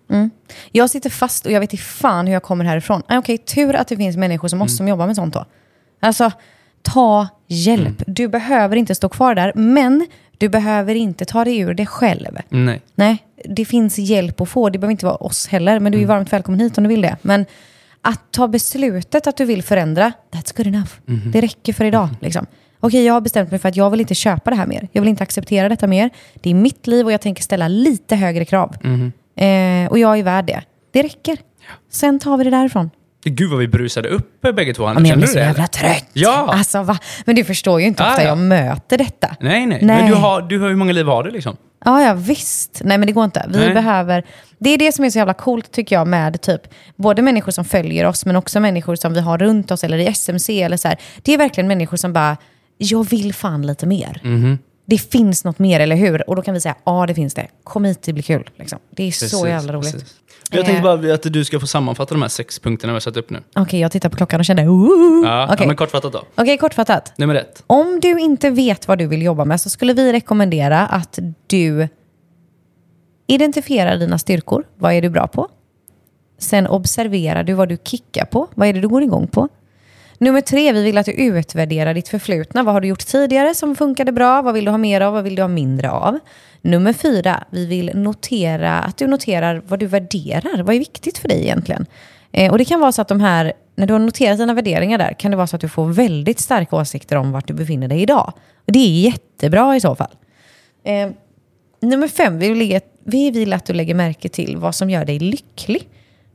Jag 0.73 0.91
sitter 0.91 1.11
fast 1.11 1.47
och 1.47 1.53
jag 1.53 1.61
vet 1.61 1.73
inte 1.73 1.85
fan 1.85 2.27
hur 2.27 2.33
jag 2.35 2.43
kommer 2.43 2.65
härifrån. 2.65 3.03
Nej, 3.09 3.19
Okej, 3.19 3.39
tur 3.39 3.77
att 3.77 3.89
det 3.89 3.97
finns 3.97 4.17
människor 4.17 4.49
som 4.49 4.63
oss 4.63 4.77
som 4.77 4.89
jobbar 4.89 5.07
med 5.07 5.17
sånt 5.17 5.35
då. 5.35 5.45
Alltså, 6.01 6.31
ta 6.83 7.29
hjälp. 7.51 8.03
Du 8.07 8.29
behöver 8.29 8.77
inte 8.77 8.95
stå 8.95 9.09
kvar 9.09 9.35
där, 9.35 9.53
men 9.55 10.07
du 10.39 10.49
behöver 10.49 10.95
inte 10.95 11.25
ta 11.25 11.45
dig 11.45 11.59
ur 11.59 11.75
det 11.75 11.87
själv. 11.87 12.39
Nej. 12.49 12.81
Nej, 12.95 13.19
det 13.45 13.65
finns 13.65 13.99
hjälp 13.99 14.41
att 14.41 14.49
få. 14.49 14.71
Det 14.71 14.79
behöver 14.79 14.93
inte 14.93 15.07
vara 15.07 15.17
oss 15.17 15.49
heller, 15.49 15.81
men 15.81 15.93
du 15.93 15.99
är 15.99 16.03
Mm. 16.05 16.17
varmt 16.17 16.33
välkommen 16.33 16.61
hit 16.61 16.79
om 16.79 16.85
du 16.85 16.89
vill 16.89 17.01
det. 17.03 17.17
Men 17.23 17.47
att 18.03 18.21
ta 18.33 18.49
beslutet 18.49 19.27
att 19.27 19.37
du 19.37 19.45
vill 19.45 19.63
förändra, 19.63 20.13
that's 20.31 20.57
good 20.57 20.67
enough. 20.67 20.91
Mhm. 21.07 21.31
Det 21.31 21.41
räcker 21.41 21.73
för 21.73 21.85
idag. 21.85 22.09
Liksom. 22.21 22.47
Okej, 22.81 23.05
jag 23.05 23.15
har 23.15 23.21
bestämt 23.21 23.51
mig 23.51 23.61
för 23.61 23.69
att 23.69 23.77
jag 23.77 23.91
vill 23.91 24.01
inte 24.01 24.15
köpa 24.15 24.51
det 24.51 24.57
här 24.57 24.67
mer. 24.67 24.89
Jag 24.93 25.03
vill 25.03 25.09
inte 25.09 25.23
acceptera 25.23 25.69
detta 25.69 25.87
mer. 25.87 26.11
Det 26.35 26.51
är 26.51 26.55
mitt 26.55 26.87
liv 26.87 27.07
och 27.07 27.13
jag 27.13 27.21
tänker 27.21 27.43
ställa 27.43 27.69
lite 27.69 28.17
högre 28.17 28.45
krav. 28.45 28.77
Mhm. 28.83 29.13
Eh, 29.37 29.91
och 29.91 29.99
jag 29.99 30.19
är 30.19 30.23
värd 30.23 30.45
det. 30.47 30.63
Det 30.91 31.03
räcker. 31.03 31.39
Sen 31.91 32.19
tar 32.19 32.37
vi 32.37 32.45
det 32.45 32.51
därifrån. 32.51 32.91
Gud 33.25 33.51
vad 33.51 33.59
vi 33.59 33.69
brusade 33.69 34.09
upp 34.09 34.41
bägge 34.55 34.75
två. 34.75 34.85
Ja, 34.85 34.95
men 34.95 35.05
jag 35.07 35.19
blir 35.19 35.29
så 35.29 35.39
jävla 35.39 35.67
trött. 35.67 36.07
Ja. 36.13 36.53
Alltså, 36.55 36.83
va? 36.83 36.99
Men 37.25 37.37
du 37.37 37.45
förstår 37.45 37.81
ju 37.81 37.87
inte 37.87 38.05
Ah, 38.05 38.11
ofta 38.11 38.23
ja. 38.23 38.29
jag 38.29 38.39
möter 38.39 38.99
detta. 38.99 39.37
Nej, 39.41 39.67
nej. 39.67 39.79
Nej. 39.83 39.97
Men 40.03 40.11
du 40.11 40.15
har, 40.17 40.43
du 40.43 40.59
har 40.61 40.69
hur 40.69 40.77
många 40.77 40.93
liv 40.93 41.07
har 41.07 41.23
du 41.23 41.31
liksom? 41.31 41.57
Ja, 41.85 42.03
ja 42.03 42.15
visst. 42.15 42.81
Nej, 42.85 42.99
men 42.99 43.07
det 43.07 43.13
går 43.13 43.25
inte. 43.25 43.47
Vi 43.53 43.59
Nej. 43.59 43.75
behöver... 43.75 44.25
Det 44.59 44.71
är 44.71 44.79
det 44.79 44.93
som 44.93 45.05
är 45.05 45.11
så 45.11 45.19
jävla 45.19 45.35
coolt 45.35 45.71
tycker 45.73 45.97
jag 45.97 46.07
med 46.07 46.41
typ 46.41 46.61
både 46.97 47.23
människor 47.23 47.53
som 47.53 47.65
följer 47.65 48.07
oss 48.07 48.27
men 48.27 48.37
också 48.37 48.61
människor 48.61 48.95
som 48.97 49.15
vi 49.15 49.21
har 49.21 49.39
runt 49.39 49.71
oss 49.71 49.85
eller 49.85 49.99
i 49.99 50.07
SMC 50.07 50.63
eller 50.63 50.77
så 50.77 50.89
här. 50.89 50.99
Det 51.23 51.35
är 51.35 51.39
verkligen 51.39 51.69
människor 51.69 51.97
som 51.97 52.13
bara, 52.13 52.37
jag 52.79 53.09
vill 53.11 53.35
fan 53.35 53.67
lite 53.67 53.87
mer. 53.87 54.21
Mhm. 54.25 54.59
Det 54.87 54.99
finns 54.99 55.45
något 55.45 55.59
mer, 55.59 55.81
eller 55.81 55.97
hur? 55.97 56.31
Och 56.31 56.37
då 56.37 56.43
kan 56.43 56.55
vi 56.55 56.61
säga, 56.61 56.75
ja 56.85 57.07
det 57.07 57.15
finns 57.15 57.35
det. 57.35 57.47
Kom 57.65 57.85
hit, 57.85 58.03
det 58.03 58.13
blir 58.13 58.23
kul. 58.23 58.51
Liksom. 58.57 58.79
Det 58.97 59.03
är 59.09 59.11
så 59.13 59.25
Precis, 59.25 59.45
jävla 59.47 59.73
roligt. 59.73 59.93
precis. 59.93 60.15
Jag 60.51 60.65
tänkte 60.67 60.83
bara 60.83 61.15
att 61.15 61.33
du 61.33 61.45
ska 61.45 61.61
få 61.61 61.67
sammanfatta 61.67 62.15
de 62.15 62.23
här 62.23 62.29
sex 62.29 62.59
punkterna 62.59 62.93
vi 62.93 62.95
har 62.95 63.01
satt 63.01 63.17
upp 63.17 63.31
nu. 63.31 63.43
Okej, 63.55 63.81
jag 63.81 63.93
tittar 63.93 64.09
på 64.09 64.17
klockan 64.17 64.41
och 64.41 64.45
kände, 64.45 64.67
Ooh. 64.67 65.27
Ja, 65.27 65.45
Okej, 65.45 65.57
ja, 65.61 65.67
men 65.67 65.77
kortfattat 65.77 66.13
då. 66.13 66.23
Okej, 66.35 66.59
kortfattat. 66.59 67.13
Nummer 67.19 67.35
ett. 67.35 67.63
Om 67.67 68.01
du 68.03 68.21
inte 68.21 68.51
vet 68.51 68.89
vad 68.89 68.99
du 68.99 69.07
vill 69.07 69.23
jobba 69.23 69.45
med 69.45 69.61
så 69.61 69.71
skulle 69.71 69.93
vi 69.93 70.13
rekommendera 70.13 70.87
att 70.87 71.19
du 71.47 71.89
identifierar 73.27 73.97
dina 73.97 74.19
styrkor. 74.19 74.65
Vad 74.79 74.93
är 74.93 75.03
du 75.03 75.09
bra 75.09 75.27
på? 75.27 75.49
Sen 76.39 76.67
observerar 76.67 77.45
du 77.45 77.53
vad 77.53 77.69
du 77.69 77.77
kickar 77.85 78.25
på. 78.25 78.49
Vad 78.55 78.69
är 78.69 78.73
det 78.73 78.81
du 78.81 78.89
går 78.89 79.03
igång 79.03 79.27
på? 79.27 79.49
Nummer 80.23 80.41
tre, 80.41 80.73
vi 80.73 80.83
vill 80.83 80.99
att 80.99 81.07
du 81.07 81.13
utvärderar 81.13 81.95
ditt 81.95 82.09
förflutna. 82.09 82.63
Vad 82.63 82.75
har 82.75 82.81
du 82.81 82.89
gjort 82.89 83.07
tidigare 83.07 83.55
som 83.55 83.77
funkade 83.77 84.13
bra? 84.13 84.43
Vad 84.43 84.55
vill 84.55 84.65
du 84.65 84.71
ha 84.71 84.79
mer 84.79 85.01
av? 85.01 85.13
Vad 85.13 85.25
vill 85.25 85.35
du 85.35 85.43
ha 85.43 85.49
mindre 85.49 85.91
av? 85.91 86.19
Nummer 86.63 86.93
fyra, 86.93 87.45
vi 87.51 87.67
vill 87.67 87.91
notera 87.95 88.79
att 88.79 88.97
du 88.97 89.07
noterar 89.07 89.63
vad 89.67 89.79
du 89.79 89.87
värderar. 89.87 90.63
Vad 90.63 90.75
är 90.75 90.79
viktigt 90.79 91.19
för 91.19 91.29
dig 91.29 91.43
egentligen? 91.43 91.87
Eh, 92.33 92.53
och 92.53 92.59
det 92.59 92.65
kan 92.65 92.81
vara 92.81 92.93
så 92.93 93.03
att 93.03 93.09
de 93.09 93.21
här, 93.21 93.53
när 93.77 93.87
du 93.87 93.93
har 93.93 94.01
noterat 94.01 94.39
dina 94.39 94.55
värderingar 94.55 94.99
där, 94.99 95.13
kan 95.13 95.31
det 95.31 95.37
vara 95.37 95.47
så 95.47 95.57
att 95.57 95.63
du 95.63 95.69
får 95.69 95.87
väldigt 95.87 96.41
starka 96.41 96.77
åsikter 96.77 97.17
om 97.17 97.33
vart 97.33 97.49
du 97.49 97.55
befinner 97.55 97.89
dig 97.89 98.03
idag. 98.03 98.33
Och 98.67 98.73
det 98.73 98.79
är 98.79 99.01
jättebra 99.05 99.77
i 99.77 99.81
så 99.81 99.95
fall. 99.95 100.15
Eh, 100.85 101.11
nummer 101.81 102.09
fem, 102.09 102.39
vi 102.39 102.49
vill, 102.53 102.81
vi 103.05 103.31
vill 103.31 103.53
att 103.53 103.65
du 103.65 103.73
lägger 103.73 103.95
märke 103.95 104.29
till 104.29 104.57
vad 104.57 104.75
som 104.75 104.91
gör 104.91 105.05
dig 105.05 105.19
lycklig. 105.19 105.89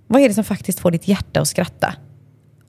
Vad 0.08 0.22
är 0.22 0.28
det 0.28 0.36
som 0.36 0.44
faktiskt 0.44 0.80
får 0.80 0.92
ditt 0.92 1.08
hjärta 1.08 1.42
att 1.42 1.48
skratta? 1.48 1.94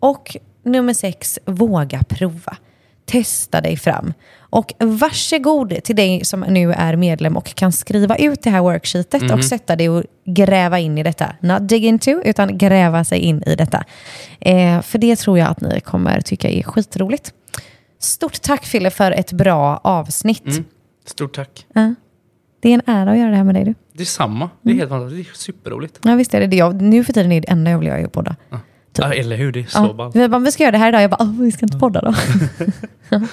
Och 0.00 0.36
nummer 0.66 0.92
sex, 0.92 1.38
våga 1.44 2.02
prova. 2.08 2.56
Testa 3.04 3.60
dig 3.60 3.76
fram. 3.76 4.12
Och 4.38 4.72
varsågod 4.78 5.84
till 5.84 5.96
dig 5.96 6.24
som 6.24 6.40
nu 6.40 6.72
är 6.72 6.96
medlem 6.96 7.36
och 7.36 7.54
kan 7.54 7.72
skriva 7.72 8.16
ut 8.16 8.42
det 8.42 8.50
här 8.50 8.60
worksheetet 8.60 9.30
och 9.30 9.44
sätta 9.44 9.76
dig 9.76 9.88
och 9.88 10.04
gräva 10.24 10.78
in 10.78 10.98
i 10.98 11.02
detta. 11.02 11.36
Not 11.40 11.68
dig 11.68 11.86
into, 11.86 12.10
utan 12.10 12.58
gräva 12.58 13.04
sig 13.04 13.18
in 13.18 13.42
i 13.42 13.54
detta. 13.56 13.84
Eh, 14.40 14.82
för 14.82 14.98
det 14.98 15.16
tror 15.16 15.38
jag 15.38 15.48
att 15.48 15.60
ni 15.60 15.80
kommer 15.80 16.20
tycka 16.20 16.48
är 16.48 16.62
skitroligt. 16.62 17.32
Stort 17.98 18.42
tack 18.42 18.64
Fille 18.64 18.90
för 18.90 19.12
ett 19.12 19.32
bra 19.32 19.80
avsnitt. 19.84 20.46
Mm. 20.46 20.64
Stort 21.04 21.34
tack. 21.34 21.66
Ja. 21.72 21.94
Det 22.60 22.68
är 22.68 22.74
en 22.74 22.82
ära 22.86 23.10
att 23.10 23.18
göra 23.18 23.30
det 23.30 23.36
här 23.36 23.44
med 23.44 23.54
dig 23.54 23.64
du. 23.64 23.74
Det 23.92 24.02
är 24.02 24.04
samma. 24.04 24.50
Det 24.62 24.70
är 24.70 24.74
helt 24.74 24.88
fantastiskt. 24.88 25.28
Det 25.28 25.32
är 25.32 25.36
superroligt. 25.36 25.98
Ja 26.02 26.14
visst 26.14 26.34
är 26.34 26.40
det 26.40 26.46
det. 26.46 26.56
Jag, 26.56 26.82
nu 26.82 27.04
för 27.04 27.12
tiden 27.12 27.32
är 27.32 27.40
det 27.40 27.50
enda 27.50 27.70
jag 27.70 27.78
vill 27.78 27.88
göra 27.88 27.98
är 27.98 28.04
att 28.04 28.12
podda. 28.12 28.36
Ja, 28.50 28.60
eller 29.02 29.36
hur? 29.36 29.52
Det 29.52 29.60
är 29.60 29.64
så 29.64 29.78
Ja. 29.78 29.92
ballt. 29.92 30.16
Vi 30.16 30.28
bara, 30.28 30.38
vi 30.38 30.52
ska 30.52 30.62
göra 30.62 30.72
det 30.72 30.78
här 30.78 30.88
idag. 30.88 31.02
Jag 31.02 31.10
bara, 31.10 31.16
"Åh, 31.20 31.40
vi 31.40 31.52
ska 31.52 31.66
inte 31.66 31.78
podda 31.78 32.00
då. 32.00 32.14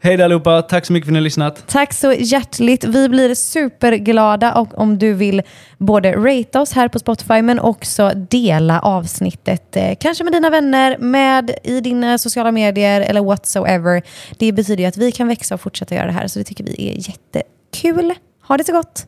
Hej 0.00 0.16
där 0.16 0.24
allihopa. 0.24 0.62
Tack 0.62 0.86
så 0.86 0.92
mycket 0.92 1.06
för 1.06 1.10
att 1.10 1.12
ni 1.12 1.18
har 1.18 1.24
lyssnat. 1.24 1.66
Tack 1.66 1.92
så 1.92 2.12
hjärtligt. 2.12 2.84
Vi 2.84 3.08
blir 3.08 3.34
superglada 3.34 4.54
och 4.54 4.78
om 4.78 4.98
du 4.98 5.12
vill 5.12 5.42
både 5.78 6.12
rate 6.12 6.58
oss 6.58 6.72
här 6.72 6.88
på 6.88 6.98
Spotify 6.98 7.42
men 7.42 7.58
också 7.60 8.12
dela 8.30 8.80
avsnittet. 8.80 9.76
Eh, 9.76 9.94
kanske 10.00 10.24
med 10.24 10.32
dina 10.32 10.50
vänner, 10.50 10.98
med 10.98 11.50
i 11.64 11.80
dina 11.80 12.18
sociala 12.18 12.52
medier 12.52 13.00
eller 13.00 13.20
whatsoever. 13.24 14.02
Det 14.38 14.52
betyder 14.52 14.82
ju 14.82 14.88
att 14.88 14.96
vi 14.96 15.12
kan 15.12 15.28
växa 15.28 15.54
och 15.54 15.60
fortsätta 15.60 15.94
göra 15.94 16.06
det 16.06 16.12
här 16.12 16.26
så 16.26 16.38
det 16.38 16.44
tycker 16.44 16.64
vi 16.64 16.88
är 16.90 16.94
jättekul. 17.08 18.14
Ha 18.48 18.56
det 18.56 18.64
så 18.64 18.72
gott! 18.72 19.06